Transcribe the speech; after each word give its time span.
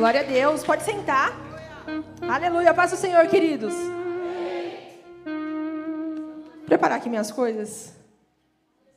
Glória 0.00 0.20
a 0.20 0.24
Deus. 0.24 0.64
Pode 0.64 0.82
sentar. 0.82 1.30
Aleluia. 2.26 2.72
Paz 2.72 2.90
do 2.90 2.96
Senhor, 2.96 3.26
queridos. 3.28 3.74
Preparar 6.64 6.96
aqui 6.96 7.10
minhas 7.10 7.30
coisas. 7.30 7.94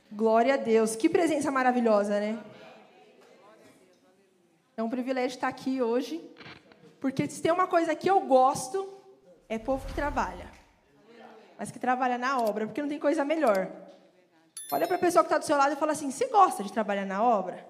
Glória 0.09 0.53
a 0.53 0.57
Deus. 0.57 0.95
Que 0.95 1.09
presença 1.09 1.51
maravilhosa, 1.51 2.21
né? 2.21 2.39
É 4.77 4.81
um 4.81 4.89
privilégio 4.89 5.35
estar 5.35 5.49
aqui 5.49 5.81
hoje. 5.81 6.23
Porque 7.01 7.27
se 7.27 7.41
tem 7.41 7.51
uma 7.51 7.67
coisa 7.67 7.93
que 7.93 8.09
eu 8.09 8.21
gosto, 8.21 8.87
é 9.49 9.59
povo 9.59 9.85
que 9.85 9.93
trabalha. 9.93 10.49
Mas 11.59 11.69
que 11.69 11.79
trabalha 11.79 12.17
na 12.17 12.39
obra, 12.39 12.65
porque 12.65 12.81
não 12.81 12.87
tem 12.87 12.97
coisa 12.97 13.25
melhor. 13.25 13.69
Olha 14.71 14.87
para 14.87 14.95
a 14.95 14.99
pessoa 14.99 15.21
que 15.21 15.27
está 15.27 15.37
do 15.37 15.43
seu 15.43 15.57
lado 15.57 15.73
e 15.73 15.75
fala 15.75 15.91
assim: 15.91 16.09
Você 16.09 16.29
gosta 16.29 16.63
de 16.63 16.71
trabalhar 16.71 17.05
na 17.05 17.21
obra? 17.21 17.67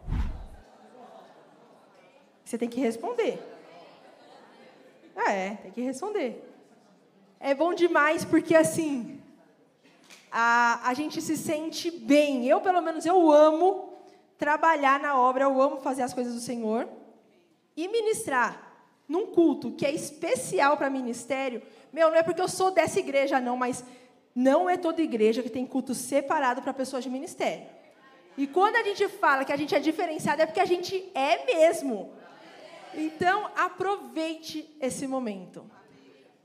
Você 2.54 2.58
tem 2.60 2.70
que 2.70 2.80
responder. 2.80 3.40
É, 5.16 5.56
tem 5.56 5.72
que 5.72 5.82
responder. 5.82 6.48
É 7.40 7.56
bom 7.56 7.74
demais 7.74 8.24
porque 8.24 8.56
assim 8.56 9.20
a, 10.32 10.88
a 10.88 10.94
gente 10.94 11.20
se 11.20 11.36
sente 11.36 11.90
bem. 11.90 12.48
Eu, 12.48 12.62
pelo 12.62 12.80
menos, 12.80 13.08
eu 13.08 13.32
amo 13.32 13.92
trabalhar 14.38 15.00
na 15.00 15.20
obra, 15.20 15.46
eu 15.46 15.60
amo 15.60 15.78
fazer 15.78 16.04
as 16.04 16.14
coisas 16.14 16.36
do 16.36 16.40
Senhor 16.40 16.88
e 17.76 17.88
ministrar 17.88 18.72
num 19.10 19.26
culto 19.26 19.72
que 19.72 19.84
é 19.84 19.92
especial 19.92 20.78
para 20.78 20.92
ministério. 20.92 21.60
Meu, 21.92 22.12
não 22.12 22.18
é 22.18 22.22
porque 22.22 22.40
eu 22.40 22.48
sou 22.48 22.70
dessa 22.70 23.00
igreja, 23.00 23.42
não, 23.42 23.58
mas 23.58 23.84
não 24.36 24.70
é 24.70 24.78
toda 24.78 25.02
igreja 25.02 25.42
que 25.42 25.50
tem 25.50 25.66
culto 25.66 25.96
separado 25.96 26.62
para 26.62 26.72
pessoas 26.72 27.04
de 27.04 27.10
ministério. 27.10 27.66
E 28.38 28.46
quando 28.46 28.76
a 28.76 28.84
gente 28.84 29.08
fala 29.08 29.44
que 29.44 29.52
a 29.52 29.58
gente 29.58 29.74
é 29.74 29.80
diferenciado, 29.80 30.44
é 30.44 30.46
porque 30.46 30.60
a 30.60 30.66
gente 30.66 31.10
é 31.16 31.46
mesmo. 31.46 32.22
Então, 32.96 33.50
aproveite 33.56 34.76
esse 34.80 35.08
momento. 35.08 35.70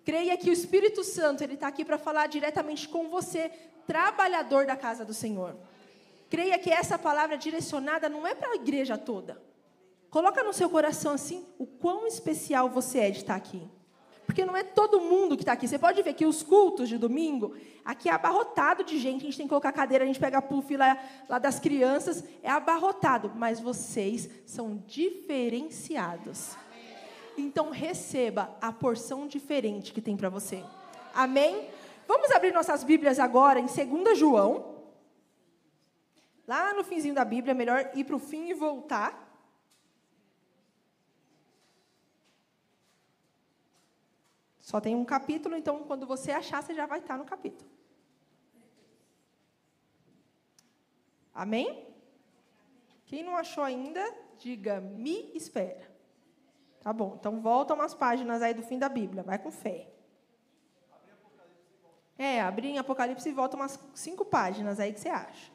Creia 0.05 0.37
que 0.37 0.49
o 0.49 0.53
Espírito 0.53 1.05
Santo 1.05 1.43
ele 1.43 1.55
está 1.55 1.69
aqui 1.69 1.85
para 1.85 1.99
falar 1.99 2.27
diretamente 2.27 2.89
com 2.89 3.09
você, 3.09 3.51
trabalhador 3.87 4.67
da 4.67 4.77
casa 4.77 5.05
do 5.05 5.13
Senhor. 5.13 5.57
Creia 6.31 6.59
que 6.59 6.71
essa 6.71 6.99
palavra 6.99 7.37
direcionada 7.37 8.09
não 8.09 8.27
é 8.27 8.35
para 8.35 8.53
a 8.53 8.57
igreja 8.57 8.97
toda. 8.97 9.41
Coloca 10.11 10.43
no 10.43 10.53
seu 10.53 10.71
coração 10.71 11.13
assim 11.13 11.47
o 11.59 11.67
quão 11.67 12.07
especial 12.07 12.69
você 12.69 13.01
é 13.01 13.11
de 13.11 13.19
estar 13.19 13.35
aqui. 13.35 13.69
Porque 14.29 14.45
não 14.45 14.55
é 14.55 14.63
todo 14.63 15.01
mundo 15.01 15.39
que 15.39 15.43
está 15.43 15.53
aqui. 15.55 15.67
Você 15.67 15.79
pode 15.79 16.03
ver 16.03 16.13
que 16.13 16.27
os 16.27 16.43
cultos 16.43 16.87
de 16.87 16.99
domingo, 16.99 17.57
aqui 17.83 18.11
é 18.11 18.13
abarrotado 18.13 18.85
de 18.85 18.99
gente. 18.99 19.23
A 19.23 19.25
gente 19.25 19.39
tem 19.39 19.47
que 19.47 19.49
colocar 19.49 19.73
cadeira, 19.73 20.05
a 20.05 20.07
gente 20.07 20.21
pega 20.21 20.43
puff 20.43 20.77
lá, 20.77 20.99
lá 21.27 21.39
das 21.39 21.59
crianças. 21.59 22.23
É 22.43 22.51
abarrotado. 22.51 23.33
Mas 23.35 23.59
vocês 23.59 24.29
são 24.45 24.85
diferenciados. 24.87 26.55
Então 27.39 27.71
receba 27.71 28.55
a 28.61 28.71
porção 28.71 29.27
diferente 29.27 29.95
que 29.95 30.03
tem 30.03 30.15
para 30.15 30.29
você. 30.29 30.63
Amém? 31.15 31.67
Vamos 32.07 32.31
abrir 32.31 32.53
nossas 32.53 32.85
Bíblias 32.85 33.19
agora 33.19 33.59
em 33.59 33.65
2 33.65 34.19
João. 34.19 34.77
Lá 36.47 36.75
no 36.75 36.85
finzinho 36.85 37.15
da 37.15 37.25
Bíblia, 37.25 37.53
é 37.53 37.55
melhor 37.55 37.91
ir 37.95 38.05
para 38.05 38.17
o 38.17 38.19
fim 38.19 38.51
e 38.51 38.55
voltar. 38.55 39.28
Só 44.69 44.83
tem 44.83 44.95
um 44.95 45.03
capítulo, 45.03 45.57
então 45.57 45.83
quando 45.85 46.07
você 46.07 46.31
achar, 46.31 46.63
você 46.63 46.75
já 46.75 46.85
vai 46.85 46.99
estar 46.99 47.17
no 47.17 47.25
capítulo. 47.25 47.71
Amém? 51.33 51.87
Quem 53.07 53.23
não 53.23 53.35
achou 53.35 53.65
ainda, 53.65 54.05
diga, 54.37 54.79
me 54.79 55.35
espera. 55.35 55.91
Tá 56.83 56.93
bom, 56.93 57.17
então 57.19 57.41
volta 57.41 57.73
umas 57.73 57.95
páginas 57.95 58.43
aí 58.43 58.53
do 58.53 58.63
fim 58.63 58.79
da 58.79 58.91
Bíblia, 58.91 59.23
vai 59.23 59.39
com 59.39 59.51
fé. 59.51 59.89
É, 62.19 62.43
abrir 62.43 62.69
em 62.69 62.79
Apocalipse 62.79 63.27
e 63.27 63.33
volta 63.33 63.57
umas 63.57 63.81
cinco 63.95 64.23
páginas 64.23 64.79
aí 64.79 64.93
que 64.93 65.01
você 65.01 65.09
acha. 65.09 65.51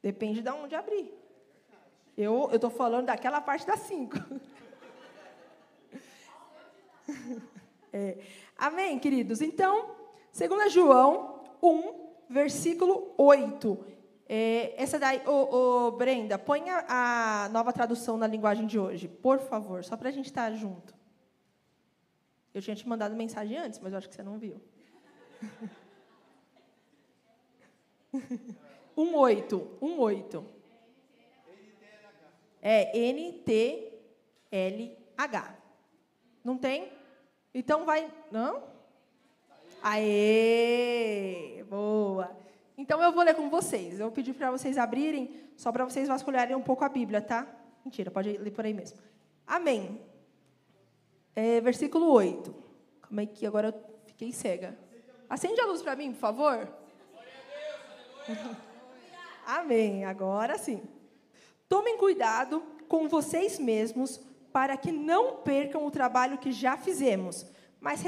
Depende 0.00 0.42
de 0.42 0.50
onde 0.50 0.76
abrir. 0.76 1.12
Eu 2.16 2.48
estou 2.52 2.70
falando 2.70 3.06
daquela 3.06 3.40
parte 3.40 3.66
das 3.66 3.80
cinco. 3.80 4.16
É. 7.92 8.18
Amém, 8.56 9.00
queridos? 9.00 9.40
Então, 9.40 9.96
2 10.32 10.72
João 10.72 11.42
1, 11.60 12.10
versículo 12.28 13.12
8. 13.18 13.84
É, 14.28 14.80
essa 14.80 14.96
daí, 14.96 15.20
ô, 15.26 15.88
ô, 15.88 15.90
Brenda, 15.90 16.38
põe 16.38 16.70
a, 16.70 16.84
a, 17.46 17.48
nova 17.48 17.72
tradução 17.72 18.16
na 18.16 18.28
linguagem 18.28 18.64
de 18.64 18.78
hoje, 18.78 19.08
por 19.08 19.40
favor, 19.40 19.82
só 19.82 19.96
para 19.96 20.08
a 20.08 20.12
gente 20.12 20.26
estar 20.26 20.52
tá 20.52 20.56
junto. 20.56 20.94
Eu 22.54 22.62
tinha 22.62 22.76
te 22.76 22.88
mandado 22.88 23.16
mensagem 23.16 23.58
antes, 23.58 23.80
mas 23.80 23.92
eu 23.92 23.98
acho 23.98 24.08
que 24.08 24.14
você 24.14 24.22
não 24.22 24.38
viu. 24.38 24.60
1, 28.96 29.14
8. 29.16 29.78
1, 29.82 29.98
8. 29.98 30.46
É 32.62 32.96
N-T-L-H. 32.96 33.98
Não 36.44 36.56
tem? 36.56 36.99
Então 37.54 37.84
vai. 37.84 38.10
Não? 38.30 38.62
Aê! 39.82 41.64
Boa! 41.68 42.36
Então 42.76 43.02
eu 43.02 43.12
vou 43.12 43.22
ler 43.22 43.34
com 43.34 43.50
vocês. 43.50 43.98
Eu 43.98 44.10
pedi 44.10 44.32
para 44.32 44.50
vocês 44.50 44.78
abrirem, 44.78 45.30
só 45.56 45.72
para 45.72 45.84
vocês 45.84 46.08
vasculharem 46.08 46.56
um 46.56 46.62
pouco 46.62 46.84
a 46.84 46.88
Bíblia, 46.88 47.20
tá? 47.20 47.46
Mentira, 47.84 48.10
pode 48.10 48.36
ler 48.36 48.50
por 48.50 48.64
aí 48.64 48.74
mesmo. 48.74 48.98
Amém. 49.46 50.00
É, 51.34 51.60
versículo 51.60 52.10
8. 52.12 52.54
Como 53.08 53.20
é 53.20 53.26
que 53.26 53.46
agora 53.46 53.68
eu 53.68 53.74
fiquei 54.06 54.32
cega? 54.32 54.78
Acende 55.28 55.60
a 55.60 55.66
luz 55.66 55.82
para 55.82 55.96
mim, 55.96 56.12
por 56.12 56.20
favor. 56.20 56.68
Amém. 59.46 60.04
Agora 60.04 60.56
sim. 60.58 60.82
Tomem 61.68 61.96
cuidado 61.96 62.62
com 62.88 63.08
vocês 63.08 63.58
mesmos 63.58 64.20
para 64.52 64.76
que 64.76 64.90
não 64.90 65.36
percam 65.36 65.86
o 65.86 65.90
trabalho 65.90 66.38
que 66.38 66.52
já 66.52 66.76
fizemos, 66.76 67.46
mas, 67.80 68.02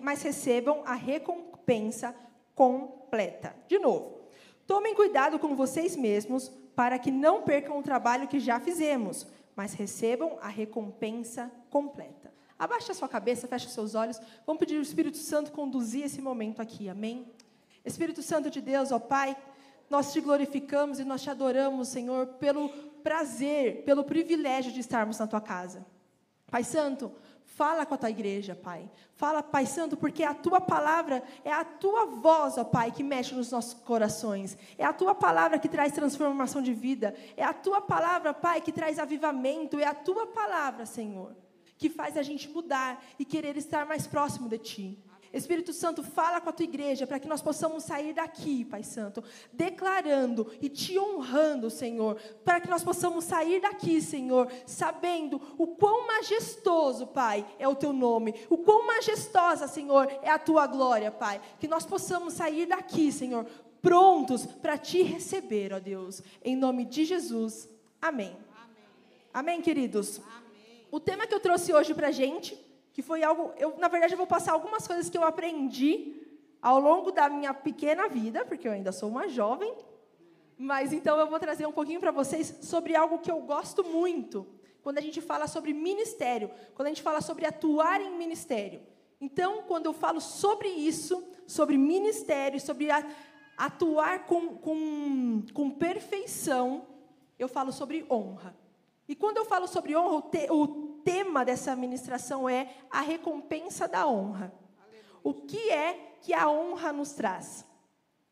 mas 0.00 0.22
recebam 0.22 0.82
a 0.84 0.94
recompensa 0.94 2.14
completa. 2.54 3.54
De 3.68 3.78
novo, 3.78 4.28
tomem 4.66 4.94
cuidado 4.94 5.38
com 5.38 5.54
vocês 5.54 5.96
mesmos 5.96 6.48
para 6.74 6.98
que 6.98 7.10
não 7.10 7.42
percam 7.42 7.78
o 7.78 7.82
trabalho 7.82 8.28
que 8.28 8.40
já 8.40 8.58
fizemos, 8.58 9.26
mas 9.54 9.72
recebam 9.74 10.38
a 10.40 10.48
recompensa 10.48 11.50
completa. 11.70 12.32
Abaixe 12.58 12.92
a 12.92 12.94
sua 12.94 13.08
cabeça, 13.08 13.48
feche 13.48 13.68
seus 13.68 13.94
olhos. 13.94 14.20
Vamos 14.46 14.60
pedir 14.60 14.76
ao 14.76 14.82
Espírito 14.82 15.16
Santo 15.16 15.52
conduzir 15.52 16.04
esse 16.04 16.20
momento 16.20 16.60
aqui. 16.60 16.88
Amém? 16.88 17.32
Espírito 17.84 18.22
Santo 18.22 18.50
de 18.50 18.60
Deus, 18.60 18.90
ó 18.90 18.98
Pai, 18.98 19.36
nós 19.88 20.12
te 20.12 20.20
glorificamos 20.20 20.98
e 20.98 21.04
nós 21.04 21.22
te 21.22 21.30
adoramos, 21.30 21.88
Senhor, 21.88 22.26
pelo 22.26 22.68
prazer, 23.02 23.84
pelo 23.84 24.04
privilégio 24.04 24.72
de 24.72 24.80
estarmos 24.80 25.18
na 25.18 25.26
tua 25.26 25.40
casa. 25.40 25.86
Pai 26.50 26.64
Santo, 26.64 27.12
fala 27.44 27.84
com 27.84 27.94
a 27.94 27.98
tua 27.98 28.10
igreja, 28.10 28.54
Pai. 28.54 28.90
Fala, 29.16 29.42
Pai 29.42 29.66
Santo, 29.66 29.96
porque 29.96 30.22
a 30.22 30.34
tua 30.34 30.60
palavra 30.60 31.22
é 31.44 31.52
a 31.52 31.64
tua 31.64 32.06
voz, 32.06 32.58
ó 32.58 32.64
Pai, 32.64 32.90
que 32.90 33.02
mexe 33.02 33.34
nos 33.34 33.50
nossos 33.50 33.74
corações. 33.74 34.56
É 34.78 34.84
a 34.84 34.92
tua 34.92 35.14
palavra 35.14 35.58
que 35.58 35.68
traz 35.68 35.92
transformação 35.92 36.62
de 36.62 36.72
vida. 36.72 37.14
É 37.36 37.44
a 37.44 37.52
tua 37.52 37.80
palavra, 37.80 38.32
Pai, 38.32 38.60
que 38.60 38.72
traz 38.72 38.98
avivamento. 38.98 39.78
É 39.78 39.84
a 39.84 39.94
tua 39.94 40.26
palavra, 40.26 40.86
Senhor, 40.86 41.36
que 41.76 41.88
faz 41.90 42.16
a 42.16 42.22
gente 42.22 42.48
mudar 42.48 43.04
e 43.18 43.24
querer 43.24 43.56
estar 43.56 43.86
mais 43.86 44.06
próximo 44.06 44.48
de 44.48 44.58
ti. 44.58 45.04
Espírito 45.36 45.72
Santo, 45.72 46.02
fala 46.02 46.40
com 46.40 46.48
a 46.48 46.52
tua 46.52 46.64
igreja 46.64 47.06
para 47.06 47.18
que 47.18 47.26
nós 47.26 47.42
possamos 47.42 47.82
sair 47.82 48.12
daqui, 48.12 48.64
Pai 48.64 48.84
Santo, 48.84 49.22
declarando 49.52 50.50
e 50.62 50.68
te 50.68 50.98
honrando, 50.98 51.68
Senhor, 51.68 52.16
para 52.44 52.60
que 52.60 52.70
nós 52.70 52.84
possamos 52.84 53.24
sair 53.24 53.60
daqui, 53.60 54.00
Senhor, 54.00 54.50
sabendo 54.64 55.40
o 55.58 55.66
quão 55.66 56.06
majestoso, 56.06 57.08
Pai, 57.08 57.44
é 57.58 57.66
o 57.66 57.74
teu 57.74 57.92
nome, 57.92 58.34
o 58.48 58.58
quão 58.58 58.86
majestosa, 58.86 59.66
Senhor, 59.66 60.06
é 60.22 60.30
a 60.30 60.38
tua 60.38 60.66
glória, 60.68 61.10
Pai. 61.10 61.40
Que 61.58 61.66
nós 61.66 61.84
possamos 61.84 62.34
sair 62.34 62.66
daqui, 62.66 63.10
Senhor, 63.10 63.44
prontos 63.82 64.46
para 64.46 64.78
te 64.78 65.02
receber, 65.02 65.72
ó 65.72 65.80
Deus, 65.80 66.22
em 66.44 66.56
nome 66.56 66.84
de 66.84 67.04
Jesus. 67.04 67.68
Amém. 68.00 68.36
Amém, 68.54 68.76
Amém 69.32 69.62
queridos? 69.62 70.18
Amém. 70.18 70.86
O 70.92 71.00
tema 71.00 71.26
que 71.26 71.34
eu 71.34 71.40
trouxe 71.40 71.74
hoje 71.74 71.92
para 71.92 72.08
a 72.08 72.12
gente 72.12 72.63
que 72.94 73.02
foi 73.02 73.24
algo, 73.24 73.52
eu 73.58 73.76
na 73.76 73.88
verdade 73.88 74.14
eu 74.14 74.16
vou 74.16 74.26
passar 74.26 74.52
algumas 74.52 74.86
coisas 74.86 75.10
que 75.10 75.18
eu 75.18 75.24
aprendi 75.24 76.14
ao 76.62 76.78
longo 76.78 77.10
da 77.10 77.28
minha 77.28 77.52
pequena 77.52 78.08
vida, 78.08 78.44
porque 78.44 78.68
eu 78.68 78.72
ainda 78.72 78.92
sou 78.92 79.08
uma 79.08 79.28
jovem, 79.28 79.74
mas 80.56 80.92
então 80.92 81.18
eu 81.18 81.26
vou 81.26 81.40
trazer 81.40 81.66
um 81.66 81.72
pouquinho 81.72 81.98
para 81.98 82.12
vocês 82.12 82.60
sobre 82.62 82.94
algo 82.94 83.18
que 83.18 83.30
eu 83.30 83.40
gosto 83.40 83.82
muito, 83.82 84.46
quando 84.80 84.98
a 84.98 85.00
gente 85.00 85.20
fala 85.20 85.48
sobre 85.48 85.74
ministério, 85.74 86.48
quando 86.72 86.86
a 86.86 86.90
gente 86.90 87.02
fala 87.02 87.20
sobre 87.20 87.44
atuar 87.44 88.00
em 88.00 88.16
ministério. 88.16 88.80
Então, 89.20 89.62
quando 89.62 89.86
eu 89.86 89.92
falo 89.92 90.20
sobre 90.20 90.68
isso, 90.68 91.26
sobre 91.48 91.76
ministério, 91.76 92.60
sobre 92.60 92.88
atuar 93.56 94.26
com, 94.26 94.56
com, 94.56 95.42
com 95.52 95.70
perfeição, 95.70 96.86
eu 97.38 97.48
falo 97.48 97.72
sobre 97.72 98.06
honra. 98.08 98.56
E 99.08 99.16
quando 99.16 99.38
eu 99.38 99.44
falo 99.44 99.66
sobre 99.66 99.96
honra, 99.96 100.16
o, 100.16 100.22
te, 100.22 100.46
o 100.50 100.93
tema 101.04 101.44
dessa 101.44 101.76
ministração 101.76 102.48
é 102.48 102.74
a 102.90 103.00
recompensa 103.00 103.86
da 103.86 104.06
honra. 104.06 104.52
O 105.22 105.32
que 105.32 105.70
é 105.70 106.16
que 106.20 106.32
a 106.32 106.50
honra 106.50 106.92
nos 106.92 107.12
traz? 107.12 107.66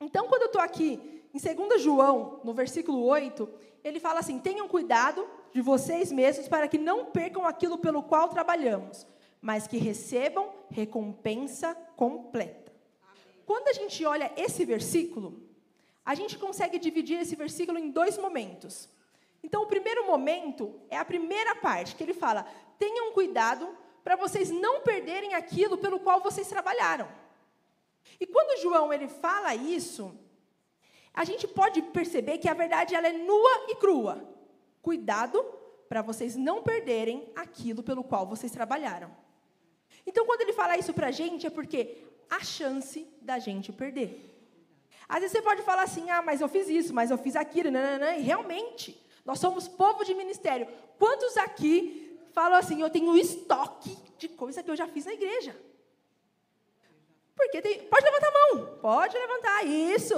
Então, 0.00 0.26
quando 0.28 0.42
eu 0.42 0.46
estou 0.46 0.60
aqui 0.60 1.22
em 1.32 1.38
2 1.38 1.80
João, 1.80 2.40
no 2.42 2.52
versículo 2.52 3.04
8, 3.04 3.48
ele 3.84 4.00
fala 4.00 4.20
assim: 4.20 4.38
tenham 4.38 4.68
cuidado 4.68 5.26
de 5.52 5.60
vocês 5.60 6.10
mesmos 6.10 6.48
para 6.48 6.66
que 6.68 6.78
não 6.78 7.06
percam 7.06 7.46
aquilo 7.46 7.78
pelo 7.78 8.02
qual 8.02 8.28
trabalhamos, 8.28 9.06
mas 9.40 9.66
que 9.66 9.76
recebam 9.76 10.50
recompensa 10.70 11.74
completa. 11.96 12.72
Quando 13.44 13.68
a 13.68 13.72
gente 13.72 14.04
olha 14.04 14.32
esse 14.36 14.64
versículo, 14.64 15.42
a 16.04 16.14
gente 16.14 16.38
consegue 16.38 16.78
dividir 16.78 17.20
esse 17.20 17.36
versículo 17.36 17.78
em 17.78 17.90
dois 17.90 18.18
momentos. 18.18 18.88
Então, 19.42 19.62
o 19.62 19.66
primeiro 19.66 20.06
momento 20.06 20.80
é 20.88 20.96
a 20.96 21.04
primeira 21.04 21.56
parte, 21.56 21.94
que 21.94 22.02
ele 22.02 22.14
fala: 22.14 22.46
tenham 22.78 23.12
cuidado 23.12 23.76
para 24.04 24.16
vocês 24.16 24.50
não 24.50 24.80
perderem 24.80 25.34
aquilo 25.34 25.78
pelo 25.78 26.00
qual 26.00 26.20
vocês 26.20 26.48
trabalharam. 26.48 27.08
E 28.20 28.26
quando 28.26 28.60
João 28.60 28.92
ele 28.92 29.08
fala 29.08 29.54
isso, 29.54 30.16
a 31.14 31.24
gente 31.24 31.46
pode 31.46 31.82
perceber 31.82 32.38
que 32.38 32.48
a 32.48 32.54
verdade 32.54 32.94
ela 32.94 33.08
é 33.08 33.12
nua 33.12 33.66
e 33.68 33.76
crua. 33.76 34.28
Cuidado 34.80 35.42
para 35.88 36.02
vocês 36.02 36.36
não 36.36 36.62
perderem 36.62 37.30
aquilo 37.36 37.82
pelo 37.82 38.02
qual 38.02 38.26
vocês 38.26 38.50
trabalharam. 38.50 39.14
Então, 40.06 40.24
quando 40.24 40.40
ele 40.40 40.52
fala 40.52 40.76
isso 40.76 40.92
para 40.92 41.08
a 41.08 41.10
gente, 41.10 41.46
é 41.46 41.50
porque 41.50 42.02
há 42.30 42.40
chance 42.42 43.06
da 43.20 43.38
gente 43.38 43.72
perder. 43.72 44.30
Às 45.08 45.20
vezes 45.20 45.32
você 45.32 45.42
pode 45.42 45.62
falar 45.62 45.82
assim, 45.82 46.10
ah, 46.10 46.22
mas 46.22 46.40
eu 46.40 46.48
fiz 46.48 46.68
isso, 46.68 46.94
mas 46.94 47.10
eu 47.10 47.18
fiz 47.18 47.36
aquilo, 47.36 47.70
nananã, 47.70 48.14
e 48.14 48.22
realmente, 48.22 48.98
nós 49.24 49.38
somos 49.38 49.68
povo 49.68 50.04
de 50.04 50.14
ministério. 50.14 50.66
Quantos 50.98 51.36
aqui 51.36 52.18
falam 52.32 52.58
assim, 52.58 52.80
eu 52.80 52.90
tenho 52.90 53.16
estoque 53.16 53.96
de 54.18 54.28
coisa 54.28 54.62
que 54.62 54.70
eu 54.70 54.76
já 54.76 54.88
fiz 54.88 55.04
na 55.04 55.14
igreja? 55.14 55.56
Porque 57.36 57.62
tem, 57.62 57.82
pode 57.84 58.04
levantar 58.04 58.28
a 58.28 58.54
mão, 58.54 58.78
pode 58.80 59.16
levantar, 59.16 59.66
isso. 59.66 60.14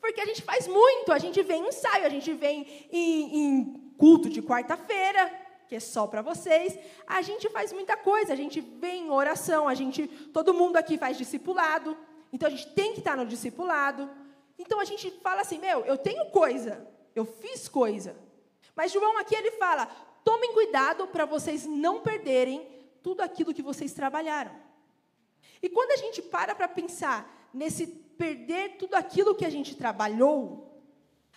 Porque 0.00 0.20
a 0.20 0.26
gente 0.26 0.42
faz 0.42 0.66
muito, 0.66 1.12
a 1.12 1.18
gente 1.18 1.42
vem 1.42 1.64
em 1.64 1.68
ensaio, 1.68 2.04
a 2.04 2.08
gente 2.08 2.32
vem 2.32 2.88
em, 2.92 3.38
em 3.38 3.92
culto 3.96 4.28
de 4.28 4.42
quarta-feira, 4.42 5.32
que 5.66 5.74
é 5.74 5.80
só 5.80 6.06
para 6.06 6.22
vocês. 6.22 6.78
A 7.06 7.22
gente 7.22 7.48
faz 7.48 7.72
muita 7.72 7.96
coisa, 7.96 8.32
a 8.32 8.36
gente 8.36 8.60
vem 8.60 9.06
em 9.06 9.10
oração, 9.10 9.66
a 9.66 9.74
gente, 9.74 10.06
todo 10.32 10.54
mundo 10.54 10.76
aqui 10.76 10.98
faz 10.98 11.16
discipulado. 11.16 11.96
Então 12.32 12.48
a 12.48 12.50
gente 12.50 12.68
tem 12.74 12.92
que 12.92 12.98
estar 12.98 13.16
no 13.16 13.24
discipulado. 13.24 14.10
Então 14.58 14.78
a 14.78 14.84
gente 14.84 15.10
fala 15.22 15.40
assim, 15.40 15.58
meu, 15.58 15.84
eu 15.84 15.96
tenho 15.96 16.26
coisa, 16.26 16.86
eu 17.14 17.24
fiz 17.24 17.68
coisa. 17.68 18.14
Mas 18.74 18.92
João 18.92 19.18
aqui 19.18 19.34
ele 19.34 19.52
fala: 19.52 19.86
tomem 20.24 20.52
cuidado 20.52 21.06
para 21.08 21.24
vocês 21.24 21.66
não 21.66 22.00
perderem 22.00 22.68
tudo 23.02 23.20
aquilo 23.20 23.54
que 23.54 23.62
vocês 23.62 23.92
trabalharam. 23.92 24.54
E 25.62 25.68
quando 25.68 25.92
a 25.92 25.96
gente 25.96 26.22
para 26.22 26.54
para 26.54 26.68
pensar 26.68 27.48
nesse 27.52 27.86
perder 27.86 28.76
tudo 28.76 28.94
aquilo 28.94 29.34
que 29.34 29.44
a 29.44 29.50
gente 29.50 29.76
trabalhou, 29.76 30.82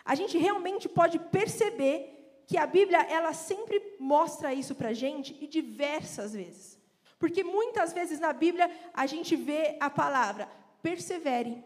a 0.03 0.15
gente 0.15 0.37
realmente 0.37 0.87
pode 0.87 1.19
perceber 1.19 2.13
que 2.47 2.57
a 2.57 2.65
Bíblia 2.65 3.01
ela 3.09 3.33
sempre 3.33 3.95
mostra 3.99 4.53
isso 4.53 4.73
para 4.73 4.89
a 4.89 4.93
gente 4.93 5.37
e 5.41 5.47
diversas 5.47 6.33
vezes. 6.33 6.79
Porque 7.19 7.43
muitas 7.43 7.91
vezes 7.91 8.19
na 8.19 8.31
Bíblia 8.31 8.71
a 8.93 9.05
gente 9.05 9.35
vê 9.35 9.75
a 9.81 9.89
palavra 9.89 10.49
perseverem, 10.81 11.63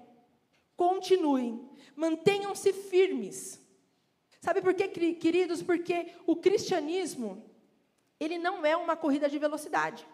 continuem, 0.76 1.70
mantenham-se 1.96 2.74
firmes. 2.74 3.61
Sabe 4.42 4.60
por 4.60 4.74
quê, 4.74 4.88
queridos? 4.88 5.62
Porque 5.62 6.08
o 6.26 6.36
cristianismo, 6.36 7.46
ele 8.20 8.40
não 8.40 8.66
é 8.66 8.76
uma 8.76 8.96
corrida 8.96 9.30
de 9.30 9.38
velocidade. 9.38 10.06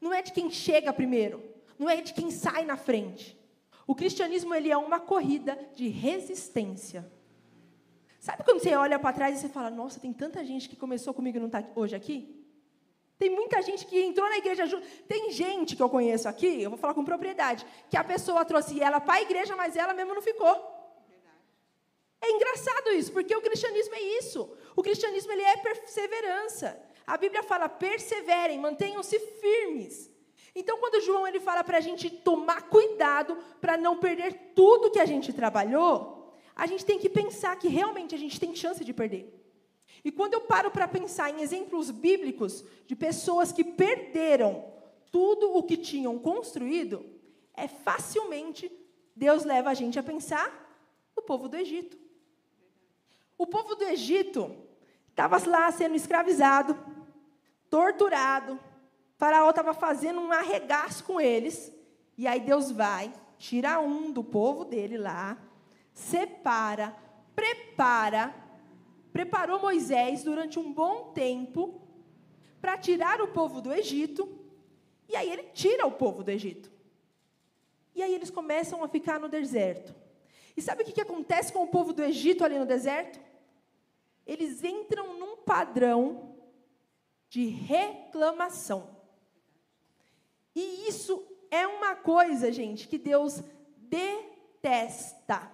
Não 0.00 0.14
é 0.14 0.22
de 0.22 0.32
quem 0.32 0.48
chega 0.50 0.92
primeiro, 0.92 1.42
não 1.76 1.90
é 1.90 2.00
de 2.00 2.14
quem 2.14 2.30
sai 2.30 2.64
na 2.64 2.76
frente. 2.76 3.36
O 3.88 3.94
cristianismo 3.94 4.54
ele 4.54 4.70
é 4.70 4.76
uma 4.76 5.00
corrida 5.00 5.58
de 5.74 5.88
resistência. 5.88 7.10
Sabe 8.20 8.44
quando 8.44 8.60
você 8.60 8.74
olha 8.76 8.98
para 8.98 9.12
trás 9.12 9.36
e 9.36 9.40
você 9.40 9.48
fala: 9.48 9.68
"Nossa, 9.68 9.98
tem 9.98 10.12
tanta 10.12 10.44
gente 10.44 10.68
que 10.68 10.76
começou 10.76 11.12
comigo 11.12 11.36
e 11.36 11.40
não 11.40 11.48
está 11.48 11.62
hoje 11.74 11.96
aqui"? 11.96 12.40
Tem 13.18 13.30
muita 13.30 13.60
gente 13.62 13.84
que 13.86 14.00
entrou 14.00 14.28
na 14.28 14.38
igreja 14.38 14.66
junto. 14.66 14.86
Tem 15.08 15.30
gente 15.32 15.74
que 15.74 15.82
eu 15.82 15.90
conheço 15.90 16.28
aqui, 16.28 16.62
eu 16.62 16.70
vou 16.70 16.78
falar 16.78 16.94
com 16.94 17.04
propriedade, 17.04 17.66
que 17.90 17.96
a 17.96 18.04
pessoa 18.04 18.44
trouxe 18.44 18.80
ela 18.80 19.00
para 19.00 19.14
a 19.14 19.22
igreja, 19.22 19.56
mas 19.56 19.76
ela 19.76 19.92
mesmo 19.92 20.14
não 20.14 20.22
ficou. 20.22 20.73
É 22.24 22.30
engraçado 22.30 22.88
isso, 22.92 23.12
porque 23.12 23.36
o 23.36 23.42
cristianismo 23.42 23.94
é 23.94 24.02
isso. 24.18 24.50
O 24.74 24.82
cristianismo 24.82 25.30
ele 25.30 25.42
é 25.42 25.58
perseverança. 25.58 26.80
A 27.06 27.18
Bíblia 27.18 27.42
fala: 27.42 27.68
perseverem, 27.68 28.58
mantenham-se 28.58 29.18
firmes. 29.18 30.10
Então, 30.54 30.78
quando 30.78 31.02
João 31.02 31.26
ele 31.26 31.38
fala 31.38 31.62
para 31.62 31.76
a 31.78 31.82
gente 31.82 32.08
tomar 32.08 32.62
cuidado 32.70 33.36
para 33.60 33.76
não 33.76 33.98
perder 33.98 34.52
tudo 34.54 34.90
que 34.90 35.00
a 35.00 35.04
gente 35.04 35.34
trabalhou, 35.34 36.32
a 36.56 36.66
gente 36.66 36.84
tem 36.84 36.98
que 36.98 37.10
pensar 37.10 37.56
que 37.56 37.68
realmente 37.68 38.14
a 38.14 38.18
gente 38.18 38.40
tem 38.40 38.56
chance 38.56 38.82
de 38.82 38.94
perder. 38.94 39.22
E 40.02 40.10
quando 40.10 40.34
eu 40.34 40.42
paro 40.42 40.70
para 40.70 40.88
pensar 40.88 41.30
em 41.30 41.42
exemplos 41.42 41.90
bíblicos 41.90 42.64
de 42.86 42.96
pessoas 42.96 43.52
que 43.52 43.64
perderam 43.64 44.64
tudo 45.12 45.54
o 45.54 45.62
que 45.62 45.76
tinham 45.76 46.18
construído, 46.18 47.04
é 47.54 47.68
facilmente 47.68 48.72
Deus 49.14 49.44
leva 49.44 49.70
a 49.70 49.74
gente 49.74 49.98
a 49.98 50.02
pensar 50.02 50.48
no 51.16 51.22
povo 51.22 51.48
do 51.48 51.56
Egito. 51.56 52.03
O 53.36 53.46
povo 53.46 53.74
do 53.74 53.84
Egito 53.84 54.54
estava 55.10 55.38
lá 55.48 55.70
sendo 55.72 55.94
escravizado, 55.94 56.78
torturado. 57.68 58.54
O 58.54 58.58
faraó 59.16 59.50
estava 59.50 59.74
fazendo 59.74 60.20
um 60.20 60.32
arregaço 60.32 61.04
com 61.04 61.20
eles. 61.20 61.72
E 62.16 62.26
aí 62.26 62.40
Deus 62.40 62.70
vai, 62.70 63.12
tira 63.38 63.80
um 63.80 64.12
do 64.12 64.22
povo 64.22 64.64
dele 64.64 64.96
lá, 64.96 65.36
separa, 65.92 66.94
prepara 67.34 68.44
preparou 69.14 69.60
Moisés 69.60 70.24
durante 70.24 70.58
um 70.58 70.72
bom 70.72 71.12
tempo 71.12 71.80
para 72.60 72.76
tirar 72.76 73.20
o 73.20 73.28
povo 73.28 73.60
do 73.60 73.72
Egito, 73.72 74.28
e 75.08 75.14
aí 75.14 75.30
ele 75.30 75.44
tira 75.54 75.86
o 75.86 75.92
povo 75.92 76.24
do 76.24 76.32
Egito. 76.32 76.68
E 77.94 78.02
aí 78.02 78.12
eles 78.12 78.28
começam 78.28 78.82
a 78.82 78.88
ficar 78.88 79.20
no 79.20 79.28
deserto. 79.28 79.94
E 80.56 80.62
sabe 80.62 80.82
o 80.82 80.84
que, 80.84 80.92
que 80.92 81.00
acontece 81.00 81.52
com 81.52 81.62
o 81.62 81.68
povo 81.68 81.92
do 81.92 82.02
Egito 82.02 82.44
ali 82.44 82.58
no 82.58 82.66
deserto? 82.66 83.18
Eles 84.26 84.62
entram 84.62 85.18
num 85.18 85.36
padrão 85.36 86.36
de 87.28 87.46
reclamação. 87.46 88.96
E 90.54 90.88
isso 90.88 91.26
é 91.50 91.66
uma 91.66 91.96
coisa, 91.96 92.52
gente, 92.52 92.86
que 92.86 92.96
Deus 92.96 93.42
detesta. 93.76 95.50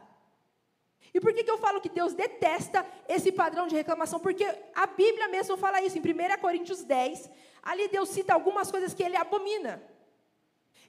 E 1.12 1.20
por 1.20 1.32
que, 1.32 1.42
que 1.42 1.50
eu 1.50 1.58
falo 1.58 1.80
que 1.80 1.88
Deus 1.88 2.12
detesta 2.14 2.86
esse 3.08 3.32
padrão 3.32 3.66
de 3.66 3.75
reclamação? 3.75 4.20
Porque 4.20 4.44
a 4.75 4.86
Bíblia 4.86 5.28
mesmo 5.28 5.56
fala 5.56 5.82
isso, 5.82 5.98
em 5.98 6.00
1 6.00 6.40
Coríntios 6.40 6.84
10, 6.84 7.28
ali 7.62 7.88
Deus 7.88 8.10
cita 8.10 8.32
algumas 8.34 8.70
coisas 8.70 8.94
que 8.94 9.02
ele 9.02 9.16
abomina. 9.16 9.82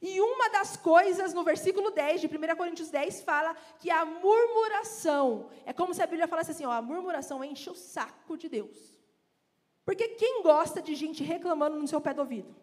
E 0.02 0.20
uma 0.20 0.50
das 0.50 0.76
coisas, 0.76 1.32
no 1.32 1.44
versículo 1.44 1.92
10 1.92 2.22
de 2.22 2.28
1 2.28 2.56
Coríntios 2.56 2.90
10, 2.90 3.22
fala 3.22 3.56
que 3.80 3.92
a 3.92 4.04
murmuração, 4.04 5.50
é 5.64 5.72
como 5.72 5.94
se 5.94 6.02
a 6.02 6.08
Bíblia 6.08 6.28
falasse 6.28 6.52
assim: 6.52 6.66
ó, 6.66 6.72
a 6.72 6.82
murmuração 6.82 7.44
enche 7.44 7.70
o 7.70 7.76
saco 7.76 8.36
de 8.36 8.50
Deus. 8.50 8.98
Porque 9.86 10.08
quem 10.10 10.42
gosta 10.42 10.82
de 10.82 10.96
gente 10.96 11.24
reclamando 11.24 11.78
no 11.78 11.88
seu 11.88 12.02
pé 12.02 12.14
do 12.14 12.22
ouvido? 12.22 12.56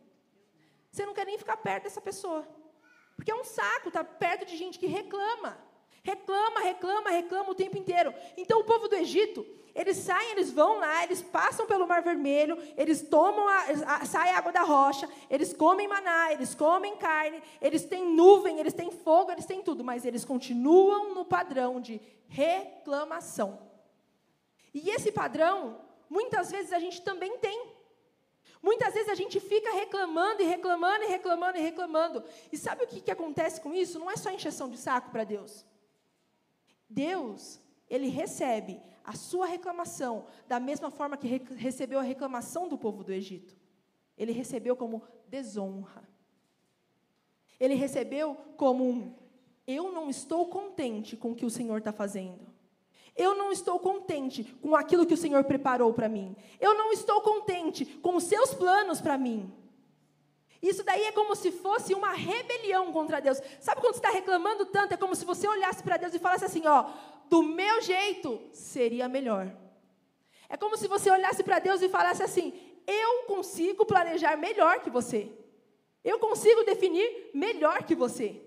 Você 0.90 1.06
não 1.06 1.14
quer 1.14 1.26
nem 1.26 1.38
ficar 1.38 1.56
perto 1.58 1.84
dessa 1.84 2.00
pessoa. 2.00 2.46
Porque 3.14 3.30
é 3.30 3.34
um 3.34 3.44
saco 3.44 3.88
estar 3.88 4.04
tá 4.04 4.10
perto 4.10 4.44
de 4.44 4.56
gente 4.56 4.78
que 4.78 4.86
reclama. 4.86 5.58
Reclama, 6.02 6.60
reclama, 6.60 7.10
reclama 7.10 7.50
o 7.50 7.54
tempo 7.54 7.76
inteiro. 7.76 8.12
Então 8.36 8.60
o 8.60 8.64
povo 8.64 8.88
do 8.88 8.96
Egito, 8.96 9.46
eles 9.78 9.96
saem, 9.98 10.32
eles 10.32 10.50
vão 10.50 10.80
lá, 10.80 11.04
eles 11.04 11.22
passam 11.22 11.64
pelo 11.64 11.86
Mar 11.86 12.02
Vermelho, 12.02 12.58
eles 12.76 13.00
tomam 13.00 13.46
a, 13.48 13.62
a, 13.86 14.04
sai 14.04 14.30
a 14.30 14.38
água 14.38 14.50
da 14.50 14.62
rocha, 14.62 15.08
eles 15.30 15.52
comem 15.52 15.86
maná, 15.86 16.32
eles 16.32 16.52
comem 16.52 16.96
carne, 16.96 17.40
eles 17.62 17.84
têm 17.84 18.04
nuvem, 18.04 18.58
eles 18.58 18.72
têm 18.72 18.90
fogo, 18.90 19.30
eles 19.30 19.46
têm 19.46 19.62
tudo, 19.62 19.84
mas 19.84 20.04
eles 20.04 20.24
continuam 20.24 21.14
no 21.14 21.24
padrão 21.24 21.80
de 21.80 22.00
reclamação. 22.26 23.60
E 24.74 24.90
esse 24.90 25.12
padrão, 25.12 25.80
muitas 26.10 26.50
vezes 26.50 26.72
a 26.72 26.80
gente 26.80 27.00
também 27.02 27.38
tem. 27.38 27.78
Muitas 28.60 28.92
vezes 28.92 29.08
a 29.08 29.14
gente 29.14 29.38
fica 29.38 29.72
reclamando 29.72 30.42
e 30.42 30.44
reclamando 30.44 31.04
e 31.04 31.06
reclamando 31.06 31.56
e 31.56 31.60
reclamando. 31.60 32.24
E 32.50 32.58
sabe 32.58 32.82
o 32.82 32.88
que, 32.88 33.00
que 33.00 33.12
acontece 33.12 33.60
com 33.60 33.72
isso? 33.72 34.00
Não 34.00 34.10
é 34.10 34.16
só 34.16 34.28
encheção 34.32 34.68
de 34.68 34.76
saco 34.76 35.12
para 35.12 35.22
Deus. 35.22 35.64
Deus, 36.90 37.60
ele 37.88 38.08
recebe 38.08 38.80
a 39.04 39.14
sua 39.14 39.46
reclamação 39.46 40.26
da 40.46 40.60
mesma 40.60 40.90
forma 40.90 41.16
que 41.16 41.26
re 41.26 41.42
recebeu 41.56 41.98
a 41.98 42.02
reclamação 42.02 42.68
do 42.68 42.76
povo 42.76 43.02
do 43.02 43.12
Egito. 43.12 43.56
Ele 44.16 44.32
recebeu 44.32 44.76
como 44.76 45.02
desonra. 45.28 46.06
Ele 47.58 47.74
recebeu 47.74 48.36
como 48.56 48.88
um: 48.88 49.14
eu 49.66 49.92
não 49.92 50.08
estou 50.10 50.46
contente 50.46 51.16
com 51.16 51.32
o 51.32 51.34
que 51.34 51.46
o 51.46 51.50
Senhor 51.50 51.78
está 51.78 51.92
fazendo. 51.92 52.46
Eu 53.16 53.34
não 53.34 53.50
estou 53.50 53.80
contente 53.80 54.44
com 54.62 54.76
aquilo 54.76 55.04
que 55.04 55.14
o 55.14 55.16
Senhor 55.16 55.42
preparou 55.44 55.92
para 55.92 56.08
mim. 56.08 56.36
Eu 56.60 56.74
não 56.74 56.92
estou 56.92 57.20
contente 57.20 57.84
com 57.84 58.14
os 58.14 58.24
seus 58.24 58.54
planos 58.54 59.00
para 59.00 59.18
mim. 59.18 59.52
Isso 60.62 60.82
daí 60.84 61.04
é 61.04 61.12
como 61.12 61.34
se 61.36 61.50
fosse 61.50 61.94
uma 61.94 62.12
rebelião 62.12 62.92
contra 62.92 63.20
Deus. 63.20 63.40
Sabe 63.60 63.80
quando 63.80 63.94
você 63.94 64.00
está 64.00 64.10
reclamando 64.10 64.66
tanto? 64.66 64.92
É 64.92 64.96
como 64.96 65.14
se 65.14 65.24
você 65.24 65.46
olhasse 65.46 65.82
para 65.82 65.96
Deus 65.96 66.14
e 66.14 66.18
falasse 66.18 66.44
assim: 66.44 66.66
ó, 66.66 66.86
do 67.28 67.42
meu 67.42 67.80
jeito 67.82 68.40
seria 68.52 69.08
melhor. 69.08 69.50
É 70.48 70.56
como 70.56 70.76
se 70.76 70.88
você 70.88 71.10
olhasse 71.10 71.42
para 71.42 71.58
Deus 71.58 71.82
e 71.82 71.88
falasse 71.88 72.22
assim: 72.22 72.52
eu 72.86 73.24
consigo 73.24 73.84
planejar 73.84 74.36
melhor 74.36 74.80
que 74.80 74.90
você. 74.90 75.30
Eu 76.02 76.18
consigo 76.18 76.64
definir 76.64 77.30
melhor 77.34 77.82
que 77.82 77.94
você. 77.94 78.42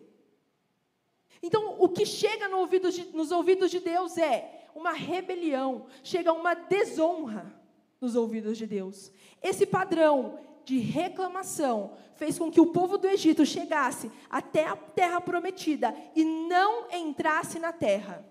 Então, 1.43 1.75
o 1.79 1.89
que 1.89 2.05
chega 2.05 2.47
no 2.47 2.57
ouvido 2.57 2.91
de, 2.91 3.05
nos 3.15 3.31
ouvidos 3.31 3.69
de 3.69 3.79
Deus 3.79 4.17
é 4.17 4.67
uma 4.73 4.93
rebelião, 4.93 5.85
chega 6.03 6.31
uma 6.33 6.53
desonra 6.53 7.53
nos 7.99 8.15
ouvidos 8.15 8.57
de 8.57 8.65
Deus. 8.65 9.11
Esse 9.41 9.65
padrão 9.65 10.39
de 10.63 10.79
reclamação 10.79 11.97
fez 12.15 12.37
com 12.37 12.51
que 12.51 12.61
o 12.61 12.67
povo 12.67 12.97
do 12.97 13.07
Egito 13.07 13.45
chegasse 13.45 14.11
até 14.29 14.67
a 14.67 14.75
terra 14.75 15.19
prometida 15.19 15.95
e 16.15 16.23
não 16.23 16.89
entrasse 16.91 17.59
na 17.59 17.73
terra. 17.73 18.25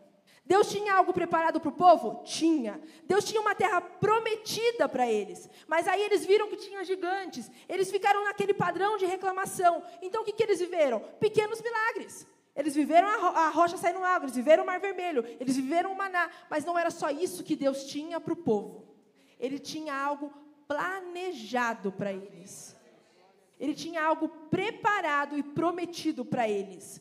Deus 0.51 0.69
tinha 0.69 0.95
algo 0.95 1.13
preparado 1.13 1.61
para 1.61 1.69
o 1.69 1.73
povo? 1.87 2.25
Tinha. 2.25 2.81
Deus 3.05 3.25
tinha 3.25 3.41
uma 3.41 3.55
terra 3.55 3.81
prometida 3.81 4.89
para 4.89 5.09
eles. 5.09 5.49
Mas 5.69 5.87
aí 5.87 6.03
eles 6.03 6.27
viram 6.27 6.49
que 6.49 6.57
tinha 6.57 6.83
gigantes. 6.83 7.49
Eles 7.69 7.89
ficaram 7.89 8.25
naquele 8.25 8.53
padrão 8.53 8.97
de 8.97 9.07
reclamação. 9.07 9.81
Então 10.03 10.23
o 10.23 10.25
que, 10.25 10.33
que 10.33 10.43
eles 10.43 10.59
viveram? 10.59 10.99
Pequenos 11.21 11.63
milagres. 11.63 12.27
Eles 12.57 12.75
viveram 12.75 13.07
a, 13.07 13.17
ro 13.17 13.29
a 13.29 13.49
rocha 13.51 13.77
saindo 13.77 14.03
água, 14.03 14.25
eles 14.25 14.35
viveram 14.35 14.65
o 14.65 14.67
mar 14.67 14.81
vermelho, 14.81 15.25
eles 15.39 15.55
viveram 15.55 15.93
o 15.93 15.97
maná. 15.97 16.29
Mas 16.51 16.65
não 16.65 16.77
era 16.77 16.91
só 16.91 17.11
isso 17.11 17.45
que 17.45 17.55
Deus 17.55 17.85
tinha 17.85 18.21
para 18.21 18.33
o 18.33 18.43
povo. 18.51 18.89
Ele 19.39 19.61
tinha 19.61 19.95
algo 19.95 20.33
planejado 20.67 21.93
para 21.93 22.13
eles. 22.13 22.77
Ele 23.61 23.73
tinha 23.73 24.03
algo 24.03 24.29
preparado 24.51 25.39
e 25.39 25.45
prometido 25.45 26.25
para 26.25 26.49
eles. 26.49 27.01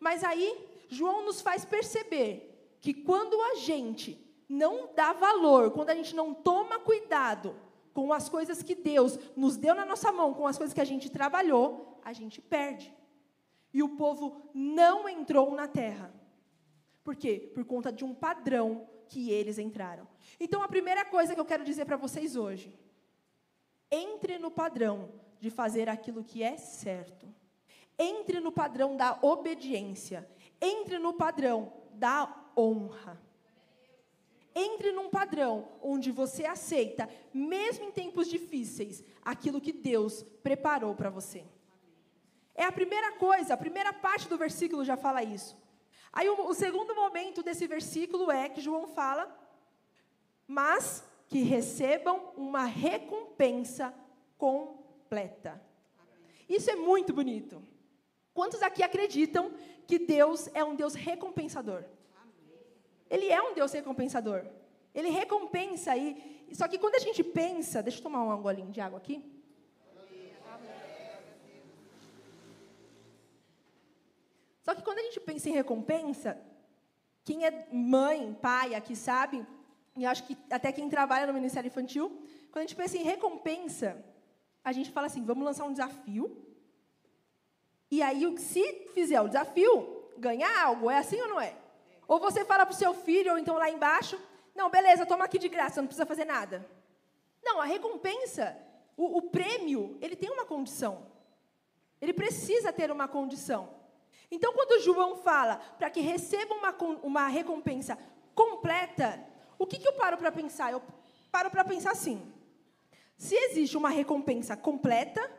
Mas 0.00 0.24
aí, 0.24 0.66
João 0.88 1.24
nos 1.24 1.40
faz 1.40 1.64
perceber 1.64 2.47
que 2.80 2.94
quando 2.94 3.40
a 3.40 3.54
gente 3.56 4.18
não 4.48 4.90
dá 4.94 5.12
valor, 5.12 5.70
quando 5.70 5.90
a 5.90 5.94
gente 5.94 6.14
não 6.14 6.32
toma 6.32 6.78
cuidado 6.78 7.54
com 7.92 8.12
as 8.12 8.28
coisas 8.28 8.62
que 8.62 8.74
Deus 8.74 9.18
nos 9.36 9.56
deu 9.56 9.74
na 9.74 9.84
nossa 9.84 10.10
mão, 10.12 10.32
com 10.32 10.46
as 10.46 10.56
coisas 10.56 10.72
que 10.72 10.80
a 10.80 10.84
gente 10.84 11.10
trabalhou, 11.10 12.00
a 12.04 12.12
gente 12.12 12.40
perde. 12.40 12.94
E 13.72 13.82
o 13.82 13.96
povo 13.96 14.40
não 14.54 15.08
entrou 15.08 15.54
na 15.54 15.68
terra. 15.68 16.14
Por 17.04 17.16
quê? 17.16 17.50
Por 17.54 17.64
conta 17.64 17.92
de 17.92 18.04
um 18.04 18.14
padrão 18.14 18.88
que 19.06 19.30
eles 19.30 19.58
entraram. 19.58 20.06
Então, 20.38 20.62
a 20.62 20.68
primeira 20.68 21.04
coisa 21.04 21.34
que 21.34 21.40
eu 21.40 21.44
quero 21.44 21.64
dizer 21.64 21.84
para 21.84 21.96
vocês 21.96 22.36
hoje 22.36 22.78
entre 23.90 24.38
no 24.38 24.50
padrão 24.50 25.10
de 25.40 25.50
fazer 25.50 25.88
aquilo 25.88 26.24
que 26.24 26.42
é 26.42 26.56
certo. 26.56 27.26
Entre 27.98 28.40
no 28.40 28.52
padrão 28.52 28.96
da 28.96 29.18
obediência. 29.22 30.28
Entre 30.60 30.98
no 30.98 31.14
padrão 31.14 31.72
da 31.94 32.26
honra. 32.58 33.20
Entre 34.54 34.90
num 34.90 35.08
padrão 35.08 35.68
onde 35.80 36.10
você 36.10 36.44
aceita, 36.44 37.08
mesmo 37.32 37.84
em 37.84 37.92
tempos 37.92 38.28
difíceis, 38.28 39.04
aquilo 39.24 39.60
que 39.60 39.72
Deus 39.72 40.24
preparou 40.42 40.94
para 40.96 41.10
você. 41.10 41.44
É 42.54 42.64
a 42.64 42.72
primeira 42.72 43.12
coisa, 43.12 43.54
a 43.54 43.56
primeira 43.56 43.92
parte 43.92 44.28
do 44.28 44.36
versículo 44.36 44.84
já 44.84 44.96
fala 44.96 45.22
isso. 45.22 45.56
Aí 46.12 46.28
o, 46.28 46.48
o 46.48 46.54
segundo 46.54 46.94
momento 46.94 47.40
desse 47.40 47.68
versículo 47.68 48.32
é 48.32 48.48
que 48.48 48.60
João 48.60 48.88
fala, 48.88 49.32
mas 50.46 51.04
que 51.28 51.42
recebam 51.42 52.32
uma 52.36 52.64
recompensa 52.64 53.94
completa. 54.36 55.62
Isso 56.48 56.70
é 56.70 56.74
muito 56.74 57.12
bonito. 57.12 57.62
Quantos 58.34 58.62
aqui 58.62 58.82
acreditam 58.82 59.52
que 59.86 59.98
Deus 59.98 60.48
é 60.54 60.64
um 60.64 60.74
Deus 60.74 60.94
recompensador? 60.94 61.84
Ele 63.10 63.28
é 63.28 63.40
um 63.40 63.54
Deus 63.54 63.72
recompensador. 63.72 64.44
Ele 64.94 65.10
recompensa 65.10 65.92
aí. 65.92 66.46
Só 66.52 66.66
que 66.66 66.78
quando 66.78 66.96
a 66.96 66.98
gente 66.98 67.22
pensa, 67.22 67.82
deixa 67.82 67.98
eu 67.98 68.02
tomar 68.02 68.22
um 68.22 68.42
golinho 68.42 68.70
de 68.70 68.80
água 68.80 68.98
aqui. 68.98 69.22
Só 74.62 74.74
que 74.74 74.82
quando 74.82 74.98
a 74.98 75.02
gente 75.02 75.18
pensa 75.20 75.48
em 75.48 75.52
recompensa, 75.52 76.38
quem 77.24 77.46
é 77.46 77.66
mãe, 77.72 78.34
pai 78.34 78.74
aqui 78.74 78.94
sabe 78.94 79.46
e 79.96 80.06
acho 80.06 80.24
que 80.24 80.36
até 80.50 80.70
quem 80.70 80.88
trabalha 80.88 81.26
no 81.26 81.32
Ministério 81.32 81.68
Infantil, 81.68 82.22
quando 82.52 82.58
a 82.58 82.66
gente 82.66 82.76
pensa 82.76 82.96
em 82.96 83.02
recompensa, 83.02 84.04
a 84.62 84.70
gente 84.70 84.90
fala 84.90 85.06
assim: 85.06 85.24
vamos 85.24 85.44
lançar 85.44 85.64
um 85.64 85.72
desafio. 85.72 86.44
E 87.90 88.02
aí, 88.02 88.38
se 88.38 88.90
fizer 88.94 89.20
o 89.20 89.26
desafio, 89.26 90.10
ganhar 90.18 90.64
algo. 90.64 90.90
É 90.90 90.98
assim 90.98 91.20
ou 91.20 91.28
não 91.28 91.40
é? 91.40 91.56
Ou 92.08 92.18
você 92.18 92.42
fala 92.42 92.64
para 92.64 92.72
o 92.72 92.76
seu 92.76 92.94
filho, 92.94 93.32
ou 93.32 93.38
então 93.38 93.56
lá 93.56 93.70
embaixo: 93.70 94.18
não, 94.54 94.70
beleza, 94.70 95.04
toma 95.04 95.26
aqui 95.26 95.38
de 95.38 95.48
graça, 95.48 95.82
não 95.82 95.86
precisa 95.86 96.06
fazer 96.06 96.24
nada. 96.24 96.66
Não, 97.42 97.60
a 97.60 97.66
recompensa, 97.66 98.56
o, 98.96 99.18
o 99.18 99.22
prêmio, 99.22 99.98
ele 100.00 100.16
tem 100.16 100.30
uma 100.30 100.46
condição. 100.46 101.06
Ele 102.00 102.14
precisa 102.14 102.72
ter 102.72 102.90
uma 102.90 103.06
condição. 103.06 103.76
Então, 104.30 104.52
quando 104.54 104.80
João 104.80 105.16
fala 105.16 105.56
para 105.78 105.90
que 105.90 106.00
receba 106.00 106.54
uma, 106.54 106.74
uma 107.02 107.28
recompensa 107.28 107.98
completa, 108.34 109.22
o 109.58 109.66
que, 109.66 109.78
que 109.78 109.88
eu 109.88 109.92
paro 109.94 110.16
para 110.16 110.32
pensar? 110.32 110.72
Eu 110.72 110.82
paro 111.30 111.50
para 111.50 111.64
pensar 111.64 111.92
assim: 111.92 112.32
se 113.18 113.34
existe 113.34 113.76
uma 113.76 113.90
recompensa 113.90 114.56
completa, 114.56 115.30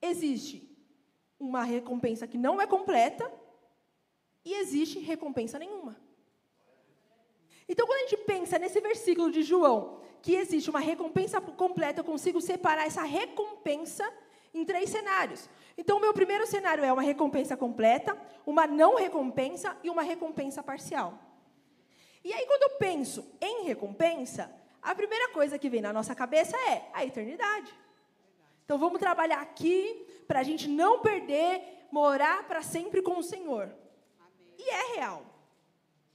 existe 0.00 0.66
uma 1.38 1.62
recompensa 1.62 2.26
que 2.26 2.38
não 2.38 2.60
é 2.60 2.66
completa 2.66 3.30
e 4.48 4.54
existe 4.54 4.98
recompensa 4.98 5.58
nenhuma. 5.58 5.94
Então, 7.68 7.86
quando 7.86 7.98
a 7.98 8.08
gente 8.08 8.16
pensa 8.24 8.58
nesse 8.58 8.80
versículo 8.80 9.30
de 9.30 9.42
João, 9.42 10.00
que 10.22 10.34
existe 10.34 10.70
uma 10.70 10.80
recompensa 10.80 11.38
completa, 11.38 12.00
eu 12.00 12.04
consigo 12.04 12.40
separar 12.40 12.86
essa 12.86 13.02
recompensa 13.02 14.10
em 14.54 14.64
três 14.64 14.88
cenários. 14.88 15.50
Então, 15.76 15.98
o 15.98 16.00
meu 16.00 16.14
primeiro 16.14 16.46
cenário 16.46 16.82
é 16.82 16.90
uma 16.90 17.02
recompensa 17.02 17.58
completa, 17.58 18.16
uma 18.46 18.66
não 18.66 18.94
recompensa 18.94 19.76
e 19.84 19.90
uma 19.90 20.00
recompensa 20.00 20.62
parcial. 20.62 21.18
E 22.24 22.32
aí, 22.32 22.46
quando 22.46 22.62
eu 22.62 22.78
penso 22.78 23.30
em 23.42 23.64
recompensa, 23.64 24.50
a 24.80 24.94
primeira 24.94 25.28
coisa 25.28 25.58
que 25.58 25.68
vem 25.68 25.82
na 25.82 25.92
nossa 25.92 26.14
cabeça 26.14 26.56
é 26.56 26.88
a 26.94 27.04
eternidade. 27.04 27.70
Então, 28.64 28.78
vamos 28.78 28.98
trabalhar 28.98 29.42
aqui 29.42 30.06
para 30.26 30.40
a 30.40 30.42
gente 30.42 30.68
não 30.68 31.00
perder, 31.00 31.86
morar 31.92 32.48
para 32.48 32.62
sempre 32.62 33.02
com 33.02 33.18
o 33.18 33.22
Senhor. 33.22 33.70
E 34.58 34.68
é 34.68 34.96
real. 34.96 35.24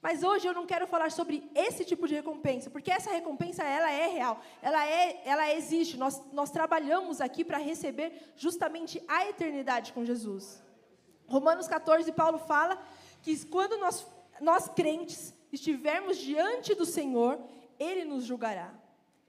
Mas 0.03 0.21
hoje 0.21 0.45
eu 0.45 0.53
não 0.53 0.65
quero 0.65 0.85
falar 0.85 1.09
sobre 1.12 1.50
esse 1.55 1.85
tipo 1.85 2.05
de 2.05 2.13
recompensa, 2.13 2.69
porque 2.69 2.91
essa 2.91 3.09
recompensa 3.09 3.63
ela 3.63 3.89
é 3.89 4.07
real, 4.07 4.41
ela 4.62 4.85
é, 4.85 5.21
ela 5.23 5.53
existe. 5.53 5.95
Nós, 5.95 6.21
nós 6.33 6.51
trabalhamos 6.51 7.21
aqui 7.21 7.45
para 7.45 7.57
receber 7.57 8.33
justamente 8.35 9.01
a 9.07 9.25
eternidade 9.29 9.93
com 9.93 10.03
Jesus. 10.03 10.62
Romanos 11.25 11.69
14, 11.69 12.12
Paulo 12.12 12.38
fala 12.38 12.85
que 13.21 13.45
quando 13.45 13.77
nós, 13.77 14.05
nós 14.41 14.67
crentes 14.67 15.33
estivermos 15.53 16.17
diante 16.17 16.75
do 16.75 16.85
Senhor, 16.85 17.39
Ele 17.79 18.03
nos 18.03 18.25
julgará. 18.25 18.73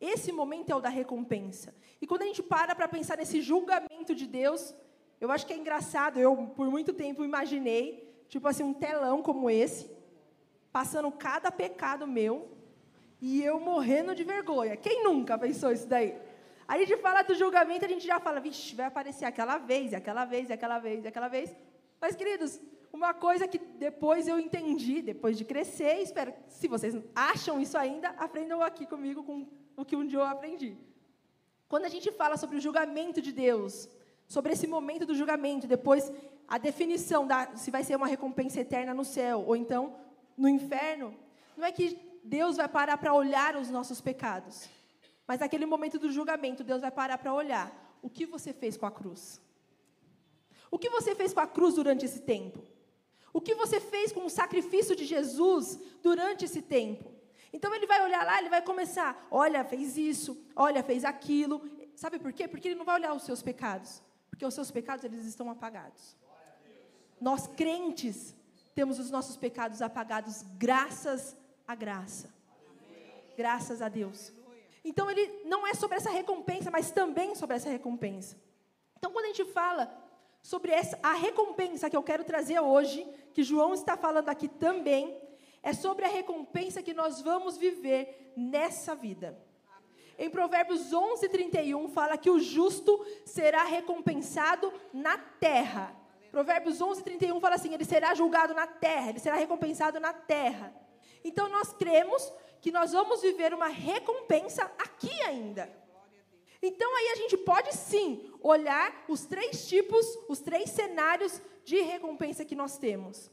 Esse 0.00 0.33
momento 0.33 0.71
é 0.71 0.75
o 0.75 0.80
da 0.80 0.88
recompensa. 0.88 1.73
E 2.02 2.06
quando 2.06 2.23
a 2.23 2.26
gente 2.26 2.42
para 2.42 2.75
para 2.75 2.88
pensar 2.88 3.16
nesse 3.16 3.40
julgamento 3.40 4.12
de 4.12 4.26
Deus, 4.26 4.75
eu 5.21 5.30
acho 5.30 5.47
que 5.47 5.52
é 5.52 5.56
engraçado. 5.56 6.18
Eu, 6.18 6.37
por 6.49 6.68
muito 6.68 6.92
tempo, 6.92 7.25
imaginei, 7.25 8.13
tipo 8.35 8.49
assim, 8.49 8.64
um 8.64 8.75
telão 8.75 9.23
como 9.23 9.49
esse, 9.49 9.88
passando 10.73 11.09
cada 11.12 11.53
pecado 11.53 12.05
meu, 12.05 12.50
e 13.21 13.41
eu 13.41 13.61
morrendo 13.61 14.12
de 14.12 14.25
vergonha. 14.25 14.76
Quem 14.76 15.05
nunca 15.05 15.38
pensou 15.38 15.71
isso 15.71 15.87
daí? 15.87 16.19
Aí 16.67 16.83
a 16.83 16.85
gente 16.85 17.00
fala 17.00 17.23
do 17.23 17.33
julgamento, 17.33 17.85
a 17.85 17.88
gente 17.88 18.05
já 18.05 18.19
fala, 18.19 18.41
vixe, 18.41 18.75
vai 18.75 18.87
aparecer 18.87 19.25
aquela 19.25 19.57
vez, 19.59 19.95
aquela 19.95 20.25
vez, 20.25 20.50
aquela 20.50 20.81
vez, 20.81 21.07
aquela 21.07 21.29
vez. 21.29 21.55
Mas, 22.00 22.17
queridos, 22.17 22.61
uma 22.93 23.14
coisa 23.14 23.47
que 23.47 23.57
depois 23.57 24.26
eu 24.26 24.37
entendi, 24.37 25.00
depois 25.00 25.38
de 25.38 25.45
crescer, 25.45 26.03
espero, 26.03 26.35
se 26.49 26.67
vocês 26.67 26.97
acham 27.14 27.61
isso 27.61 27.79
ainda, 27.79 28.09
aprendam 28.19 28.61
aqui 28.61 28.85
comigo 28.85 29.23
com 29.23 29.47
o 29.76 29.85
que 29.85 29.95
um 29.95 30.05
dia 30.05 30.19
eu 30.19 30.25
aprendi. 30.25 30.76
Quando 31.69 31.85
a 31.85 31.88
gente 31.88 32.11
fala 32.11 32.37
sobre 32.37 32.57
o 32.57 32.61
julgamento 32.61 33.23
de 33.23 33.31
Deus, 33.31 33.88
sobre 34.26 34.55
esse 34.55 34.67
momento 34.67 35.07
do 35.07 35.14
julgamento, 35.14 35.69
depois 35.69 36.12
a 36.46 36.58
definição 36.58 37.26
da 37.26 37.56
se 37.56 37.70
vai 37.70 37.82
ser 37.84 37.96
uma 37.96 38.06
recompensa 38.06 38.60
eterna 38.60 38.92
no 38.92 39.04
céu 39.04 39.44
ou 39.46 39.56
então 39.56 39.96
no 40.36 40.48
inferno, 40.48 41.14
não 41.56 41.64
é 41.64 41.72
que 41.72 41.98
Deus 42.22 42.56
vai 42.56 42.68
parar 42.68 42.96
para 42.98 43.14
olhar 43.14 43.56
os 43.56 43.70
nossos 43.70 44.00
pecados, 44.00 44.68
mas 45.26 45.40
naquele 45.40 45.66
momento 45.66 45.98
do 45.98 46.10
julgamento, 46.10 46.64
Deus 46.64 46.80
vai 46.80 46.90
parar 46.90 47.18
para 47.18 47.32
olhar 47.32 47.98
o 48.02 48.10
que 48.10 48.26
você 48.26 48.52
fez 48.52 48.76
com 48.76 48.86
a 48.86 48.90
cruz. 48.90 49.40
O 50.70 50.78
que 50.78 50.90
você 50.90 51.14
fez 51.14 51.32
com 51.32 51.40
a 51.40 51.46
cruz 51.46 51.74
durante 51.74 52.04
esse 52.04 52.20
tempo? 52.20 52.62
O 53.32 53.40
que 53.40 53.54
você 53.54 53.80
fez 53.80 54.12
com 54.12 54.24
o 54.26 54.30
sacrifício 54.30 54.94
de 54.94 55.04
Jesus 55.04 55.78
durante 56.02 56.44
esse 56.44 56.60
tempo? 56.60 57.12
Então 57.52 57.74
ele 57.74 57.86
vai 57.86 58.02
olhar 58.02 58.24
lá, 58.24 58.38
ele 58.38 58.48
vai 58.48 58.60
começar, 58.60 59.26
olha, 59.30 59.64
fez 59.64 59.96
isso, 59.96 60.36
olha, 60.56 60.82
fez 60.82 61.04
aquilo. 61.04 61.62
Sabe 61.94 62.18
por 62.18 62.32
quê? 62.32 62.48
Porque 62.48 62.68
ele 62.68 62.74
não 62.74 62.84
vai 62.84 62.96
olhar 62.96 63.14
os 63.14 63.22
seus 63.22 63.42
pecados, 63.42 64.02
porque 64.28 64.44
os 64.44 64.52
seus 64.52 64.70
pecados 64.70 65.04
eles 65.04 65.24
estão 65.24 65.48
apagados. 65.48 66.16
Nós 67.21 67.47
crentes 67.47 68.35
temos 68.75 68.99
os 68.99 69.11
nossos 69.11 69.37
pecados 69.37 69.80
apagados 69.80 70.42
graças 70.59 71.37
à 71.66 71.75
graça. 71.75 72.35
Graças 73.37 73.80
a 73.80 73.88
Deus. 73.88 74.33
Então 74.85 75.11
ele 75.11 75.42
não 75.44 75.66
é 75.66 75.75
sobre 75.75 75.97
essa 75.97 76.11
recompensa, 76.11 76.71
mas 76.71 76.90
também 76.90 77.35
sobre 77.35 77.56
essa 77.56 77.71
recompensa. 77.71 78.37
Então 78.99 79.12
quando 79.12 79.26
a 79.26 79.28
gente 79.28 79.44
fala 79.47 79.92
sobre 80.42 80.73
essa, 80.73 80.99
a 81.02 81.14
recompensa 81.14 81.88
que 81.88 81.97
eu 81.97 82.02
quero 82.02 82.25
trazer 82.25 82.61
hoje, 82.61 83.06
que 83.33 83.42
João 83.42 83.73
está 83.73 83.97
falando 83.97 84.28
aqui 84.28 84.47
também, 84.47 85.16
é 85.62 85.73
sobre 85.73 86.04
a 86.04 86.09
recompensa 86.09 86.83
que 86.83 86.92
nós 86.92 87.23
vamos 87.23 87.56
viver 87.56 88.33
nessa 88.37 88.94
vida. 88.94 89.38
Em 90.18 90.28
Provérbios 90.28 90.92
11, 90.92 91.28
31, 91.28 91.88
fala 91.88 92.18
que 92.18 92.30
o 92.30 92.38
justo 92.38 93.04
será 93.25 93.64
recompensado 93.64 94.73
na 94.92 95.16
terra. 95.16 95.97
Provérbios 96.35 96.81
11, 96.81 97.05
31 97.05 97.38
fala 97.38 97.55
assim: 97.55 97.73
ele 97.73 97.85
será 97.85 98.12
julgado 98.12 98.53
na 98.55 98.67
terra, 98.67 99.11
ele 99.11 99.21
será 99.21 99.37
recompensado 99.37 100.00
na 100.00 100.12
terra. 100.12 100.75
Então 101.23 101.49
nós 101.49 101.73
cremos 101.73 102.33
que 102.61 102.73
nós 102.73 102.91
vamos 102.91 103.23
viver 103.23 103.55
uma 103.55 103.69
recompensa 103.69 104.64
aqui 104.76 105.23
ainda. 105.23 105.73
Então 106.61 106.97
aí 106.97 107.11
a 107.11 107.14
gente 107.14 107.37
pode 107.37 107.73
sim 107.73 108.33
olhar 108.43 109.05
os 109.07 109.25
três 109.26 109.69
tipos, 109.69 110.05
os 110.29 110.41
três 110.41 110.71
cenários 110.71 111.41
de 111.64 111.81
recompensa 111.83 112.45
que 112.45 112.57
nós 112.57 112.76
temos. 112.79 113.31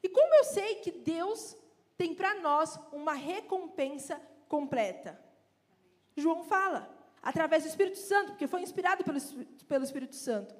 E 0.00 0.08
como 0.08 0.32
eu 0.36 0.44
sei 0.44 0.76
que 0.76 0.92
Deus 0.92 1.56
tem 1.98 2.14
para 2.14 2.36
nós 2.36 2.78
uma 2.92 3.14
recompensa 3.14 4.22
completa? 4.48 5.20
João 6.16 6.44
fala, 6.44 6.88
através 7.20 7.64
do 7.64 7.68
Espírito 7.68 7.98
Santo, 7.98 8.30
porque 8.30 8.46
foi 8.46 8.62
inspirado 8.62 9.02
pelo, 9.02 9.20
pelo 9.66 9.82
Espírito 9.82 10.14
Santo. 10.14 10.54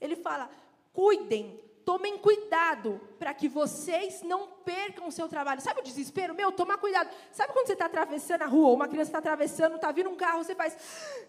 Ele 0.00 0.16
fala: 0.16 0.50
cuidem, 0.92 1.60
tomem 1.84 2.18
cuidado 2.18 3.00
para 3.18 3.34
que 3.34 3.48
vocês 3.48 4.22
não 4.22 4.46
percam 4.64 5.08
o 5.08 5.12
seu 5.12 5.28
trabalho. 5.28 5.60
Sabe 5.60 5.80
o 5.80 5.84
desespero? 5.84 6.34
Meu, 6.34 6.52
tomar 6.52 6.78
cuidado. 6.78 7.10
Sabe 7.30 7.52
quando 7.52 7.66
você 7.66 7.72
está 7.72 7.86
atravessando 7.86 8.42
a 8.42 8.46
rua, 8.46 8.68
ou 8.68 8.74
uma 8.74 8.88
criança 8.88 9.08
está 9.08 9.18
atravessando, 9.18 9.76
está 9.76 9.90
vindo 9.92 10.10
um 10.10 10.16
carro, 10.16 10.44
você 10.44 10.54
faz. 10.54 10.76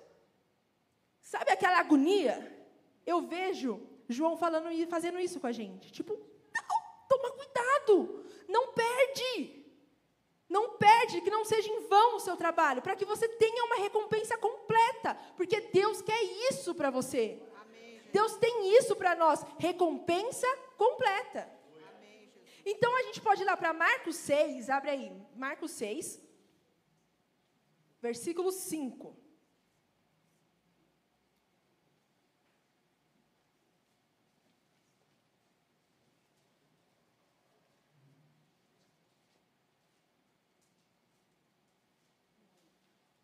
Sabe 1.21 1.51
aquela 1.51 1.79
agonia? 1.79 2.51
Eu 3.05 3.21
vejo 3.21 3.81
João 4.07 4.37
falando 4.37 4.71
e 4.71 4.85
fazendo 4.85 5.19
isso 5.19 5.39
com 5.39 5.47
a 5.47 5.51
gente. 5.51 5.91
Tipo, 5.91 6.13
não, 6.13 7.07
toma 7.09 7.31
cuidado, 7.31 8.25
não 8.47 8.73
perde. 8.73 9.63
Não 10.49 10.77
perde, 10.77 11.21
que 11.21 11.31
não 11.31 11.43
seja 11.43 11.67
em 11.67 11.87
vão 11.87 12.17
o 12.17 12.19
seu 12.19 12.37
trabalho, 12.37 12.81
para 12.81 12.95
que 12.95 13.05
você 13.05 13.27
tenha 13.27 13.63
uma 13.65 13.77
recompensa 13.77 14.37
completa, 14.37 15.17
porque 15.35 15.59
Deus 15.61 15.99
quer 16.01 16.21
isso 16.51 16.75
para 16.75 16.91
você. 16.91 17.41
Deus 18.13 18.37
tem 18.37 18.77
isso 18.77 18.95
para 18.95 19.15
nós, 19.15 19.43
recompensa 19.57 20.47
completa. 20.77 21.51
Então 22.63 22.95
a 22.95 23.01
gente 23.03 23.19
pode 23.19 23.41
ir 23.41 23.45
lá 23.45 23.57
para 23.57 23.73
Marcos 23.73 24.15
6, 24.17 24.69
abre 24.69 24.91
aí, 24.91 25.11
Marcos 25.35 25.71
6, 25.71 26.21
versículo 27.99 28.51
5. 28.51 29.17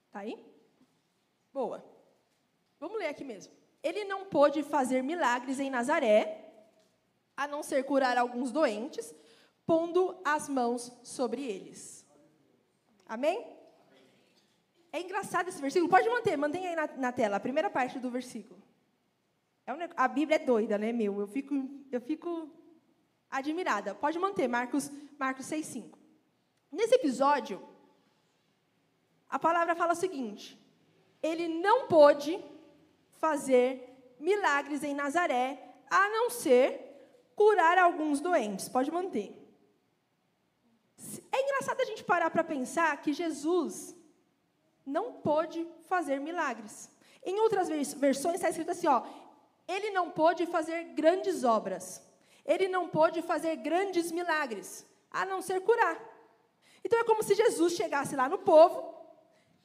Está 0.07 0.21
aí? 0.21 0.43
Boa. 1.53 1.85
Vamos 2.79 2.97
ler 2.97 3.07
aqui 3.07 3.23
mesmo. 3.23 3.58
Ele 3.81 4.03
não 4.05 4.25
pôde 4.25 4.61
fazer 4.63 5.01
milagres 5.01 5.59
em 5.59 5.69
Nazaré, 5.69 6.45
a 7.35 7.47
não 7.47 7.63
ser 7.63 7.83
curar 7.83 8.17
alguns 8.17 8.51
doentes, 8.51 9.13
pondo 9.65 10.19
as 10.25 10.49
mãos 10.49 10.91
sobre 11.03 11.41
eles. 11.43 12.05
Amém? 13.07 13.55
É 14.91 14.99
engraçado 14.99 15.47
esse 15.47 15.61
versículo. 15.61 15.89
Pode 15.89 16.09
manter, 16.09 16.35
mantém 16.37 16.67
aí 16.67 16.75
na, 16.75 16.87
na 16.87 17.11
tela, 17.11 17.37
a 17.37 17.39
primeira 17.39 17.69
parte 17.69 17.99
do 17.99 18.09
versículo. 18.09 18.61
É 19.65 19.73
um, 19.73 19.77
a 19.95 20.07
Bíblia 20.07 20.35
é 20.37 20.39
doida, 20.39 20.77
né, 20.77 20.91
meu? 20.91 21.19
Eu 21.19 21.27
fico, 21.27 21.53
eu 21.91 22.01
fico 22.01 22.49
admirada. 23.29 23.93
Pode 23.93 24.17
manter, 24.17 24.47
Marcos, 24.47 24.91
Marcos 25.17 25.45
6,5. 25.45 25.97
Nesse 26.71 26.95
episódio, 26.95 27.61
a 29.29 29.37
palavra 29.37 29.75
fala 29.75 29.93
o 29.93 29.95
seguinte: 29.95 30.59
ele 31.21 31.47
não 31.47 31.87
pôde 31.87 32.43
fazer 33.19 34.15
milagres 34.19 34.83
em 34.83 34.93
Nazaré, 34.93 35.47
a 35.89 36.09
não 36.09 36.29
ser 36.29 36.89
curar 37.35 37.77
alguns 37.77 38.19
doentes. 38.19 38.67
Pode 38.67 38.91
manter. 38.91 39.35
É 41.31 41.41
engraçado 41.41 41.79
a 41.81 41.85
gente 41.85 42.03
parar 42.03 42.29
para 42.29 42.43
pensar 42.43 43.01
que 43.01 43.13
Jesus 43.13 43.95
não 44.85 45.13
pôde 45.13 45.65
fazer 45.87 46.19
milagres. 46.19 46.89
Em 47.23 47.39
outras 47.39 47.69
versões 47.95 48.35
está 48.35 48.49
escrito 48.49 48.71
assim, 48.71 48.87
ó, 48.87 49.03
ele 49.67 49.91
não 49.91 50.09
pôde 50.09 50.45
fazer 50.47 50.83
grandes 50.95 51.43
obras. 51.43 52.01
Ele 52.45 52.67
não 52.67 52.89
pôde 52.89 53.21
fazer 53.21 53.55
grandes 53.57 54.11
milagres, 54.11 54.85
a 55.11 55.25
não 55.25 55.41
ser 55.41 55.61
curar. 55.61 55.97
Então 56.83 56.99
é 56.99 57.03
como 57.03 57.21
se 57.21 57.35
Jesus 57.35 57.73
chegasse 57.73 58.15
lá 58.15 58.27
no 58.27 58.39
povo 58.39 58.95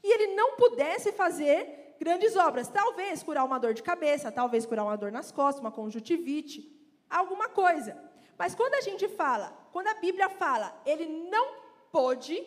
e 0.03 0.12
ele 0.12 0.35
não 0.35 0.57
pudesse 0.57 1.12
fazer 1.12 1.84
grandes 1.99 2.37
obras. 2.37 2.69
Talvez 2.69 3.23
curar 3.23 3.45
uma 3.45 3.59
dor 3.59 3.75
de 3.75 3.83
cabeça, 3.83 4.33
talvez 4.33 4.67
curar 4.67 4.85
uma 4.85 4.97
dor 4.97 5.13
nas 5.13 5.31
costas, 5.31 5.61
uma 5.61 5.73
conjuntivite, 5.73 6.71
alguma 7.09 7.49
coisa. 7.49 7.99
Mas 8.39 8.55
quando 8.55 8.75
a 8.75 8.81
gente 8.81 9.09
fala, 9.09 9.53
quando 9.73 9.89
a 9.89 9.95
Bíblia 9.95 10.29
fala, 10.29 10.81
ele 10.85 11.07
não 11.07 11.55
pôde, 11.93 12.43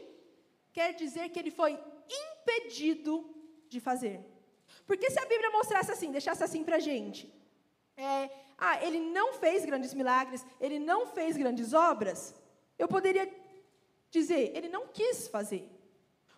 quer 0.73 0.93
dizer 0.93 1.29
que 1.29 1.39
ele 1.39 1.51
foi 1.51 1.79
impedido 2.09 3.33
de 3.69 3.79
fazer. 3.79 4.19
Porque 4.85 5.09
se 5.09 5.19
a 5.19 5.25
Bíblia 5.25 5.51
mostrasse 5.51 5.91
assim, 5.91 6.11
deixasse 6.11 6.43
assim 6.43 6.63
para 6.63 6.77
a 6.77 6.79
gente, 6.79 7.33
é, 7.95 8.29
ah, 8.57 8.83
ele 8.83 8.99
não 8.99 9.33
fez 9.33 9.65
grandes 9.65 9.93
milagres, 9.93 10.45
ele 10.59 10.79
não 10.79 11.07
fez 11.07 11.37
grandes 11.37 11.73
obras, 11.73 12.35
eu 12.77 12.87
poderia 12.87 13.29
dizer, 14.09 14.51
ele 14.55 14.69
não 14.69 14.87
quis 14.87 15.27
fazer. 15.27 15.69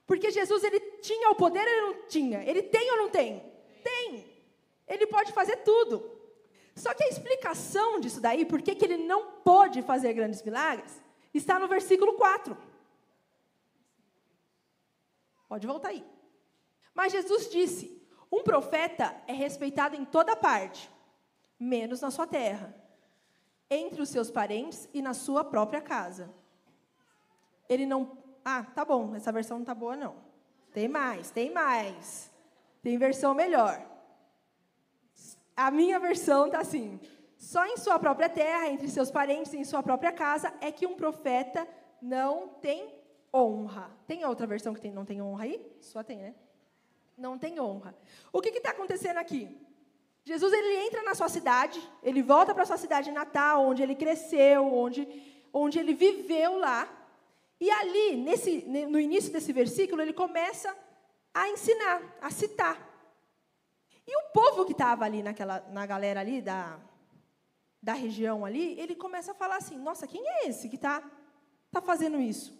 Porque 0.09 0.31
Jesus 0.31 0.63
ele 0.63 0.79
tinha 1.03 1.29
o 1.29 1.35
poder 1.35 1.67
ele 1.67 1.81
não 1.81 2.07
tinha? 2.07 2.41
Ele 2.43 2.63
tem 2.63 2.89
ou 2.89 2.97
não 2.97 3.09
tem? 3.11 3.43
Tem. 3.83 4.25
Ele 4.87 5.05
pode 5.05 5.31
fazer 5.31 5.57
tudo. 5.57 6.03
Só 6.75 6.95
que 6.95 7.03
a 7.03 7.07
explicação 7.07 7.99
disso 7.99 8.19
daí, 8.19 8.43
por 8.43 8.59
que 8.59 8.71
ele 8.83 8.97
não 8.97 9.33
pôde 9.43 9.83
fazer 9.83 10.11
grandes 10.13 10.41
milagres, 10.41 10.99
está 11.31 11.59
no 11.59 11.67
versículo 11.67 12.13
4. 12.13 12.57
Pode 15.47 15.67
voltar 15.67 15.89
aí. 15.89 16.03
Mas 16.95 17.11
Jesus 17.11 17.47
disse: 17.47 18.01
um 18.31 18.41
profeta 18.41 19.15
é 19.27 19.33
respeitado 19.33 19.95
em 19.95 20.05
toda 20.05 20.35
parte, 20.35 20.89
menos 21.59 22.01
na 22.01 22.09
sua 22.09 22.25
terra, 22.25 22.75
entre 23.69 24.01
os 24.01 24.09
seus 24.09 24.31
parentes 24.31 24.89
e 24.91 25.03
na 25.03 25.13
sua 25.13 25.43
própria 25.43 25.81
casa. 25.81 26.33
Ele 27.69 27.85
não 27.85 28.17
ah, 28.51 28.63
tá 28.73 28.83
bom, 28.83 29.15
essa 29.15 29.31
versão 29.31 29.59
não 29.59 29.65
tá 29.65 29.75
boa, 29.75 29.95
não. 29.95 30.15
Tem 30.73 30.87
mais, 30.87 31.29
tem 31.31 31.51
mais. 31.51 32.31
Tem 32.81 32.97
versão 32.97 33.33
melhor. 33.33 33.85
A 35.55 35.69
minha 35.69 35.99
versão 35.99 36.49
tá 36.49 36.59
assim: 36.59 36.99
só 37.37 37.65
em 37.65 37.77
sua 37.77 37.99
própria 37.99 38.29
terra, 38.29 38.69
entre 38.69 38.87
seus 38.89 39.11
parentes, 39.11 39.53
em 39.53 39.63
sua 39.63 39.83
própria 39.83 40.11
casa, 40.11 40.53
é 40.61 40.71
que 40.71 40.87
um 40.87 40.95
profeta 40.95 41.67
não 42.01 42.47
tem 42.47 42.93
honra. 43.33 43.91
Tem 44.07 44.25
outra 44.25 44.47
versão 44.47 44.73
que 44.73 44.81
tem, 44.81 44.91
não 44.91 45.05
tem 45.05 45.21
honra 45.21 45.43
aí? 45.43 45.77
Só 45.81 46.03
tem, 46.03 46.19
né? 46.19 46.35
Não 47.17 47.37
tem 47.37 47.59
honra. 47.59 47.95
O 48.31 48.41
que 48.41 48.49
está 48.49 48.71
acontecendo 48.71 49.17
aqui? 49.17 49.57
Jesus 50.23 50.53
ele 50.53 50.87
entra 50.87 51.01
na 51.03 51.15
sua 51.15 51.29
cidade, 51.29 51.81
ele 52.03 52.21
volta 52.21 52.53
para 52.53 52.65
sua 52.65 52.77
cidade 52.77 53.11
natal, 53.11 53.65
onde 53.65 53.81
ele 53.81 53.95
cresceu, 53.95 54.73
onde, 54.73 55.07
onde 55.51 55.79
ele 55.79 55.93
viveu 55.93 56.57
lá. 56.57 56.87
E 57.59 57.69
ali, 57.69 58.15
nesse, 58.15 58.61
no 58.65 58.99
início 58.99 59.31
desse 59.31 59.51
versículo, 59.51 60.01
ele 60.01 60.13
começa 60.13 60.75
a 61.33 61.49
ensinar, 61.49 62.17
a 62.21 62.31
citar. 62.31 62.87
E 64.07 64.15
o 64.15 64.31
povo 64.33 64.65
que 64.65 64.71
estava 64.71 65.05
ali 65.05 65.21
naquela, 65.21 65.59
na 65.69 65.85
galera 65.85 66.19
ali 66.21 66.41
da, 66.41 66.79
da 67.81 67.93
região 67.93 68.45
ali, 68.45 68.79
ele 68.79 68.95
começa 68.95 69.31
a 69.31 69.35
falar 69.35 69.57
assim: 69.57 69.77
Nossa, 69.77 70.07
quem 70.07 70.25
é 70.25 70.47
esse 70.47 70.69
que 70.69 70.75
está 70.75 71.03
tá 71.71 71.81
fazendo 71.81 72.19
isso? 72.19 72.57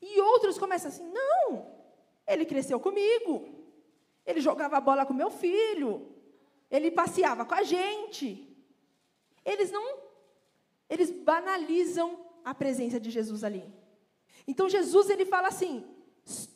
E 0.00 0.20
outros 0.20 0.58
começam 0.58 0.88
assim: 0.88 1.10
Não, 1.10 1.66
ele 2.26 2.46
cresceu 2.46 2.78
comigo, 2.80 3.48
ele 4.24 4.40
jogava 4.40 4.80
bola 4.80 5.04
com 5.04 5.12
meu 5.12 5.30
filho, 5.30 6.14
ele 6.70 6.90
passeava 6.90 7.44
com 7.44 7.54
a 7.54 7.62
gente. 7.62 8.46
Eles 9.44 9.70
não 9.70 9.98
eles 10.88 11.10
banalizam 11.10 12.18
a 12.44 12.52
presença 12.52 12.98
de 12.98 13.10
Jesus 13.10 13.44
ali. 13.44 13.79
Então 14.46 14.68
Jesus 14.68 15.10
ele 15.10 15.24
fala 15.24 15.48
assim: 15.48 15.84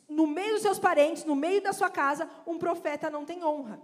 no 0.07 0.27
meio 0.27 0.53
dos 0.53 0.61
seus 0.61 0.79
parentes, 0.79 1.23
no 1.23 1.35
meio 1.35 1.61
da 1.61 1.73
sua 1.73 1.89
casa, 1.89 2.29
um 2.45 2.57
profeta 2.57 3.09
não 3.09 3.25
tem 3.25 3.43
honra. 3.43 3.81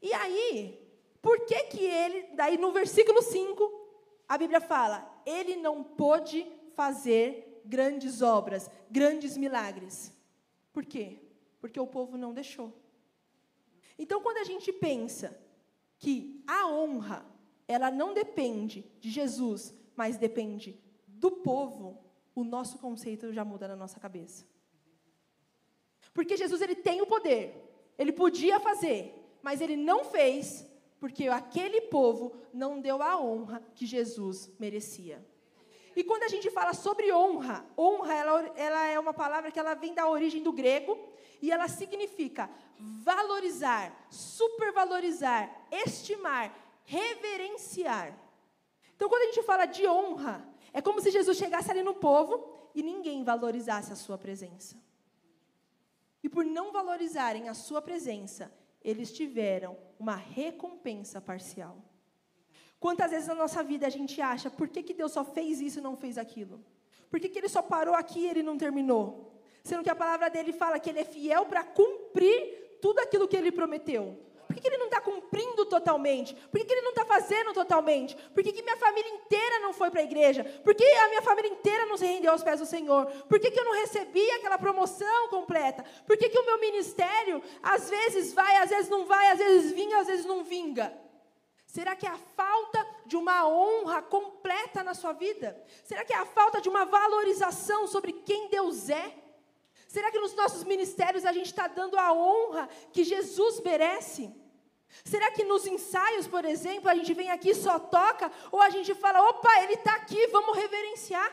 E 0.00 0.12
aí, 0.12 0.78
por 1.20 1.44
que 1.46 1.64
que 1.64 1.84
ele, 1.84 2.34
daí 2.34 2.56
no 2.56 2.72
versículo 2.72 3.22
5, 3.22 3.88
a 4.28 4.38
Bíblia 4.38 4.60
fala: 4.60 5.22
ele 5.26 5.56
não 5.56 5.82
pôde 5.82 6.46
fazer 6.74 7.62
grandes 7.64 8.22
obras, 8.22 8.70
grandes 8.90 9.36
milagres. 9.36 10.12
Por 10.72 10.84
quê? 10.84 11.18
Porque 11.60 11.80
o 11.80 11.86
povo 11.86 12.16
não 12.16 12.32
deixou. 12.32 12.72
Então, 13.98 14.22
quando 14.22 14.38
a 14.38 14.44
gente 14.44 14.72
pensa 14.72 15.36
que 15.98 16.42
a 16.46 16.68
honra, 16.68 17.26
ela 17.66 17.90
não 17.90 18.14
depende 18.14 18.84
de 19.00 19.10
Jesus, 19.10 19.74
mas 19.96 20.16
depende 20.16 20.80
do 21.06 21.30
povo, 21.30 21.98
o 22.40 22.44
nosso 22.44 22.78
conceito 22.78 23.32
já 23.32 23.44
muda 23.44 23.66
na 23.66 23.76
nossa 23.76 23.98
cabeça. 23.98 24.46
Porque 26.14 26.36
Jesus 26.36 26.60
ele 26.62 26.74
tem 26.74 27.00
o 27.02 27.06
poder, 27.06 27.54
ele 27.98 28.12
podia 28.12 28.60
fazer, 28.60 29.14
mas 29.42 29.60
ele 29.60 29.76
não 29.76 30.04
fez 30.04 30.66
porque 31.00 31.28
aquele 31.28 31.82
povo 31.82 32.34
não 32.52 32.80
deu 32.80 33.02
a 33.02 33.20
honra 33.20 33.62
que 33.74 33.86
Jesus 33.86 34.50
merecia. 34.58 35.24
E 35.94 36.04
quando 36.04 36.22
a 36.24 36.28
gente 36.28 36.48
fala 36.50 36.74
sobre 36.74 37.12
honra, 37.12 37.66
honra 37.76 38.14
ela, 38.14 38.52
ela 38.56 38.86
é 38.86 38.98
uma 38.98 39.12
palavra 39.12 39.50
que 39.50 39.58
ela 39.58 39.74
vem 39.74 39.94
da 39.94 40.08
origem 40.08 40.42
do 40.42 40.52
grego 40.52 40.96
e 41.42 41.50
ela 41.50 41.66
significa 41.68 42.48
valorizar, 42.78 44.06
supervalorizar, 44.08 45.66
estimar, 45.70 46.54
reverenciar. 46.84 48.16
Então, 48.94 49.08
quando 49.08 49.22
a 49.22 49.26
gente 49.26 49.42
fala 49.42 49.66
de 49.66 49.86
honra, 49.88 50.47
é 50.72 50.80
como 50.80 51.00
se 51.00 51.10
Jesus 51.10 51.36
chegasse 51.36 51.70
ali 51.70 51.82
no 51.82 51.94
povo 51.94 52.70
e 52.74 52.82
ninguém 52.82 53.24
valorizasse 53.24 53.92
a 53.92 53.96
sua 53.96 54.18
presença. 54.18 54.76
E 56.22 56.28
por 56.28 56.44
não 56.44 56.72
valorizarem 56.72 57.48
a 57.48 57.54
sua 57.54 57.80
presença, 57.80 58.52
eles 58.82 59.12
tiveram 59.12 59.76
uma 59.98 60.14
recompensa 60.14 61.20
parcial. 61.20 61.76
Quantas 62.80 63.10
vezes 63.10 63.28
na 63.28 63.34
nossa 63.34 63.62
vida 63.62 63.86
a 63.86 63.90
gente 63.90 64.20
acha, 64.20 64.50
por 64.50 64.68
que, 64.68 64.82
que 64.82 64.94
Deus 64.94 65.12
só 65.12 65.24
fez 65.24 65.60
isso 65.60 65.78
e 65.78 65.82
não 65.82 65.96
fez 65.96 66.16
aquilo? 66.16 66.64
Por 67.10 67.18
que, 67.18 67.28
que 67.28 67.38
ele 67.38 67.48
só 67.48 67.62
parou 67.62 67.94
aqui 67.94 68.20
e 68.20 68.28
ele 68.28 68.42
não 68.42 68.56
terminou? 68.56 69.32
Sendo 69.64 69.82
que 69.82 69.90
a 69.90 69.96
palavra 69.96 70.30
dele 70.30 70.52
fala 70.52 70.78
que 70.78 70.90
ele 70.90 71.00
é 71.00 71.04
fiel 71.04 71.46
para 71.46 71.64
cumprir 71.64 72.78
tudo 72.80 73.00
aquilo 73.00 73.26
que 73.26 73.36
ele 73.36 73.50
prometeu. 73.50 74.18
Por 74.48 74.54
que, 74.54 74.62
que 74.62 74.68
ele 74.68 74.78
não 74.78 74.86
está 74.86 74.98
cumprindo 74.98 75.66
totalmente? 75.66 76.34
Por 76.34 76.58
que, 76.58 76.64
que 76.64 76.72
ele 76.72 76.80
não 76.80 76.92
está 76.92 77.04
fazendo 77.04 77.52
totalmente? 77.52 78.16
Por 78.32 78.42
que, 78.42 78.50
que 78.50 78.62
minha 78.62 78.78
família 78.78 79.10
inteira 79.10 79.58
não 79.58 79.74
foi 79.74 79.90
para 79.90 80.00
a 80.00 80.04
igreja? 80.04 80.42
Por 80.64 80.74
que 80.74 80.82
a 80.82 81.08
minha 81.08 81.20
família 81.20 81.50
inteira 81.50 81.84
não 81.84 81.98
se 81.98 82.06
rendeu 82.06 82.32
aos 82.32 82.42
pés 82.42 82.58
do 82.58 82.64
Senhor? 82.64 83.04
Por 83.28 83.38
que, 83.38 83.50
que 83.50 83.60
eu 83.60 83.64
não 83.64 83.74
recebi 83.74 84.28
aquela 84.30 84.56
promoção 84.56 85.28
completa? 85.28 85.84
Por 86.06 86.16
que, 86.16 86.30
que 86.30 86.38
o 86.38 86.46
meu 86.46 86.58
ministério 86.58 87.42
às 87.62 87.90
vezes 87.90 88.32
vai, 88.32 88.56
às 88.56 88.70
vezes 88.70 88.88
não 88.88 89.04
vai, 89.04 89.32
às 89.32 89.38
vezes 89.38 89.72
vinga, 89.72 89.98
às 89.98 90.06
vezes 90.06 90.24
não 90.24 90.42
vinga? 90.42 90.98
Será 91.66 91.94
que 91.94 92.06
é 92.06 92.10
a 92.10 92.16
falta 92.16 92.86
de 93.04 93.18
uma 93.18 93.46
honra 93.46 94.00
completa 94.00 94.82
na 94.82 94.94
sua 94.94 95.12
vida? 95.12 95.62
Será 95.84 96.06
que 96.06 96.14
é 96.14 96.16
a 96.16 96.24
falta 96.24 96.62
de 96.62 96.70
uma 96.70 96.86
valorização 96.86 97.86
sobre 97.86 98.14
quem 98.14 98.48
Deus 98.48 98.88
é? 98.88 99.27
Será 99.98 100.12
que 100.12 100.20
nos 100.20 100.34
nossos 100.40 100.62
ministérios 100.62 101.24
a 101.24 101.32
gente 101.32 101.46
está 101.46 101.66
dando 101.66 101.98
a 101.98 102.12
honra 102.12 102.68
que 102.92 103.02
Jesus 103.02 103.58
merece? 103.68 104.32
Será 105.04 105.28
que 105.32 105.42
nos 105.42 105.66
ensaios, 105.66 106.28
por 106.34 106.44
exemplo, 106.44 106.88
a 106.88 106.94
gente 106.94 107.12
vem 107.20 107.30
aqui 107.32 107.52
só 107.52 107.80
toca? 107.80 108.30
Ou 108.52 108.62
a 108.62 108.70
gente 108.70 108.94
fala, 108.94 109.20
opa, 109.30 109.50
ele 109.64 109.72
está 109.72 109.94
aqui, 109.94 110.28
vamos 110.28 110.56
reverenciar? 110.56 111.28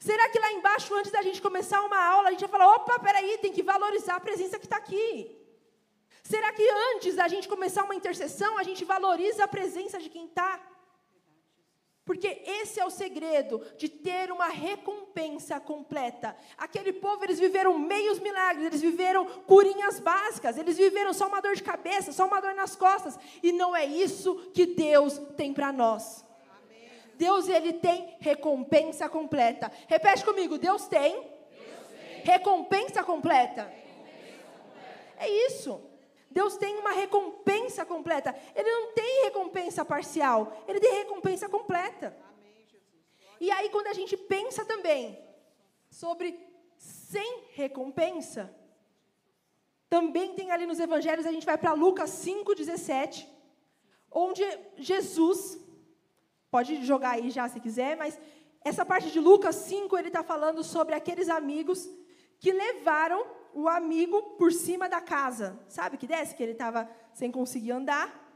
Será 0.00 0.30
que 0.30 0.38
lá 0.38 0.50
embaixo, 0.52 0.94
antes 0.94 1.12
da 1.12 1.20
gente 1.20 1.42
começar 1.42 1.82
uma 1.82 2.02
aula, 2.02 2.28
a 2.28 2.30
gente 2.30 2.46
vai 2.46 2.52
falar, 2.56 2.74
opa, 2.76 2.98
peraí, 3.00 3.36
tem 3.36 3.52
que 3.52 3.62
valorizar 3.62 4.16
a 4.16 4.20
presença 4.28 4.58
que 4.58 4.64
está 4.64 4.78
aqui? 4.78 5.10
Será 6.22 6.50
que 6.54 6.66
antes 6.92 7.16
da 7.16 7.28
gente 7.28 7.46
começar 7.48 7.84
uma 7.84 7.98
intercessão, 8.00 8.56
a 8.56 8.62
gente 8.62 8.82
valoriza 8.82 9.44
a 9.44 9.48
presença 9.58 9.98
de 9.98 10.08
quem 10.08 10.24
está? 10.24 10.58
Porque 12.08 12.40
esse 12.46 12.80
é 12.80 12.86
o 12.86 12.90
segredo 12.90 13.60
de 13.76 13.86
ter 13.86 14.32
uma 14.32 14.48
recompensa 14.48 15.60
completa. 15.60 16.34
Aquele 16.56 16.90
povo, 16.90 17.22
eles 17.22 17.38
viveram 17.38 17.78
meios 17.78 18.18
milagres, 18.18 18.64
eles 18.64 18.80
viveram 18.80 19.26
curinhas 19.26 20.00
básicas, 20.00 20.56
eles 20.56 20.78
viveram 20.78 21.12
só 21.12 21.28
uma 21.28 21.42
dor 21.42 21.54
de 21.54 21.62
cabeça, 21.62 22.10
só 22.10 22.26
uma 22.26 22.40
dor 22.40 22.54
nas 22.54 22.74
costas. 22.74 23.18
E 23.42 23.52
não 23.52 23.76
é 23.76 23.84
isso 23.84 24.36
que 24.54 24.64
Deus 24.64 25.18
tem 25.36 25.52
para 25.52 25.70
nós. 25.70 26.24
Deus, 27.16 27.46
ele 27.46 27.74
tem 27.74 28.16
recompensa 28.20 29.06
completa. 29.06 29.70
Repete 29.86 30.24
comigo, 30.24 30.56
Deus 30.56 30.86
tem, 30.86 31.12
Deus 31.12 31.26
tem. 31.26 32.22
Recompensa, 32.24 33.04
completa. 33.04 33.64
recompensa 33.64 33.74
completa. 33.74 35.18
É 35.18 35.28
isso. 35.28 35.87
Deus 36.30 36.56
tem 36.56 36.76
uma 36.78 36.92
recompensa 36.92 37.84
completa. 37.84 38.34
Ele 38.54 38.70
não 38.70 38.92
tem 38.92 39.24
recompensa 39.24 39.84
parcial, 39.84 40.64
ele 40.66 40.80
tem 40.80 40.94
recompensa 40.94 41.48
completa. 41.48 42.16
E 43.40 43.50
aí, 43.50 43.68
quando 43.70 43.86
a 43.86 43.92
gente 43.92 44.16
pensa 44.16 44.64
também 44.64 45.18
sobre 45.90 46.38
sem 46.76 47.44
recompensa, 47.52 48.54
também 49.88 50.34
tem 50.34 50.50
ali 50.50 50.66
nos 50.66 50.80
evangelhos, 50.80 51.24
a 51.24 51.32
gente 51.32 51.46
vai 51.46 51.56
para 51.56 51.72
Lucas 51.72 52.10
5,17, 52.10 53.26
onde 54.10 54.42
Jesus, 54.76 55.58
pode 56.50 56.84
jogar 56.84 57.12
aí 57.12 57.30
já 57.30 57.48
se 57.48 57.60
quiser, 57.60 57.96
mas 57.96 58.18
essa 58.62 58.84
parte 58.84 59.10
de 59.10 59.20
Lucas 59.20 59.54
5, 59.56 59.96
ele 59.96 60.08
está 60.08 60.22
falando 60.22 60.62
sobre 60.62 60.94
aqueles 60.94 61.28
amigos 61.28 61.88
que 62.38 62.52
levaram 62.52 63.24
o 63.54 63.68
amigo 63.68 64.22
por 64.38 64.52
cima 64.52 64.88
da 64.88 65.00
casa. 65.00 65.58
Sabe 65.68 65.96
que 65.96 66.06
desce? 66.06 66.34
Que 66.34 66.42
ele 66.42 66.52
estava 66.52 66.88
sem 67.12 67.30
conseguir 67.30 67.72
andar. 67.72 68.26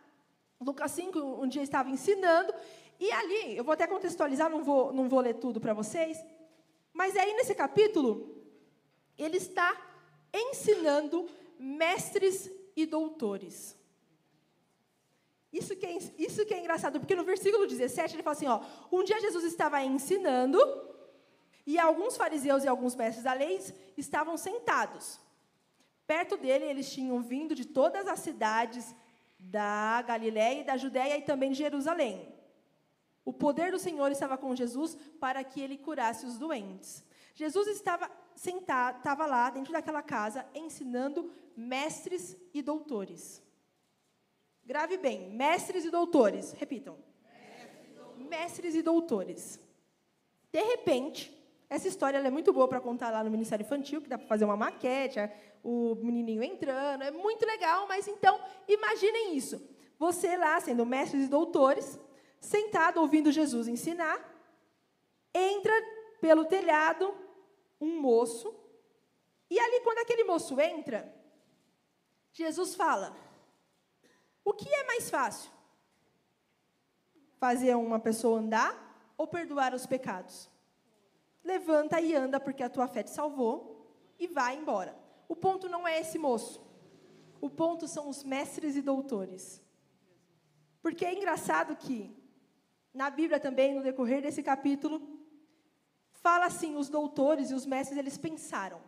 Lucas 0.61 0.91
5, 0.93 1.19
um 1.19 1.47
dia 1.47 1.63
estava 1.63 1.91
ensinando. 1.91 2.53
E 2.99 3.11
ali, 3.11 3.57
eu 3.57 3.65
vou 3.65 3.73
até 3.73 3.87
contextualizar, 3.87 4.49
não 4.49 4.63
vou, 4.63 4.93
não 4.93 5.09
vou 5.09 5.21
ler 5.21 5.35
tudo 5.35 5.61
para 5.61 5.75
vocês. 5.75 6.19
Mas 6.93 7.17
aí 7.17 7.35
nesse 7.35 7.55
capítulo, 7.55 8.43
ele 9.19 9.37
está 9.37 9.77
ensinando 10.33 11.29
mestres 11.59 12.51
e 12.77 12.87
doutores. 12.87 13.77
Isso 15.53 15.77
que, 15.77 15.85
é, 15.85 15.99
isso 16.19 16.47
que 16.47 16.55
é 16.55 16.61
engraçado, 16.61 16.99
porque 16.99 17.15
no 17.15 17.25
versículo 17.25 17.67
17 17.67 18.15
ele 18.15 18.23
fala 18.23 18.37
assim: 18.37 18.47
ó, 18.47 18.61
um 18.91 19.05
dia 19.05 19.21
Jesus 19.21 19.45
estava 19.45 19.83
ensinando 19.83 20.59
e 21.67 21.79
alguns 21.79 22.17
fariseus 22.17 22.65
e 22.65 22.69
alguns 22.69 22.95
mestres 22.95 23.25
da 23.25 23.33
lei 23.33 23.61
estavam 23.97 24.37
sentados. 24.37 25.21
Perto 26.07 26.37
dele, 26.37 26.65
eles 26.65 26.93
tinham 26.93 27.23
vindo 27.23 27.55
de 27.55 27.65
todas 27.65 28.07
as 28.07 28.21
cidades 28.21 28.95
da 29.39 30.03
Galiléia 30.03 30.61
e 30.61 30.65
da 30.65 30.77
Judéia 30.77 31.17
e 31.17 31.23
também 31.23 31.53
de 31.53 31.59
Jerusalém. 31.59 32.33
O 33.25 33.33
poder 33.33 33.71
do 33.71 33.79
Senhor 33.79 34.11
estava 34.11 34.37
com 34.37 34.55
Jesus 34.55 34.97
para 35.21 35.43
que 35.45 35.61
ele 35.61 35.79
curasse 35.79 36.27
os 36.27 36.39
doentes. 36.39 37.05
Jesus 37.35 37.69
estava 37.69 38.11
sentado, 38.35 38.99
estava 38.99 39.27
lá 39.27 39.49
dentro 39.51 39.73
daquela 39.73 40.03
casa 40.03 40.45
ensinando 40.55 41.31
mestres 41.57 42.37
e 42.53 42.61
doutores. 42.61 43.43
Grave 44.65 44.97
bem, 44.97 45.31
mestres 45.31 45.85
e 45.85 45.91
doutores. 45.91 46.53
Repitam. 46.53 46.99
Mestres 47.33 47.85
e 47.85 47.93
doutores. 47.95 48.29
Mestres 48.29 48.75
e 48.75 48.83
doutores. 48.83 49.61
De 50.53 50.63
repente, 50.63 51.42
essa 51.73 51.89
história 51.89 52.19
é 52.19 52.31
muito 52.31 52.53
boa 52.53 52.69
para 52.69 52.83
contar 52.83 53.11
lá 53.11 53.25
no 53.25 53.31
Ministério 53.31 53.65
Infantil, 53.65 54.03
que 54.03 54.09
dá 54.09 54.19
para 54.19 54.27
fazer 54.27 54.45
uma 54.45 54.59
maquete, 54.59 55.19
o 55.65 55.95
menininho 55.95 56.43
entrando, 56.43 57.03
é 57.03 57.11
muito 57.11 57.47
legal, 57.47 57.89
mas 57.89 58.07
então, 58.07 58.39
imaginem 58.69 59.35
isso. 59.35 59.59
Você 59.99 60.37
lá, 60.37 60.61
sendo 60.61 60.85
mestres 60.85 61.25
e 61.25 61.29
doutores, 61.29 61.99
sentado 62.39 63.01
ouvindo 63.01 63.33
Jesus 63.33 63.69
ensinar, 63.69 64.21
entra 65.33 65.73
pelo 66.21 66.45
telhado 66.45 67.15
um 67.81 68.03
moço, 68.03 68.55
e 69.49 69.59
ali, 69.59 69.81
quando 69.81 70.01
aquele 70.01 70.25
moço 70.25 70.61
entra, 70.61 71.11
Jesus 72.35 72.75
fala: 72.75 73.17
O 74.45 74.53
que 74.53 74.69
é 74.69 74.85
mais 74.85 75.09
fácil? 75.09 75.51
Fazer 77.41 77.75
uma 77.77 77.99
pessoa 77.99 78.41
andar 78.41 79.15
ou 79.17 79.27
perdoar 79.27 79.73
os 79.73 79.87
pecados? 79.87 80.52
Levanta 81.45 82.01
e 82.01 82.15
anda, 82.15 82.39
porque 82.39 82.63
a 82.63 82.71
tua 82.71 82.87
fé 82.87 83.03
te 83.03 83.11
salvou, 83.11 83.73
e 84.19 84.27
vai 84.27 84.57
embora. 84.57 84.97
O 85.29 85.35
ponto 85.35 85.69
não 85.69 85.87
é 85.87 86.01
esse 86.01 86.19
moço. 86.19 86.61
O 87.41 87.51
ponto 87.51 87.89
são 87.89 88.09
os 88.09 88.23
mestres 88.23 88.77
e 88.77 88.83
doutores. 88.83 89.61
Porque 90.81 91.05
é 91.05 91.15
engraçado 91.15 91.75
que, 91.77 92.15
na 92.93 93.11
Bíblia 93.11 93.41
também, 93.41 93.75
no 93.75 93.83
decorrer 93.83 94.23
desse 94.23 94.43
capítulo, 94.43 95.01
fala 96.13 96.47
assim: 96.47 96.77
os 96.77 96.89
doutores 96.89 97.51
e 97.51 97.55
os 97.55 97.67
mestres, 97.67 97.99
eles 97.99 98.19
pensaram. 98.19 98.81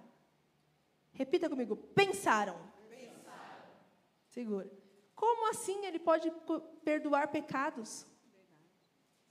Repita 1.13 1.49
comigo: 1.49 1.77
pensaram. 1.77 2.57
pensaram. 2.89 3.63
Segura. 4.29 4.71
Como 5.15 5.49
assim 5.51 5.87
ele 5.87 5.99
pode 5.99 6.33
perdoar 6.85 7.29
pecados? 7.29 8.07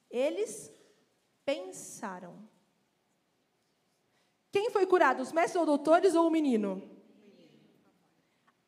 Eles 0.10 0.74
pensaram. 1.46 2.50
Quem 4.54 4.70
foi 4.70 4.86
curado, 4.86 5.24
os 5.24 5.32
mestres 5.32 5.60
ou 5.60 5.66
doutores 5.66 6.14
ou 6.14 6.28
o 6.28 6.30
menino? 6.30 6.88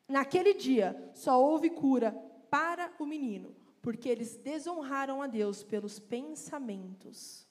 Naquele 0.08 0.56
dia, 0.56 1.12
só 1.14 1.40
houve 1.40 1.70
cura 1.70 2.12
para 2.50 2.92
o 2.98 3.06
menino, 3.06 3.56
porque 3.84 4.10
eles 4.10 4.36
desonraram 4.36 5.22
a 5.22 5.28
Deus 5.28 5.62
pelos 5.62 6.00
pensamentos. 6.00 7.48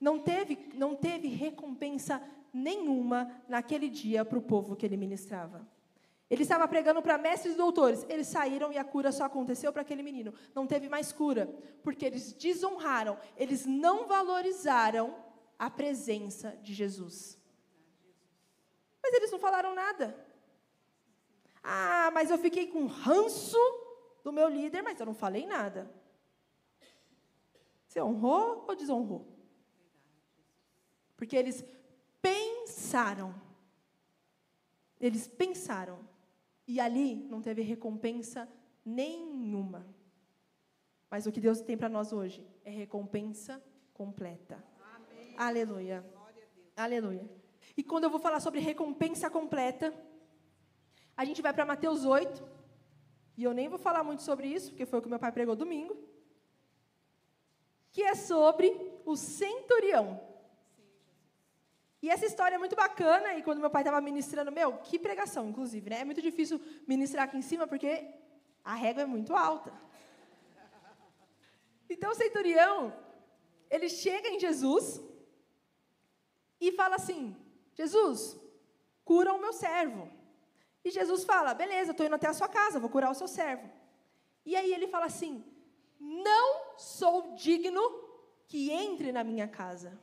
Não 0.00 0.18
teve, 0.18 0.70
não 0.74 0.96
teve 0.96 1.28
recompensa 1.28 2.22
nenhuma 2.50 3.30
naquele 3.46 3.90
dia 3.90 4.24
para 4.24 4.38
o 4.38 4.42
povo 4.42 4.74
que 4.74 4.86
ele 4.86 4.96
ministrava. 4.96 5.68
Ele 6.30 6.44
estava 6.44 6.66
pregando 6.66 7.02
para 7.02 7.18
mestres 7.18 7.52
e 7.52 7.58
doutores. 7.58 8.06
Eles 8.08 8.26
saíram 8.26 8.72
e 8.72 8.78
a 8.78 8.84
cura 8.84 9.12
só 9.12 9.24
aconteceu 9.24 9.70
para 9.70 9.82
aquele 9.82 10.02
menino. 10.02 10.32
Não 10.54 10.66
teve 10.66 10.88
mais 10.88 11.12
cura, 11.12 11.54
porque 11.82 12.06
eles 12.06 12.32
desonraram, 12.32 13.18
eles 13.36 13.66
não 13.66 14.06
valorizaram 14.06 15.14
a 15.62 15.70
presença 15.70 16.58
de 16.60 16.74
Jesus. 16.74 17.38
Mas 19.00 19.14
eles 19.14 19.30
não 19.30 19.38
falaram 19.38 19.72
nada. 19.76 20.12
Ah, 21.62 22.10
mas 22.12 22.32
eu 22.32 22.38
fiquei 22.38 22.66
com 22.66 22.86
ranço 22.86 23.56
do 24.24 24.32
meu 24.32 24.48
líder, 24.48 24.82
mas 24.82 24.98
eu 24.98 25.06
não 25.06 25.14
falei 25.14 25.46
nada. 25.46 25.88
Você 27.86 28.02
honrou 28.02 28.64
ou 28.66 28.74
desonrou? 28.74 29.24
Porque 31.16 31.36
eles 31.36 31.64
pensaram. 32.20 33.32
Eles 34.98 35.28
pensaram. 35.28 36.00
E 36.66 36.80
ali 36.80 37.14
não 37.28 37.40
teve 37.40 37.62
recompensa 37.62 38.48
nenhuma. 38.84 39.86
Mas 41.08 41.24
o 41.24 41.30
que 41.30 41.40
Deus 41.40 41.60
tem 41.60 41.78
para 41.78 41.88
nós 41.88 42.12
hoje 42.12 42.44
é 42.64 42.70
recompensa 42.70 43.62
completa. 43.94 44.71
Aleluia. 45.36 46.04
Aleluia. 46.76 47.28
E 47.76 47.82
quando 47.82 48.04
eu 48.04 48.10
vou 48.10 48.20
falar 48.20 48.40
sobre 48.40 48.60
recompensa 48.60 49.30
completa, 49.30 49.94
a 51.16 51.24
gente 51.24 51.42
vai 51.42 51.52
para 51.52 51.64
Mateus 51.64 52.04
8. 52.04 52.42
E 53.36 53.44
eu 53.44 53.54
nem 53.54 53.68
vou 53.68 53.78
falar 53.78 54.02
muito 54.02 54.22
sobre 54.22 54.46
isso, 54.46 54.70
porque 54.70 54.86
foi 54.86 54.98
o 54.98 55.02
que 55.02 55.08
meu 55.08 55.18
pai 55.18 55.32
pregou 55.32 55.56
domingo. 55.56 55.96
Que 57.90 58.02
é 58.02 58.14
sobre 58.14 58.68
o 59.04 59.16
centurião. 59.16 60.20
E 62.02 62.10
essa 62.10 62.26
história 62.26 62.56
é 62.56 62.58
muito 62.58 62.74
bacana, 62.74 63.34
e 63.34 63.42
quando 63.42 63.60
meu 63.60 63.70
pai 63.70 63.82
estava 63.82 64.00
ministrando, 64.00 64.50
meu, 64.50 64.78
que 64.78 64.98
pregação, 64.98 65.48
inclusive, 65.48 65.88
né? 65.88 66.00
É 66.00 66.04
muito 66.04 66.20
difícil 66.20 66.60
ministrar 66.86 67.26
aqui 67.26 67.36
em 67.36 67.42
cima, 67.42 67.66
porque 67.66 68.08
a 68.64 68.74
régua 68.74 69.02
é 69.02 69.06
muito 69.06 69.36
alta. 69.36 69.72
Então 71.88 72.10
o 72.10 72.14
centurião, 72.14 72.92
ele 73.70 73.88
chega 73.88 74.28
em 74.28 74.40
Jesus 74.40 75.00
e 76.68 76.72
fala 76.72 76.96
assim: 76.96 77.36
Jesus, 77.74 78.38
cura 79.04 79.32
o 79.32 79.40
meu 79.40 79.52
servo. 79.52 80.08
E 80.84 80.90
Jesus 80.90 81.24
fala: 81.24 81.54
beleza, 81.54 81.90
estou 81.90 82.06
indo 82.06 82.14
até 82.14 82.28
a 82.28 82.34
sua 82.34 82.48
casa, 82.48 82.78
vou 82.78 82.88
curar 82.88 83.10
o 83.10 83.14
seu 83.14 83.28
servo. 83.28 83.68
E 84.46 84.54
aí 84.54 84.72
ele 84.72 84.86
fala 84.86 85.06
assim: 85.06 85.44
não 85.98 86.78
sou 86.78 87.34
digno 87.34 87.82
que 88.46 88.70
entre 88.70 89.10
na 89.10 89.24
minha 89.24 89.48
casa. 89.48 89.98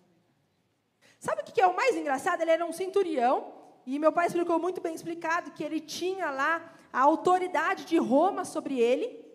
Sabe 1.18 1.42
o 1.42 1.46
que 1.46 1.62
é 1.62 1.68
o 1.68 1.76
mais 1.76 1.96
engraçado? 1.96 2.42
Ele 2.42 2.52
era 2.52 2.66
um 2.66 2.74
centurião, 2.74 3.54
e 3.86 3.98
meu 4.00 4.12
pai 4.12 4.28
explicou 4.28 4.60
muito 4.60 4.82
bem 4.82 4.96
explicado 4.96 5.52
que 5.52 5.64
ele 5.64 5.80
tinha 5.80 6.30
lá 6.30 6.74
a 6.92 7.02
autoridade 7.02 7.86
de 7.86 7.98
Roma 7.98 8.44
sobre 8.44 8.80
ele. 8.80 9.26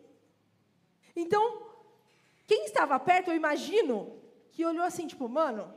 Então, 1.15 1.63
quem 2.47 2.65
estava 2.65 2.99
perto, 2.99 3.31
eu 3.31 3.37
imagino, 3.37 4.21
que 4.51 4.65
olhou 4.65 4.85
assim, 4.85 5.07
tipo, 5.07 5.29
mano, 5.29 5.73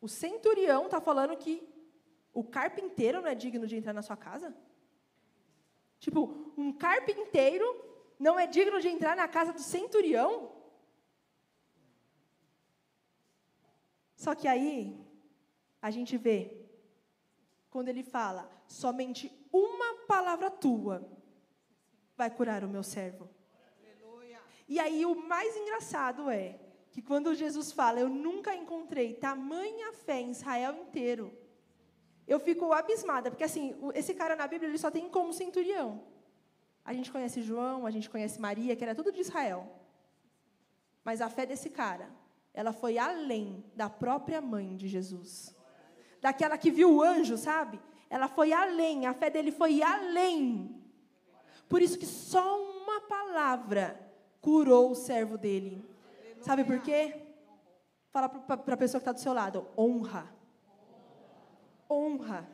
o 0.00 0.08
centurião 0.08 0.86
está 0.86 1.00
falando 1.00 1.36
que 1.36 1.68
o 2.32 2.42
carpinteiro 2.42 3.20
não 3.20 3.28
é 3.28 3.34
digno 3.34 3.66
de 3.66 3.76
entrar 3.76 3.92
na 3.92 4.02
sua 4.02 4.16
casa? 4.16 4.54
Tipo, 5.98 6.52
um 6.56 6.72
carpinteiro 6.72 7.66
não 8.18 8.38
é 8.38 8.46
digno 8.46 8.80
de 8.80 8.88
entrar 8.88 9.14
na 9.14 9.28
casa 9.28 9.52
do 9.52 9.60
centurião? 9.60 10.52
Só 14.16 14.34
que 14.34 14.48
aí, 14.48 14.98
a 15.80 15.90
gente 15.90 16.16
vê 16.16 16.68
quando 17.70 17.88
ele 17.88 18.02
fala: 18.02 18.50
somente 18.66 19.30
uma 19.52 20.06
palavra 20.06 20.50
tua 20.50 21.06
vai 22.16 22.30
curar 22.30 22.62
o 22.64 22.68
meu 22.68 22.82
servo. 22.82 23.28
Aleluia. 23.78 24.40
E 24.68 24.78
aí 24.78 25.04
o 25.06 25.14
mais 25.14 25.56
engraçado 25.56 26.30
é 26.30 26.58
que 26.90 27.00
quando 27.00 27.34
Jesus 27.34 27.72
fala, 27.72 28.00
eu 28.00 28.08
nunca 28.08 28.54
encontrei 28.54 29.14
tamanha 29.14 29.92
fé 29.92 30.20
em 30.20 30.30
Israel 30.30 30.74
inteiro. 30.74 31.32
Eu 32.26 32.38
fico 32.38 32.72
abismada, 32.72 33.30
porque 33.30 33.44
assim, 33.44 33.74
esse 33.94 34.14
cara 34.14 34.36
na 34.36 34.46
Bíblia 34.46 34.68
ele 34.68 34.78
só 34.78 34.90
tem 34.90 35.08
como 35.08 35.32
centurião. 35.32 36.02
A 36.84 36.92
gente 36.92 37.10
conhece 37.10 37.42
João, 37.42 37.86
a 37.86 37.90
gente 37.90 38.08
conhece 38.08 38.40
Maria, 38.40 38.74
que 38.74 38.84
era 38.84 38.94
tudo 38.94 39.12
de 39.12 39.20
Israel. 39.20 39.68
Mas 41.04 41.20
a 41.20 41.28
fé 41.28 41.46
desse 41.46 41.70
cara, 41.70 42.10
ela 42.52 42.72
foi 42.72 42.98
além 42.98 43.64
da 43.74 43.88
própria 43.88 44.40
mãe 44.40 44.76
de 44.76 44.88
Jesus 44.88 45.54
daquela 46.20 46.58
que 46.58 46.70
viu 46.70 46.94
o 46.94 47.02
anjo, 47.02 47.36
sabe? 47.36 47.80
Ela 48.08 48.28
foi 48.28 48.52
além, 48.52 49.06
a 49.06 49.14
fé 49.14 49.30
dele 49.30 49.50
foi 49.50 49.82
além. 49.82 50.76
Por 51.68 51.80
isso 51.80 51.98
que 51.98 52.06
só 52.06 52.60
uma 52.60 53.00
palavra 53.02 53.98
curou 54.40 54.90
o 54.90 54.94
servo 54.94 55.38
dele. 55.38 55.84
Sabe 56.40 56.64
por 56.64 56.80
quê? 56.80 57.14
Fala 58.10 58.28
para 58.28 58.74
a 58.74 58.76
pessoa 58.76 59.00
que 59.00 59.04
está 59.08 59.12
do 59.12 59.20
seu 59.20 59.32
lado: 59.32 59.66
honra. 59.76 60.32
Honra. 61.88 62.48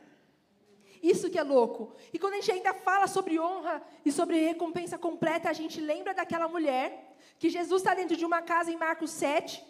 Isso 1.01 1.29
que 1.29 1.37
é 1.37 1.43
louco. 1.43 1.95
E 2.11 2.19
quando 2.19 2.33
a 2.33 2.37
gente 2.37 2.51
ainda 2.51 2.73
fala 2.73 3.07
sobre 3.07 3.39
honra 3.39 3.81
e 4.03 4.11
sobre 4.11 4.43
recompensa 4.43 4.97
completa, 4.97 5.49
a 5.49 5.53
gente 5.53 5.79
lembra 5.79 6.13
daquela 6.13 6.47
mulher 6.47 7.15
que 7.39 7.49
Jesus 7.49 7.81
está 7.81 7.93
dentro 7.93 8.17
de 8.17 8.25
uma 8.25 8.41
casa 8.41 8.71
em 8.71 8.77
Marcos 8.77 9.11
7. 9.11 9.63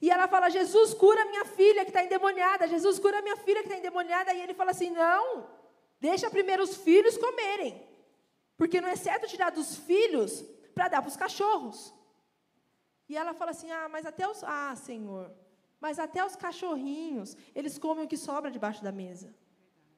E 0.00 0.10
ela 0.10 0.26
fala: 0.28 0.48
Jesus, 0.48 0.94
cura 0.94 1.24
minha 1.26 1.44
filha 1.44 1.84
que 1.84 1.90
está 1.90 2.02
endemoniada. 2.02 2.66
Jesus, 2.66 2.98
cura 2.98 3.22
minha 3.22 3.36
filha 3.36 3.60
que 3.62 3.68
está 3.68 3.78
endemoniada. 3.78 4.32
E 4.32 4.40
ele 4.40 4.54
fala 4.54 4.70
assim: 4.72 4.90
Não, 4.90 5.46
deixa 6.00 6.30
primeiro 6.30 6.62
os 6.62 6.76
filhos 6.76 7.16
comerem. 7.16 7.86
Porque 8.56 8.80
não 8.80 8.88
é 8.88 8.96
certo 8.96 9.28
tirar 9.28 9.50
dos 9.50 9.76
filhos 9.76 10.44
para 10.74 10.88
dar 10.88 11.02
para 11.02 11.08
os 11.08 11.16
cachorros. 11.16 11.94
E 13.08 13.16
ela 13.16 13.34
fala 13.34 13.52
assim: 13.52 13.70
Ah, 13.70 13.88
mas 13.88 14.04
até 14.04 14.28
os. 14.28 14.42
Ah, 14.44 14.74
Senhor. 14.76 15.30
Mas 15.80 15.98
até 15.98 16.24
os 16.24 16.34
cachorrinhos, 16.34 17.36
eles 17.54 17.78
comem 17.78 18.04
o 18.04 18.08
que 18.08 18.16
sobra 18.16 18.50
debaixo 18.50 18.82
da 18.82 18.90
mesa. 18.90 19.28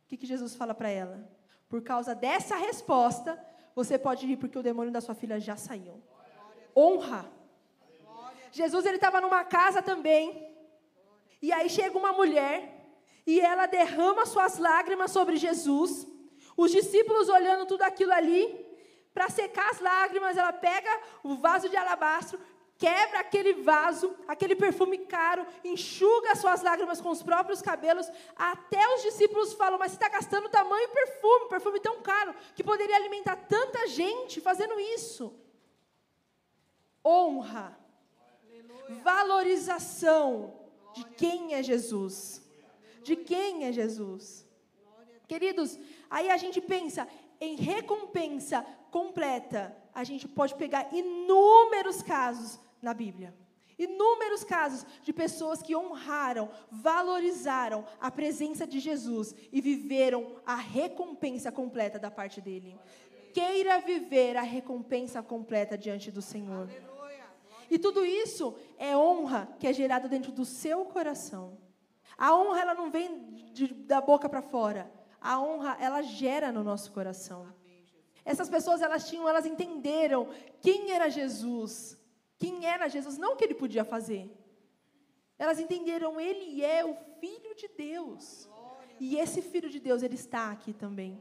O 0.04 0.08
que, 0.08 0.16
que 0.16 0.26
Jesus 0.26 0.54
fala 0.54 0.74
para 0.74 0.90
ela? 0.90 1.26
Por 1.68 1.82
causa 1.82 2.14
dessa 2.14 2.56
resposta, 2.56 3.42
você 3.74 3.98
pode 3.98 4.26
ir, 4.26 4.36
porque 4.36 4.58
o 4.58 4.62
demônio 4.62 4.92
da 4.92 5.00
sua 5.00 5.14
filha 5.14 5.40
já 5.40 5.56
saiu. 5.56 6.02
Honra. 6.76 7.30
Jesus 8.52 8.84
ele 8.84 8.96
estava 8.96 9.20
numa 9.20 9.44
casa 9.44 9.80
também. 9.80 10.48
E 11.40 11.52
aí 11.52 11.70
chega 11.70 11.96
uma 11.96 12.12
mulher 12.12 12.80
e 13.26 13.40
ela 13.40 13.66
derrama 13.66 14.26
suas 14.26 14.58
lágrimas 14.58 15.12
sobre 15.12 15.36
Jesus. 15.36 16.06
Os 16.56 16.70
discípulos 16.70 17.28
olhando 17.28 17.64
tudo 17.64 17.82
aquilo 17.82 18.12
ali, 18.12 18.66
para 19.14 19.30
secar 19.30 19.70
as 19.70 19.80
lágrimas, 19.80 20.36
ela 20.36 20.52
pega 20.52 20.90
o 21.22 21.36
vaso 21.36 21.68
de 21.68 21.76
alabastro, 21.76 22.38
quebra 22.80 23.20
aquele 23.20 23.52
vaso, 23.52 24.16
aquele 24.26 24.56
perfume 24.56 24.98
caro, 24.98 25.46
enxuga 25.62 26.34
suas 26.34 26.62
lágrimas 26.62 27.00
com 27.00 27.10
os 27.10 27.22
próprios 27.22 27.60
cabelos. 27.60 28.10
Até 28.34 28.82
os 28.94 29.02
discípulos 29.02 29.52
falam: 29.52 29.78
Mas 29.78 29.92
você 29.92 29.96
está 29.96 30.08
gastando 30.08 30.48
tamanho 30.48 30.88
perfume, 30.88 31.48
perfume 31.50 31.78
tão 31.78 32.00
caro, 32.00 32.34
que 32.56 32.64
poderia 32.64 32.96
alimentar 32.96 33.36
tanta 33.36 33.86
gente 33.86 34.40
fazendo 34.40 34.80
isso. 34.80 35.32
Honra 37.04 37.78
valorização 39.04 40.54
de 40.94 41.04
quem 41.04 41.54
é 41.54 41.62
Jesus. 41.62 42.42
De 43.02 43.16
quem 43.16 43.64
é 43.64 43.72
Jesus. 43.72 44.46
Queridos, 45.28 45.78
aí 46.08 46.28
a 46.28 46.36
gente 46.36 46.60
pensa 46.60 47.06
em 47.40 47.54
recompensa 47.56 48.66
completa. 48.90 49.76
A 49.94 50.02
gente 50.04 50.26
pode 50.26 50.54
pegar 50.56 50.92
inúmeros 50.92 52.02
casos 52.02 52.58
na 52.82 52.94
Bíblia. 52.94 53.34
Inúmeros 53.78 54.44
casos 54.44 54.84
de 55.02 55.10
pessoas 55.10 55.62
que 55.62 55.74
honraram, 55.74 56.50
valorizaram 56.70 57.86
a 57.98 58.10
presença 58.10 58.66
de 58.66 58.78
Jesus 58.78 59.34
e 59.50 59.60
viveram 59.60 60.36
a 60.44 60.54
recompensa 60.54 61.50
completa 61.50 61.98
da 61.98 62.10
parte 62.10 62.42
dele. 62.42 62.78
Queira 63.32 63.80
viver 63.80 64.36
a 64.36 64.42
recompensa 64.42 65.22
completa 65.22 65.78
diante 65.78 66.10
do 66.10 66.20
Senhor. 66.20 66.68
E 67.70 67.78
tudo 67.78 68.04
isso 68.04 68.54
é 68.76 68.96
honra 68.96 69.48
que 69.58 69.66
é 69.66 69.72
gerada 69.72 70.08
dentro 70.08 70.32
do 70.32 70.44
seu 70.44 70.84
coração. 70.84 71.56
A 72.18 72.36
honra 72.36 72.60
ela 72.60 72.74
não 72.74 72.90
vem 72.90 73.32
de, 73.52 73.68
da 73.68 74.00
boca 74.00 74.28
para 74.28 74.42
fora. 74.42 74.90
A 75.20 75.40
honra 75.40 75.76
ela 75.80 76.02
gera 76.02 76.52
no 76.52 76.62
nosso 76.64 76.92
coração. 76.92 77.46
Essas 78.24 78.48
pessoas 78.48 78.82
elas 78.82 79.08
tinham, 79.08 79.28
elas 79.28 79.46
entenderam 79.46 80.28
quem 80.60 80.90
era 80.90 81.08
Jesus. 81.08 81.96
Quem 82.40 82.64
era 82.64 82.88
Jesus, 82.88 83.18
não 83.18 83.34
o 83.34 83.36
que 83.36 83.44
ele 83.44 83.54
podia 83.54 83.84
fazer. 83.84 84.28
Elas 85.38 85.60
entenderam, 85.60 86.18
ele 86.18 86.64
é 86.64 86.82
o 86.82 86.96
Filho 87.20 87.54
de 87.54 87.68
Deus. 87.68 88.48
E 88.98 89.16
esse 89.16 89.42
Filho 89.42 89.68
de 89.68 89.78
Deus, 89.78 90.02
ele 90.02 90.14
está 90.14 90.50
aqui 90.50 90.72
também. 90.72 91.20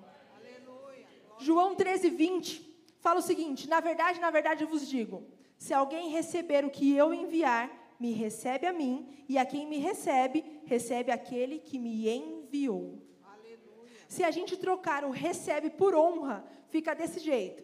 João 1.38 1.76
13, 1.76 2.10
20 2.10 2.86
fala 3.02 3.20
o 3.20 3.22
seguinte: 3.22 3.68
Na 3.68 3.82
verdade, 3.82 4.22
na 4.22 4.32
verdade 4.32 4.64
eu 4.64 4.70
vos 4.70 4.88
digo: 4.88 5.28
se 5.58 5.74
alguém 5.74 6.10
receber 6.10 6.64
o 6.64 6.70
que 6.70 6.96
eu 6.96 7.14
enviar, 7.14 7.70
me 8.00 8.14
recebe 8.14 8.66
a 8.66 8.72
mim, 8.72 9.26
e 9.28 9.38
a 9.38 9.46
quem 9.46 9.68
me 9.68 9.78
recebe, 9.78 10.62
recebe 10.66 11.12
aquele 11.12 11.60
que 11.60 11.78
me 11.78 12.08
enviou. 12.10 12.98
Aleluia. 13.26 13.92
Se 14.08 14.24
a 14.24 14.32
gente 14.32 14.56
trocar 14.56 15.04
o 15.04 15.12
recebe 15.12 15.70
por 15.70 15.94
honra, 15.94 16.46
fica 16.70 16.94
desse 16.94 17.20
jeito. 17.20 17.62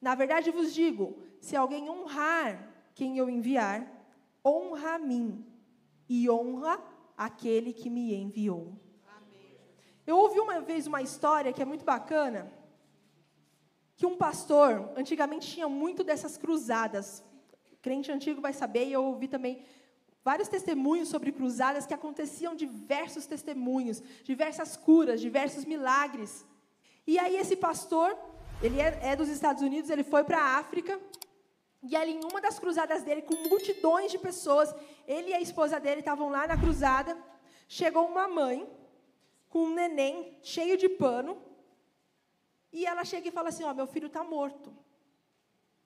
Na 0.00 0.14
verdade 0.14 0.52
vos 0.52 0.72
digo: 0.72 1.18
se 1.40 1.56
alguém 1.56 1.90
honrar 1.90 2.71
quem 2.94 3.18
eu 3.18 3.28
enviar, 3.28 3.86
honra 4.44 4.94
a 4.94 4.98
mim 4.98 5.44
e 6.08 6.28
honra 6.28 6.80
aquele 7.16 7.72
que 7.72 7.88
me 7.88 8.14
enviou. 8.14 8.74
Eu 10.06 10.16
ouvi 10.18 10.40
uma 10.40 10.60
vez 10.60 10.86
uma 10.86 11.00
história 11.00 11.52
que 11.52 11.62
é 11.62 11.64
muito 11.64 11.84
bacana, 11.84 12.52
que 13.96 14.04
um 14.04 14.16
pastor, 14.16 14.90
antigamente 14.96 15.46
tinha 15.48 15.68
muito 15.68 16.02
dessas 16.02 16.36
cruzadas. 16.36 17.22
crente 17.80 18.10
antigo 18.10 18.40
vai 18.40 18.52
saber, 18.52 18.86
e 18.88 18.92
eu 18.92 19.04
ouvi 19.04 19.28
também 19.28 19.64
vários 20.24 20.48
testemunhos 20.48 21.08
sobre 21.08 21.32
cruzadas 21.32 21.86
que 21.86 21.94
aconteciam 21.94 22.54
diversos 22.54 23.26
testemunhos, 23.26 24.02
diversas 24.24 24.76
curas, 24.76 25.20
diversos 25.20 25.64
milagres. 25.64 26.44
E 27.06 27.18
aí 27.18 27.36
esse 27.36 27.56
pastor, 27.56 28.16
ele 28.62 28.80
é, 28.80 28.98
é 29.02 29.16
dos 29.16 29.28
Estados 29.28 29.62
Unidos, 29.62 29.90
ele 29.90 30.04
foi 30.04 30.24
para 30.24 30.38
a 30.38 30.58
África 30.58 31.00
e 31.82 31.96
ali, 31.96 32.12
em 32.12 32.24
uma 32.24 32.40
das 32.40 32.58
cruzadas 32.58 33.02
dele, 33.02 33.22
com 33.22 33.34
multidões 33.48 34.12
de 34.12 34.18
pessoas, 34.18 34.72
ele 35.06 35.30
e 35.30 35.34
a 35.34 35.40
esposa 35.40 35.80
dele 35.80 35.98
estavam 35.98 36.28
lá 36.28 36.46
na 36.46 36.56
cruzada. 36.56 37.18
Chegou 37.66 38.06
uma 38.06 38.28
mãe 38.28 38.68
com 39.48 39.64
um 39.64 39.74
neném 39.74 40.38
cheio 40.42 40.76
de 40.76 40.88
pano. 40.88 41.36
E 42.72 42.86
ela 42.86 43.04
chega 43.04 43.28
e 43.28 43.32
fala 43.32 43.48
assim: 43.48 43.64
Ó, 43.64 43.70
oh, 43.70 43.74
meu 43.74 43.86
filho 43.86 44.06
está 44.06 44.22
morto. 44.22 44.72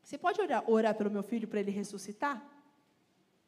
Você 0.02 0.18
pode 0.18 0.40
orar, 0.40 0.70
orar 0.70 0.94
pelo 0.94 1.10
meu 1.10 1.22
filho 1.22 1.48
para 1.48 1.60
ele 1.60 1.70
ressuscitar? 1.70 2.42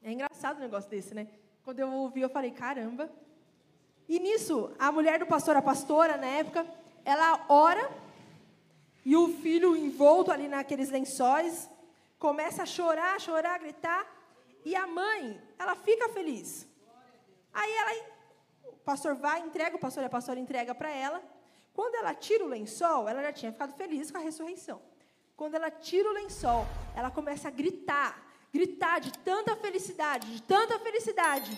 É 0.03 0.11
engraçado 0.11 0.57
um 0.57 0.61
negócio 0.61 0.91
desse, 0.91 1.15
né? 1.15 1.29
Quando 1.63 1.81
eu 1.81 1.93
ouvi, 1.93 2.23
eu 2.23 2.31
falei: 2.31 2.51
caramba. 2.51 3.11
E 4.09 4.19
nisso, 4.19 4.73
a 4.79 4.91
mulher 4.91 5.19
do 5.19 5.27
pastor, 5.27 5.55
a 5.55 5.61
pastora, 5.61 6.17
na 6.17 6.27
época, 6.27 6.67
ela 7.05 7.45
ora. 7.49 7.91
E 9.05 9.15
o 9.17 9.29
filho 9.29 9.77
envolto 9.77 10.33
ali 10.33 10.49
naqueles 10.49 10.91
lençóis, 10.91 11.69
começa 12.19 12.63
a 12.63 12.67
chorar, 12.67 13.21
chorar, 13.21 13.59
gritar, 13.59 14.07
e 14.65 14.75
a 14.75 14.87
mãe, 14.87 15.41
ela 15.59 15.75
fica 15.77 16.09
feliz. 16.09 16.69
Aí 17.53 17.73
ela, 17.73 17.93
o 18.65 18.77
pastor 18.91 19.15
vai, 19.15 19.41
entrega, 19.41 19.77
o 19.77 19.79
pastor 19.79 20.03
e 20.03 20.07
a 20.07 20.11
pastora 20.11 20.39
entrega 20.39 20.75
para 20.75 20.91
ela. 20.91 21.23
Quando 21.73 21.95
ela 21.95 22.15
tira 22.15 22.45
o 22.45 22.49
lençol, 22.49 23.09
ela 23.09 23.23
já 23.23 23.33
tinha 23.33 23.53
ficado 23.53 23.73
feliz 23.75 24.11
com 24.11 24.19
a 24.19 24.21
ressurreição. 24.21 24.83
Quando 25.37 25.55
ela 25.55 25.71
tira 25.71 26.09
o 26.09 26.13
lençol, 26.13 26.67
ela 26.97 27.11
começa 27.11 27.47
a 27.47 27.51
gritar, 27.51 28.21
gritar 28.53 28.99
de 29.01 29.13
tanta 29.21 29.55
felicidade, 29.57 30.27
de 30.33 30.43
tanta 30.43 30.79
felicidade. 30.81 31.57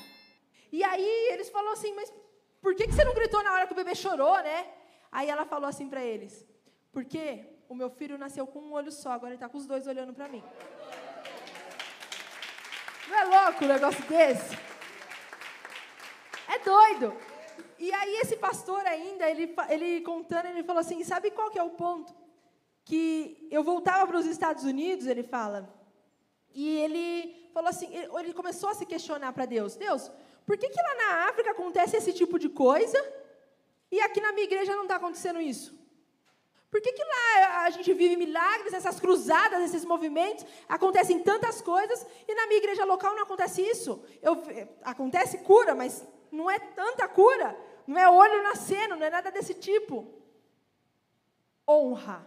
E 0.71 0.85
aí 0.85 1.29
eles 1.33 1.49
falaram 1.49 1.73
assim, 1.73 1.95
mas 1.95 2.13
por 2.61 2.75
que, 2.75 2.87
que 2.87 2.93
você 2.93 3.05
não 3.05 3.15
gritou 3.15 3.43
na 3.43 3.53
hora 3.55 3.67
que 3.67 3.73
o 3.73 3.77
bebê 3.77 3.95
chorou, 3.95 4.37
né? 4.43 4.69
Aí 5.11 5.29
ela 5.29 5.47
falou 5.47 5.69
assim 5.69 5.89
para 5.89 6.05
eles, 6.05 6.47
porque 6.93 7.45
o 7.71 7.75
meu 7.75 7.89
filho 7.89 8.19
nasceu 8.19 8.45
com 8.49 8.59
um 8.59 8.73
olho 8.73 8.91
só, 8.91 9.13
agora 9.13 9.31
ele 9.31 9.37
está 9.37 9.49
com 9.49 9.57
os 9.57 9.65
dois 9.65 9.87
olhando 9.87 10.13
para 10.13 10.27
mim. 10.27 10.43
Não 13.09 13.17
é 13.17 13.25
louco 13.25 13.65
um 13.65 13.69
negócio 13.69 14.05
desse? 14.07 14.59
É 16.49 16.59
doido. 16.65 17.17
E 17.79 17.93
aí 17.95 18.17
esse 18.17 18.37
pastor 18.37 18.85
ainda, 18.85 19.31
ele, 19.31 19.55
ele 19.69 20.01
contando, 20.01 20.47
ele 20.47 20.65
falou 20.65 20.81
assim, 20.81 21.05
sabe 21.05 21.31
qual 21.31 21.49
que 21.49 21.61
é 21.61 21.63
o 21.63 21.71
ponto? 21.71 22.13
Que 22.85 23.47
eu 23.53 23.63
voltava 23.63 24.05
para 24.05 24.19
os 24.19 24.27
Estados 24.27 24.65
Unidos, 24.65 25.07
ele 25.07 25.23
fala, 25.23 25.73
e 26.53 26.77
ele 26.79 27.51
falou 27.55 27.71
assim, 27.71 27.89
ele 27.95 28.35
começou 28.35 28.71
a 28.71 28.75
se 28.75 28.85
questionar 28.85 29.33
para 29.33 29.47
Deus, 29.47 29.77
Deus, 29.77 30.11
por 30.45 30.59
que, 30.59 30.69
que 30.69 30.83
lá 30.83 30.95
na 30.97 31.29
África 31.29 31.53
acontece 31.53 31.97
esse 31.97 32.13
tipo 32.13 32.37
de 32.37 32.49
coisa 32.49 33.01
e 33.93 34.01
aqui 34.01 34.21
na 34.21 34.33
minha 34.33 34.47
igreja 34.47 34.75
não 34.75 34.83
está 34.83 34.97
acontecendo 34.97 35.41
isso? 35.41 35.80
Por 36.71 36.81
que, 36.81 36.93
que 36.93 37.03
lá 37.03 37.65
a 37.65 37.71
gente 37.71 37.93
vive 37.93 38.17
milagres, 38.17 38.73
essas 38.73 39.01
cruzadas, 39.01 39.63
esses 39.65 39.85
movimentos, 39.85 40.47
acontecem 40.69 41.21
tantas 41.21 41.61
coisas 41.61 42.07
e 42.29 42.35
na 42.35 42.47
minha 42.47 42.59
igreja 42.59 42.85
local 42.85 43.15
não 43.17 43.25
acontece 43.25 43.61
isso? 43.61 44.03
Eu, 44.23 44.41
acontece 44.85 45.39
cura, 45.39 45.75
mas 45.75 46.07
não 46.31 46.49
é 46.49 46.61
tanta 46.61 47.09
cura, 47.09 47.59
não 47.87 47.99
é 47.99 48.09
olho 48.09 48.43
nascendo, 48.45 48.95
não 48.95 49.05
é 49.05 49.11
nada 49.11 49.33
desse 49.33 49.55
tipo. 49.55 50.15
Honra. 51.69 52.25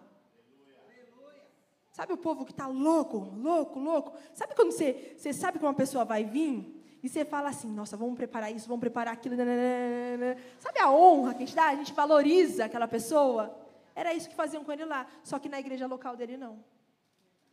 Sabe 1.93 2.11
o 2.11 2.17
povo 2.17 2.43
que 2.43 2.51
está 2.51 2.67
louco, 2.67 3.17
louco, 3.19 3.79
louco? 3.79 4.13
Sabe 4.33 4.55
quando 4.55 4.71
você, 4.71 5.15
você 5.15 5.31
sabe 5.31 5.57
que 5.57 5.65
uma 5.65 5.73
pessoa 5.73 6.03
vai 6.03 6.25
vir 6.25 6.83
e 7.01 7.07
você 7.07 7.23
fala 7.23 7.49
assim, 7.49 7.71
nossa, 7.71 7.95
vamos 7.95 8.15
preparar 8.15 8.51
isso, 8.51 8.67
vamos 8.67 8.81
preparar 8.81 9.13
aquilo. 9.13 9.37
Nananana. 9.37 10.37
Sabe 10.59 10.79
a 10.79 10.91
honra 10.91 11.33
que 11.33 11.43
a 11.43 11.45
gente 11.45 11.55
dá? 11.55 11.67
A 11.67 11.75
gente 11.75 11.93
valoriza 11.93 12.65
aquela 12.65 12.87
pessoa. 12.87 13.62
Era 13.95 14.13
isso 14.13 14.29
que 14.29 14.35
faziam 14.35 14.63
com 14.63 14.71
ele 14.71 14.85
lá, 14.85 15.07
só 15.23 15.39
que 15.39 15.49
na 15.49 15.59
igreja 15.59 15.87
local 15.87 16.15
dele 16.15 16.37
não. 16.37 16.63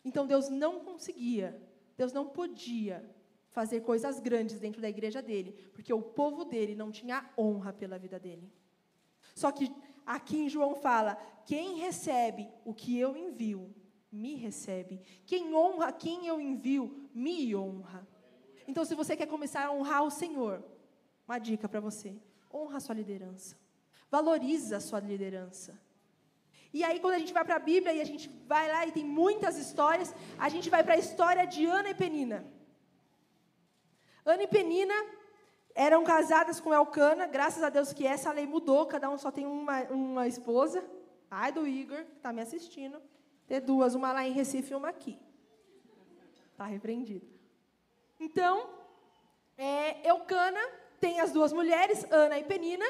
Então 0.04 0.26
Deus 0.26 0.48
não 0.48 0.80
conseguia, 0.80 1.60
Deus 1.96 2.12
não 2.12 2.26
podia 2.28 3.08
fazer 3.50 3.80
coisas 3.80 4.20
grandes 4.20 4.58
dentro 4.58 4.80
da 4.80 4.88
igreja 4.88 5.20
dele, 5.20 5.52
porque 5.72 5.92
o 5.92 6.00
povo 6.00 6.44
dele 6.44 6.74
não 6.74 6.90
tinha 6.90 7.28
honra 7.36 7.72
pela 7.72 7.98
vida 7.98 8.18
dele. 8.18 8.50
Só 9.34 9.50
que 9.50 9.70
aqui 10.06 10.38
em 10.38 10.48
João 10.48 10.74
fala: 10.74 11.16
quem 11.44 11.78
recebe 11.78 12.48
o 12.64 12.72
que 12.72 12.98
eu 12.98 13.16
envio, 13.16 13.74
me 14.10 14.34
recebe. 14.34 15.00
Quem 15.26 15.54
honra 15.54 15.92
quem 15.92 16.26
eu 16.26 16.40
envio, 16.40 17.08
me 17.14 17.54
honra. 17.54 18.06
Então, 18.66 18.84
se 18.84 18.94
você 18.94 19.16
quer 19.16 19.26
começar 19.26 19.66
a 19.66 19.72
honrar 19.72 20.04
o 20.04 20.10
Senhor, 20.10 20.64
uma 21.26 21.38
dica 21.38 21.68
para 21.68 21.80
você: 21.80 22.16
honra 22.52 22.78
a 22.78 22.80
sua 22.80 22.94
liderança. 22.94 23.56
Valoriza 24.10 24.76
a 24.78 24.80
sua 24.80 25.00
liderança. 25.00 25.80
E 26.72 26.84
aí, 26.84 27.00
quando 27.00 27.14
a 27.14 27.18
gente 27.18 27.32
vai 27.32 27.44
para 27.44 27.56
a 27.56 27.58
Bíblia 27.58 27.92
e 27.92 28.00
a 28.00 28.04
gente 28.04 28.28
vai 28.46 28.68
lá 28.68 28.86
e 28.86 28.92
tem 28.92 29.04
muitas 29.04 29.56
histórias, 29.56 30.14
a 30.38 30.48
gente 30.48 30.70
vai 30.70 30.84
para 30.84 30.94
a 30.94 30.98
história 30.98 31.44
de 31.46 31.66
Ana 31.66 31.90
e 31.90 31.94
Penina. 31.94 32.44
Ana 34.24 34.42
e 34.44 34.46
Penina 34.46 34.94
eram 35.74 36.04
casadas 36.04 36.60
com 36.60 36.72
Elcana, 36.72 37.26
graças 37.26 37.62
a 37.62 37.70
Deus 37.70 37.92
que 37.92 38.06
essa 38.06 38.32
lei 38.32 38.46
mudou, 38.46 38.86
cada 38.86 39.10
um 39.10 39.18
só 39.18 39.30
tem 39.30 39.46
uma, 39.46 39.82
uma 39.84 40.28
esposa. 40.28 40.84
Ai 41.30 41.52
do 41.52 41.66
Igor, 41.66 42.04
que 42.04 42.16
está 42.16 42.32
me 42.32 42.42
assistindo. 42.42 43.00
Ter 43.46 43.60
duas, 43.60 43.94
uma 43.94 44.12
lá 44.12 44.26
em 44.26 44.32
Recife 44.32 44.72
e 44.72 44.76
uma 44.76 44.88
aqui. 44.88 45.18
Está 46.52 46.66
repreendido. 46.66 47.26
Então, 48.18 48.68
é, 49.56 50.06
Elcana 50.08 50.60
tem 51.00 51.20
as 51.20 51.32
duas 51.32 51.52
mulheres, 51.52 52.04
Ana 52.10 52.38
e 52.38 52.44
Penina, 52.44 52.84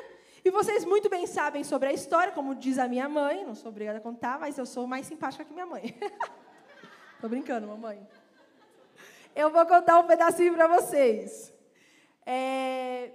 e 0.45 0.51
vocês 0.51 0.85
muito 0.85 1.09
bem 1.09 1.27
sabem 1.27 1.63
sobre 1.65 1.89
a 1.89 1.93
história, 1.93 2.33
como 2.33 2.55
diz 2.55 2.79
a 2.79 2.89
minha 2.89 3.09
mãe, 3.09 3.45
não 3.45 3.55
sou 3.55 3.71
obrigada 3.71 3.99
a 3.99 4.01
contar, 4.01 4.39
mas 4.39 4.57
eu 4.57 4.65
sou 4.65 4.87
mais 4.87 5.07
simpática 5.07 5.45
que 5.45 5.53
minha 5.53 5.67
mãe. 5.67 5.95
Estou 7.15 7.29
brincando, 7.29 7.67
mamãe. 7.67 8.07
Eu 9.35 9.51
vou 9.51 9.65
contar 9.67 9.99
um 9.99 10.07
pedacinho 10.07 10.55
para 10.55 10.67
vocês. 10.67 11.53
É... 12.25 13.13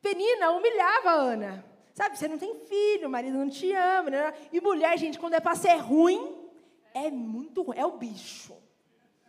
Penina 0.00 0.50
humilhava 0.52 1.10
a 1.10 1.14
Ana. 1.14 1.64
Sabe, 1.92 2.16
você 2.16 2.28
não 2.28 2.38
tem 2.38 2.54
filho, 2.66 3.08
o 3.08 3.10
marido 3.10 3.36
não 3.36 3.50
te 3.50 3.72
ama. 3.72 4.08
Né? 4.08 4.34
E 4.52 4.60
mulher, 4.60 4.96
gente, 4.96 5.18
quando 5.18 5.34
é 5.34 5.40
para 5.40 5.54
ser 5.54 5.76
ruim, 5.76 6.48
é 6.94 7.10
muito 7.10 7.62
ruim. 7.62 7.76
É 7.76 7.84
o 7.84 7.98
bicho. 7.98 8.56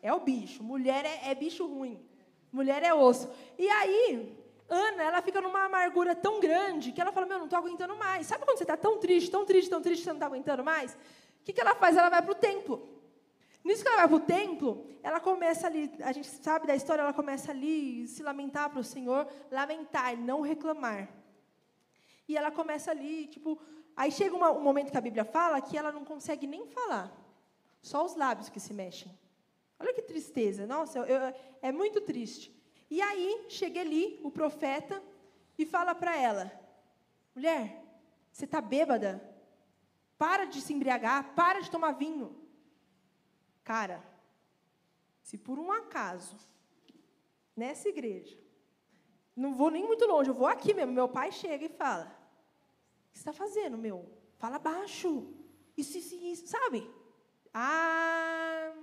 É 0.02 0.14
o 0.14 0.20
bicho. 0.20 0.64
Mulher 0.64 1.06
é, 1.06 1.32
é 1.32 1.36
bicho 1.36 1.68
ruim. 1.68 2.00
Mulher 2.52 2.84
é 2.84 2.94
osso. 2.94 3.30
E 3.58 3.68
aí, 3.68 4.38
Ana, 4.74 5.04
ela 5.04 5.22
fica 5.22 5.42
numa 5.42 5.66
amargura 5.66 6.16
tão 6.16 6.40
grande 6.40 6.94
que 6.94 7.02
ela 7.02 7.12
fala: 7.12 7.26
Meu, 7.26 7.40
não 7.40 7.46
estou 7.46 7.60
aguentando 7.60 7.94
mais. 7.98 8.26
Sabe 8.26 8.46
quando 8.46 8.58
você 8.58 8.64
está 8.64 8.78
tão 8.78 8.98
triste, 9.00 9.30
tão 9.30 9.46
triste, 9.46 9.70
tão 9.70 9.82
triste, 9.82 10.04
você 10.04 10.10
não 10.12 10.16
está 10.16 10.28
aguentando 10.28 10.64
mais? 10.64 10.94
O 10.94 11.44
que, 11.44 11.52
que 11.52 11.60
ela 11.60 11.76
faz? 11.76 11.98
Ela 11.98 12.10
vai 12.10 12.22
para 12.22 12.32
o 12.32 12.36
templo. 12.36 12.88
Nisso 13.66 13.84
que 13.84 13.90
ela 13.90 13.98
vai 13.98 14.08
para 14.08 14.16
o 14.16 14.20
templo, 14.22 14.88
ela 15.04 15.20
começa 15.20 15.68
ali, 15.68 15.92
a 16.02 16.14
gente 16.14 16.28
sabe 16.28 16.66
da 16.66 16.76
história, 16.76 17.02
ela 17.02 17.14
começa 17.14 17.52
ali 17.52 18.08
se 18.08 18.24
lamentar 18.24 18.70
para 18.70 18.80
o 18.80 18.84
Senhor, 18.84 19.28
lamentar, 19.52 20.18
não 20.18 20.40
reclamar. 20.40 21.10
E 22.28 22.38
ela 22.38 22.50
começa 22.50 22.92
ali, 22.92 23.28
tipo, 23.28 23.62
aí 23.96 24.10
chega 24.10 24.36
uma, 24.36 24.52
um 24.52 24.62
momento 24.62 24.90
que 24.90 24.98
a 24.98 25.02
Bíblia 25.02 25.26
fala 25.26 25.62
que 25.62 25.78
ela 25.78 25.92
não 25.92 26.06
consegue 26.06 26.48
nem 26.48 26.66
falar, 26.68 27.12
só 27.82 28.06
os 28.06 28.16
lábios 28.16 28.48
que 28.48 28.60
se 28.60 28.74
mexem. 28.74 29.12
Olha 29.78 29.94
que 29.94 30.02
tristeza, 30.02 30.66
nossa, 30.66 31.00
eu, 31.00 31.06
eu, 31.06 31.36
é 31.62 31.72
muito 31.72 32.00
triste. 32.00 32.61
E 32.92 33.02
aí 33.02 33.46
chega 33.48 33.80
ali, 33.80 34.20
o 34.22 34.30
profeta, 34.30 35.02
e 35.58 35.66
fala 35.66 35.96
para 35.96 36.18
ela: 36.18 36.52
mulher, 37.34 37.82
você 38.30 38.44
está 38.44 38.60
bêbada? 38.60 39.26
Para 40.18 40.44
de 40.44 40.62
se 40.62 40.74
embriagar, 40.74 41.34
para 41.34 41.62
de 41.62 41.72
tomar 41.72 41.94
vinho. 41.94 42.38
Cara, 43.64 44.04
Se 45.22 45.38
por 45.38 45.58
um 45.58 45.72
acaso, 45.72 46.36
nessa 47.56 47.88
igreja, 47.88 48.38
não 49.34 49.54
vou 49.54 49.72
nem 49.72 49.86
muito 49.86 50.06
longe, 50.06 50.30
eu 50.30 50.34
vou 50.34 50.48
aqui 50.48 50.74
mesmo, 50.74 50.92
meu 50.92 51.08
pai 51.08 51.32
chega 51.32 51.66
e 51.66 51.70
fala: 51.70 52.06
O 53.08 53.12
que 53.12 53.18
você 53.18 53.30
está 53.30 53.32
fazendo, 53.32 53.78
meu? 53.78 54.12
Fala 54.38 54.60
baixo. 54.60 55.34
Isso, 55.78 55.98
isso, 55.98 56.16
isso, 56.16 56.48
sabe? 56.48 56.90
Ah, 57.54 58.74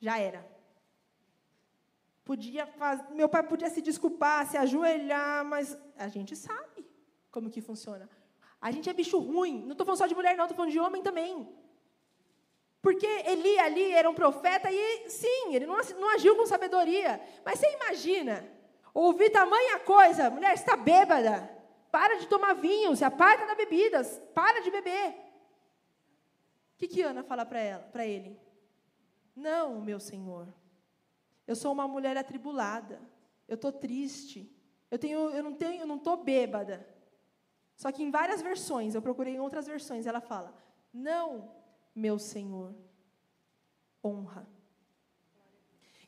já 0.00 0.18
era. 0.18 0.59
Podia 2.30 2.64
faz... 2.64 3.02
Meu 3.10 3.28
pai 3.28 3.42
podia 3.42 3.68
se 3.68 3.82
desculpar, 3.82 4.46
se 4.46 4.56
ajoelhar, 4.56 5.44
mas 5.44 5.76
a 5.96 6.06
gente 6.06 6.36
sabe 6.36 6.86
como 7.28 7.50
que 7.50 7.60
funciona. 7.60 8.08
A 8.60 8.70
gente 8.70 8.88
é 8.88 8.92
bicho 8.92 9.18
ruim. 9.18 9.62
Não 9.64 9.72
estou 9.72 9.84
falando 9.84 9.98
só 9.98 10.06
de 10.06 10.14
mulher, 10.14 10.36
não, 10.36 10.44
estou 10.44 10.54
falando 10.54 10.70
de 10.70 10.78
homem 10.78 11.02
também. 11.02 11.52
Porque 12.80 13.04
Eli 13.04 13.58
ali 13.58 13.90
era 13.90 14.08
um 14.08 14.14
profeta 14.14 14.70
e, 14.70 15.08
sim, 15.08 15.56
ele 15.56 15.66
não, 15.66 15.76
não 15.98 16.14
agiu 16.14 16.36
com 16.36 16.46
sabedoria. 16.46 17.20
Mas 17.44 17.58
você 17.58 17.66
imagina, 17.74 18.48
ouvir 18.94 19.30
tamanha 19.30 19.80
coisa, 19.80 20.30
mulher, 20.30 20.54
está 20.54 20.76
bêbada. 20.76 21.50
Para 21.90 22.16
de 22.16 22.28
tomar 22.28 22.54
vinho, 22.54 22.94
se 22.94 23.04
aparta 23.04 23.44
da 23.44 23.56
bebida, 23.56 24.04
para 24.32 24.60
de 24.60 24.70
beber. 24.70 25.16
O 26.74 26.78
que, 26.78 26.86
que 26.86 27.02
Ana 27.02 27.24
fala 27.24 27.44
para 27.44 28.06
ele? 28.06 28.38
Não, 29.34 29.80
meu 29.80 29.98
senhor. 29.98 30.59
Eu 31.50 31.56
sou 31.56 31.72
uma 31.72 31.88
mulher 31.88 32.16
atribulada. 32.16 33.00
Eu 33.48 33.56
estou 33.56 33.72
triste. 33.72 34.48
Eu, 34.88 34.96
tenho, 34.96 35.18
eu 35.30 35.42
não 35.42 35.52
tenho, 35.52 35.82
eu 35.82 35.86
não 35.92 35.96
estou 35.96 36.16
bêbada. 36.16 36.86
Só 37.74 37.90
que 37.90 38.04
em 38.04 38.10
várias 38.18 38.40
versões, 38.40 38.94
eu 38.94 39.02
procurei 39.02 39.34
em 39.34 39.40
outras 39.40 39.66
versões, 39.66 40.06
ela 40.06 40.20
fala: 40.20 40.54
Não, 40.92 41.52
meu 41.92 42.20
Senhor, 42.20 42.72
honra. 44.04 44.46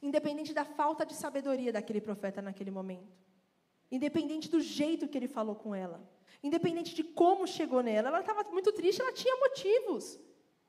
Independente 0.01 0.55
da 0.55 0.65
falta 0.65 1.05
de 1.05 1.15
sabedoria 1.15 1.73
daquele 1.73 2.01
profeta 2.01 2.41
naquele 2.41 2.71
momento, 2.71 3.19
independente 3.91 4.49
do 4.49 4.61
jeito 4.61 5.09
que 5.09 5.19
ele 5.19 5.27
falou 5.27 5.57
com 5.57 5.75
ela, 5.75 6.09
independente 6.41 6.95
de 6.95 7.03
como 7.03 7.49
chegou 7.49 7.83
nela, 7.83 8.11
ela 8.11 8.21
estava 8.21 8.49
muito 8.49 8.71
triste, 8.71 9.03
ela 9.03 9.13
tinha 9.13 9.37
motivos. 9.39 10.21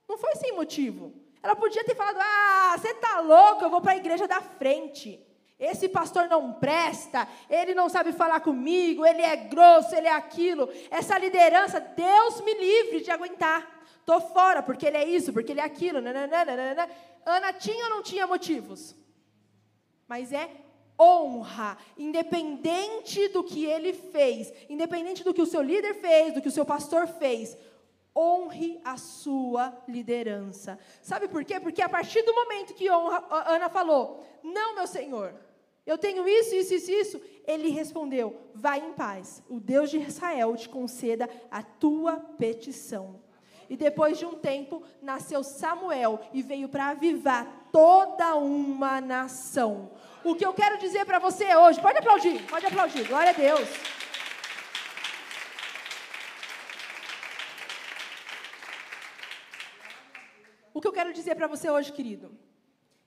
Não 0.09 0.17
foi 0.17 0.35
sem 0.37 0.55
motivo. 0.55 1.13
Ela 1.43 1.55
podia 1.55 1.83
ter 1.83 1.93
falado: 1.93 2.17
Ah, 2.19 2.75
você 2.77 2.91
está 2.91 3.19
louco, 3.19 3.65
eu 3.65 3.69
vou 3.69 3.81
para 3.81 3.91
a 3.91 3.97
igreja 3.97 4.25
da 4.27 4.41
frente. 4.41 5.19
Esse 5.59 5.87
pastor 5.87 6.27
não 6.27 6.53
presta, 6.53 7.27
ele 7.49 7.73
não 7.73 7.87
sabe 7.87 8.11
falar 8.11 8.39
comigo, 8.39 9.05
ele 9.05 9.21
é 9.21 9.35
grosso, 9.35 9.95
ele 9.95 10.07
é 10.07 10.13
aquilo. 10.13 10.69
Essa 10.89 11.17
liderança, 11.17 11.79
Deus 11.79 12.41
me 12.41 12.53
livre 12.53 13.01
de 13.01 13.11
aguentar. 13.11 13.69
Estou 13.99 14.19
fora 14.19 14.61
porque 14.63 14.85
ele 14.85 14.97
é 14.97 15.07
isso, 15.07 15.31
porque 15.31 15.51
ele 15.51 15.61
é 15.61 15.63
aquilo. 15.63 16.01
Nananana. 16.01 16.89
Ana 17.25 17.53
tinha 17.53 17.85
ou 17.85 17.89
não 17.91 18.03
tinha 18.03 18.27
motivos? 18.27 18.95
Mas 20.07 20.33
é 20.33 20.49
honra, 20.99 21.77
independente 21.97 23.29
do 23.29 23.43
que 23.43 23.65
ele 23.65 23.93
fez, 23.93 24.53
independente 24.69 25.23
do 25.23 25.33
que 25.33 25.41
o 25.41 25.45
seu 25.45 25.61
líder 25.61 25.95
fez, 25.95 26.33
do 26.33 26.41
que 26.41 26.47
o 26.47 26.51
seu 26.51 26.65
pastor 26.65 27.07
fez. 27.07 27.57
Honre 28.15 28.79
a 28.83 28.95
sua 28.97 29.75
liderança. 29.87 30.77
Sabe 31.01 31.27
por 31.27 31.43
quê? 31.43 31.59
Porque 31.59 31.81
a 31.81 31.89
partir 31.89 32.21
do 32.21 32.33
momento 32.33 32.73
que 32.73 32.87
Ana 32.87 33.69
falou: 33.69 34.23
Não, 34.43 34.75
meu 34.75 34.85
senhor, 34.85 35.33
eu 35.85 35.97
tenho 35.97 36.27
isso, 36.27 36.55
isso, 36.55 36.73
isso, 36.75 36.91
isso. 36.91 37.21
Ele 37.45 37.69
respondeu: 37.69 38.39
Vai 38.53 38.79
em 38.79 38.93
paz. 38.93 39.41
O 39.49 39.59
Deus 39.59 39.89
de 39.89 39.97
Israel 39.97 40.55
te 40.55 40.69
conceda 40.69 41.29
a 41.49 41.63
tua 41.63 42.17
petição. 42.17 43.21
E 43.69 43.75
depois 43.75 44.17
de 44.17 44.25
um 44.25 44.35
tempo, 44.35 44.83
nasceu 45.01 45.43
Samuel 45.43 46.19
e 46.33 46.41
veio 46.41 46.69
para 46.69 46.89
avivar 46.89 47.69
toda 47.71 48.35
uma 48.35 49.01
nação. 49.01 49.91
O 50.23 50.35
que 50.35 50.45
eu 50.45 50.53
quero 50.53 50.77
dizer 50.77 51.05
para 51.05 51.19
você 51.19 51.55
hoje, 51.55 51.81
pode 51.81 51.97
aplaudir, 51.97 52.41
pode 52.47 52.65
aplaudir, 52.65 53.07
glória 53.07 53.31
a 53.31 53.33
Deus. 53.33 53.67
Que 60.83 60.87
eu 60.89 60.91
quero 60.91 61.13
dizer 61.13 61.33
para 61.35 61.47
você 61.47 61.69
hoje, 61.69 61.93
querido, 61.93 62.37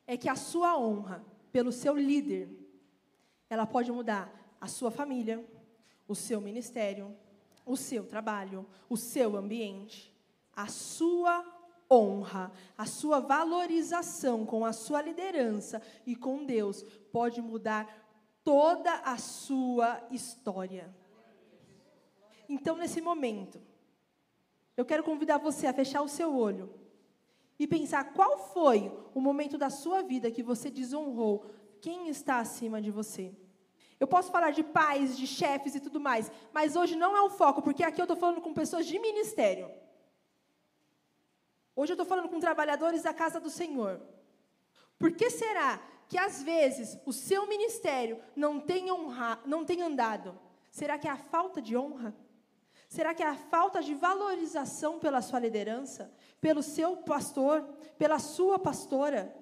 é 0.06 0.16
que 0.16 0.30
a 0.30 0.34
sua 0.34 0.78
honra 0.78 1.22
pelo 1.52 1.70
seu 1.70 1.94
líder, 1.94 2.48
ela 3.50 3.66
pode 3.66 3.92
mudar 3.92 4.56
a 4.58 4.66
sua 4.66 4.90
família, 4.90 5.44
o 6.08 6.14
seu 6.14 6.40
ministério, 6.40 7.14
o 7.66 7.76
seu 7.76 8.06
trabalho, 8.06 8.66
o 8.88 8.96
seu 8.96 9.36
ambiente 9.36 10.16
a 10.56 10.68
sua 10.68 11.44
honra, 11.90 12.50
a 12.78 12.86
sua 12.86 13.20
valorização 13.20 14.46
com 14.46 14.64
a 14.64 14.72
sua 14.72 15.02
liderança 15.02 15.82
e 16.06 16.16
com 16.16 16.46
Deus 16.46 16.82
pode 17.12 17.42
mudar 17.42 17.86
toda 18.42 18.90
a 19.00 19.18
sua 19.18 20.02
história. 20.10 20.90
Então, 22.48 22.74
nesse 22.74 23.02
momento, 23.02 23.60
eu 24.78 24.86
quero 24.86 25.04
convidar 25.04 25.36
você 25.36 25.66
a 25.66 25.74
fechar 25.74 26.00
o 26.00 26.08
seu 26.08 26.34
olho 26.34 26.85
e 27.58 27.66
pensar 27.66 28.12
qual 28.12 28.38
foi 28.52 28.92
o 29.14 29.20
momento 29.20 29.56
da 29.56 29.70
sua 29.70 30.02
vida 30.02 30.30
que 30.30 30.42
você 30.42 30.70
desonrou 30.70 31.44
quem 31.80 32.08
está 32.08 32.38
acima 32.38 32.80
de 32.80 32.90
você. 32.90 33.34
Eu 33.98 34.06
posso 34.06 34.30
falar 34.30 34.50
de 34.50 34.62
pais, 34.62 35.16
de 35.16 35.26
chefes 35.26 35.74
e 35.74 35.80
tudo 35.80 35.98
mais, 35.98 36.30
mas 36.52 36.76
hoje 36.76 36.96
não 36.96 37.16
é 37.16 37.22
o 37.22 37.30
foco, 37.30 37.62
porque 37.62 37.82
aqui 37.82 38.00
eu 38.00 38.04
estou 38.04 38.16
falando 38.16 38.42
com 38.42 38.52
pessoas 38.52 38.86
de 38.86 38.98
ministério. 38.98 39.70
Hoje 41.74 41.92
eu 41.92 41.94
estou 41.94 42.06
falando 42.06 42.28
com 42.28 42.38
trabalhadores 42.38 43.02
da 43.02 43.14
casa 43.14 43.40
do 43.40 43.48
Senhor. 43.48 44.00
Por 44.98 45.12
que 45.12 45.30
será 45.30 45.80
que 46.08 46.18
às 46.18 46.42
vezes 46.42 46.98
o 47.04 47.12
seu 47.12 47.46
ministério 47.46 48.20
não 48.34 48.60
tem, 48.60 48.90
honra, 48.90 49.40
não 49.44 49.64
tem 49.64 49.82
andado? 49.82 50.38
Será 50.70 50.98
que 50.98 51.08
é 51.08 51.10
a 51.10 51.16
falta 51.16 51.60
de 51.60 51.76
honra? 51.76 52.14
Será 52.88 53.14
que 53.14 53.22
é 53.22 53.26
a 53.26 53.34
falta 53.34 53.82
de 53.82 53.94
valorização 53.94 54.98
pela 54.98 55.20
sua 55.20 55.40
liderança, 55.40 56.12
pelo 56.40 56.62
seu 56.62 56.98
pastor, 56.98 57.62
pela 57.98 58.18
sua 58.18 58.58
pastora? 58.58 59.34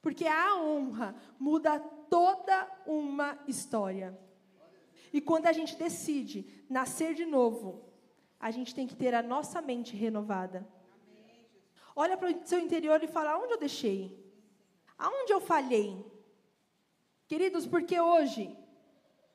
Porque 0.00 0.26
a 0.26 0.56
honra 0.56 1.14
muda 1.38 1.78
toda 2.10 2.68
uma 2.84 3.38
história. 3.46 4.18
E 5.12 5.20
quando 5.20 5.46
a 5.46 5.52
gente 5.52 5.76
decide 5.76 6.64
nascer 6.68 7.14
de 7.14 7.24
novo, 7.24 7.84
a 8.40 8.50
gente 8.50 8.74
tem 8.74 8.86
que 8.86 8.96
ter 8.96 9.14
a 9.14 9.22
nossa 9.22 9.62
mente 9.62 9.94
renovada. 9.94 10.66
Olha 11.94 12.16
para 12.16 12.30
o 12.30 12.46
seu 12.46 12.58
interior 12.58 13.02
e 13.02 13.06
fala: 13.06 13.38
onde 13.38 13.52
eu 13.52 13.58
deixei? 13.58 14.18
Aonde 14.98 15.32
eu 15.32 15.40
falhei? 15.40 16.04
Queridos, 17.28 17.66
porque 17.66 18.00
hoje 18.00 18.56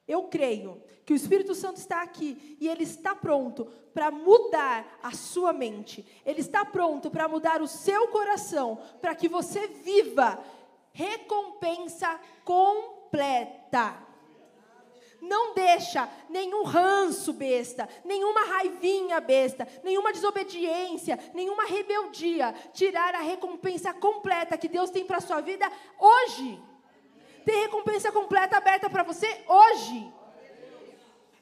eu 0.07 0.23
creio 0.23 0.81
que 1.05 1.13
o 1.13 1.15
Espírito 1.15 1.53
Santo 1.53 1.77
está 1.77 2.01
aqui 2.01 2.57
e 2.59 2.67
ele 2.67 2.83
está 2.83 3.15
pronto 3.15 3.65
para 3.93 4.11
mudar 4.11 4.99
a 5.01 5.11
sua 5.11 5.53
mente. 5.53 6.05
Ele 6.25 6.41
está 6.41 6.63
pronto 6.65 7.09
para 7.09 7.27
mudar 7.27 7.61
o 7.61 7.67
seu 7.67 8.07
coração, 8.09 8.79
para 9.01 9.15
que 9.15 9.27
você 9.27 9.67
viva 9.67 10.43
recompensa 10.93 12.19
completa. 12.43 14.05
Não 15.21 15.53
deixa 15.53 16.09
nenhum 16.29 16.63
ranço 16.63 17.33
besta, 17.33 17.89
nenhuma 18.05 18.45
raivinha 18.45 19.19
besta, 19.19 19.67
nenhuma 19.83 20.13
desobediência, 20.13 21.17
nenhuma 21.33 21.65
rebeldia 21.65 22.53
tirar 22.73 23.15
a 23.15 23.21
recompensa 23.21 23.93
completa 23.93 24.57
que 24.57 24.67
Deus 24.67 24.89
tem 24.89 25.05
para 25.05 25.17
a 25.17 25.21
sua 25.21 25.41
vida 25.41 25.71
hoje. 25.99 26.61
Tem 27.47 27.61
recompensa 27.61 28.11
completa 28.11 28.57
aberta 28.57 28.89
para 28.89 29.03
você 29.03 29.25
hoje. 29.47 30.13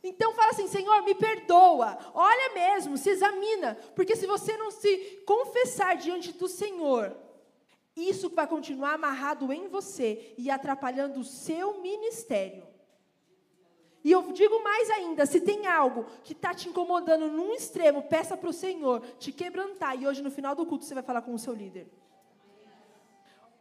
Então 0.03 0.35
fala 0.35 0.51
assim, 0.51 0.67
Senhor, 0.67 1.01
me 1.01 1.15
perdoa. 1.15 1.97
Olha 2.13 2.53
mesmo, 2.53 2.95
se 2.95 3.09
examina, 3.09 3.75
porque 3.95 4.15
se 4.15 4.27
você 4.27 4.55
não 4.55 4.69
se 4.69 5.23
confessar 5.25 5.97
diante 5.97 6.31
do 6.31 6.47
Senhor, 6.47 7.17
isso 7.97 8.29
vai 8.29 8.45
continuar 8.45 8.93
amarrado 8.93 9.51
em 9.51 9.67
você 9.67 10.35
e 10.37 10.51
atrapalhando 10.51 11.21
o 11.21 11.23
seu 11.23 11.81
ministério. 11.81 12.67
E 14.03 14.11
eu 14.11 14.31
digo 14.31 14.63
mais 14.63 14.87
ainda: 14.91 15.25
se 15.25 15.41
tem 15.41 15.65
algo 15.65 16.05
que 16.23 16.33
está 16.33 16.53
te 16.53 16.69
incomodando 16.69 17.27
num 17.29 17.51
extremo, 17.51 18.03
peça 18.03 18.37
para 18.37 18.51
o 18.51 18.53
Senhor 18.53 19.01
te 19.17 19.31
quebrantar. 19.31 19.99
E 19.99 20.05
hoje, 20.05 20.21
no 20.21 20.29
final 20.29 20.53
do 20.53 20.67
culto, 20.67 20.85
você 20.85 20.93
vai 20.93 21.01
falar 21.01 21.23
com 21.23 21.33
o 21.33 21.39
seu 21.39 21.55
líder. 21.55 21.87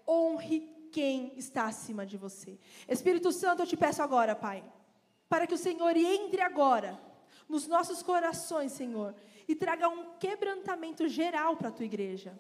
Honre 0.07 0.74
quem 0.95 1.33
está 1.37 1.65
acima 1.67 2.07
de 2.07 2.17
você. 2.17 2.57
Espírito 2.89 3.33
Santo, 3.33 3.63
eu 3.63 3.67
te 3.67 3.77
peço 3.77 4.01
agora, 4.01 4.37
Pai, 4.37 4.63
para 5.29 5.45
que 5.45 5.53
o 5.53 5.59
Senhor 5.59 5.97
entre 5.97 6.41
agora 6.41 7.01
nos 7.49 7.67
nossos 7.67 8.01
corações, 8.01 8.71
Senhor, 8.71 9.13
e 9.49 9.57
traga 9.57 9.89
um 9.89 10.15
quebrantamento 10.21 11.09
geral 11.09 11.57
para 11.57 11.69
a 11.69 11.73
tua 11.73 11.85
igreja. 11.85 12.39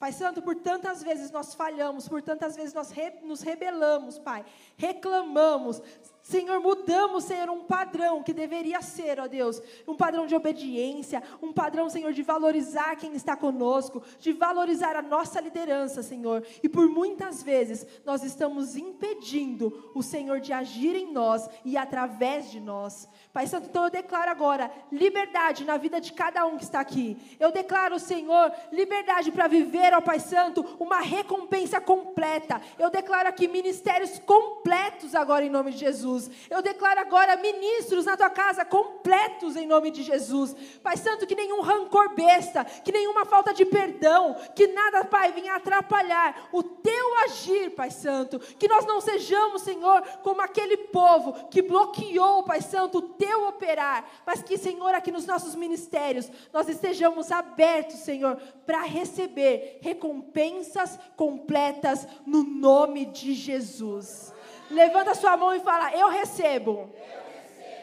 Pai 0.00 0.12
Santo, 0.12 0.40
por 0.40 0.56
tantas 0.56 1.02
vezes 1.02 1.30
nós 1.30 1.52
falhamos, 1.52 2.08
por 2.08 2.22
tantas 2.22 2.56
vezes 2.56 2.72
nós 2.72 2.90
re, 2.90 3.12
nos 3.22 3.42
rebelamos, 3.42 4.18
Pai, 4.18 4.46
reclamamos, 4.74 5.82
Senhor, 6.22 6.60
mudamos, 6.60 7.24
Senhor, 7.24 7.50
um 7.50 7.64
padrão 7.64 8.22
que 8.22 8.32
deveria 8.32 8.80
ser, 8.82 9.18
ó 9.18 9.26
Deus, 9.26 9.60
um 9.86 9.96
padrão 9.96 10.26
de 10.26 10.34
obediência, 10.34 11.22
um 11.42 11.52
padrão, 11.52 11.88
Senhor, 11.88 12.12
de 12.12 12.22
valorizar 12.22 12.96
quem 12.96 13.14
está 13.14 13.36
conosco, 13.36 14.02
de 14.18 14.32
valorizar 14.32 14.96
a 14.96 15.02
nossa 15.02 15.40
liderança, 15.40 16.02
Senhor. 16.02 16.46
E 16.62 16.68
por 16.68 16.88
muitas 16.88 17.42
vezes 17.42 17.86
nós 18.04 18.22
estamos 18.22 18.76
impedindo 18.76 19.90
o 19.94 20.02
Senhor 20.02 20.40
de 20.40 20.52
agir 20.52 20.94
em 20.94 21.12
nós 21.12 21.48
e 21.64 21.76
através 21.76 22.50
de 22.50 22.60
nós. 22.60 23.08
Pai 23.32 23.46
Santo, 23.46 23.68
então 23.68 23.84
eu 23.84 23.90
declaro 23.90 24.30
agora 24.30 24.70
liberdade 24.92 25.64
na 25.64 25.76
vida 25.76 26.00
de 26.00 26.12
cada 26.12 26.46
um 26.46 26.56
que 26.56 26.64
está 26.64 26.80
aqui. 26.80 27.16
Eu 27.40 27.50
declaro, 27.50 27.98
Senhor, 27.98 28.52
liberdade 28.70 29.32
para 29.32 29.48
viver, 29.48 29.89
ó 29.96 30.00
Pai 30.00 30.20
Santo, 30.20 30.64
uma 30.78 31.00
recompensa 31.00 31.80
completa. 31.80 32.60
Eu 32.78 32.90
declaro 32.90 33.28
aqui 33.28 33.48
ministérios 33.48 34.18
completos 34.20 35.14
agora 35.14 35.44
em 35.44 35.50
nome 35.50 35.72
de 35.72 35.78
Jesus. 35.78 36.30
Eu 36.48 36.62
declaro 36.62 37.00
agora 37.00 37.36
ministros 37.36 38.04
na 38.04 38.16
tua 38.16 38.30
casa 38.30 38.64
completos 38.64 39.56
em 39.56 39.66
nome 39.66 39.90
de 39.90 40.02
Jesus. 40.02 40.54
Pai 40.82 40.96
Santo, 40.96 41.26
que 41.26 41.34
nenhum 41.34 41.60
rancor 41.60 42.14
besta, 42.14 42.64
que 42.64 42.92
nenhuma 42.92 43.24
falta 43.24 43.52
de 43.52 43.64
perdão, 43.64 44.36
que 44.54 44.66
nada, 44.68 45.04
Pai, 45.04 45.32
venha 45.32 45.54
atrapalhar 45.54 46.48
o 46.52 46.62
teu 46.62 47.18
agir, 47.24 47.70
Pai 47.70 47.90
Santo. 47.90 48.38
Que 48.38 48.68
nós 48.68 48.84
não 48.86 49.00
sejamos, 49.00 49.62
Senhor, 49.62 50.02
como 50.22 50.40
aquele 50.40 50.76
povo 50.76 51.48
que 51.48 51.62
bloqueou, 51.62 52.42
Pai 52.44 52.60
Santo, 52.60 53.02
teu 53.02 53.48
operar, 53.48 54.08
mas 54.26 54.42
que, 54.42 54.56
Senhor, 54.56 54.94
aqui 54.94 55.10
nos 55.10 55.26
nossos 55.26 55.54
ministérios, 55.54 56.30
nós 56.52 56.68
estejamos 56.68 57.30
abertos, 57.30 58.00
Senhor, 58.00 58.36
para 58.66 58.82
receber 58.82 59.79
recompensas 59.80 60.98
completas 61.16 62.06
no 62.26 62.42
nome 62.42 63.06
de 63.06 63.34
Jesus. 63.34 64.32
Levanta 64.70 65.14
sua 65.14 65.36
mão 65.36 65.54
e 65.54 65.60
fala: 65.60 65.92
Eu 65.96 66.08
recebo, 66.08 66.90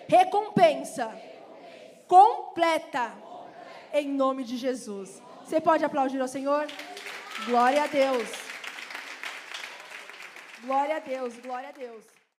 recompensa, 0.07 1.13
completa, 2.07 3.13
em 3.93 4.07
nome 4.07 4.43
de 4.43 4.57
Jesus. 4.57 5.21
Você 5.43 5.61
pode 5.61 5.83
aplaudir 5.83 6.19
ao 6.21 6.27
Senhor? 6.27 6.67
Glória 7.45 7.83
a 7.83 7.87
Deus. 7.87 8.29
Glória 10.63 10.97
a 10.97 10.99
Deus, 10.99 11.37
glória 11.37 11.69
a 11.69 11.71
Deus. 11.71 12.16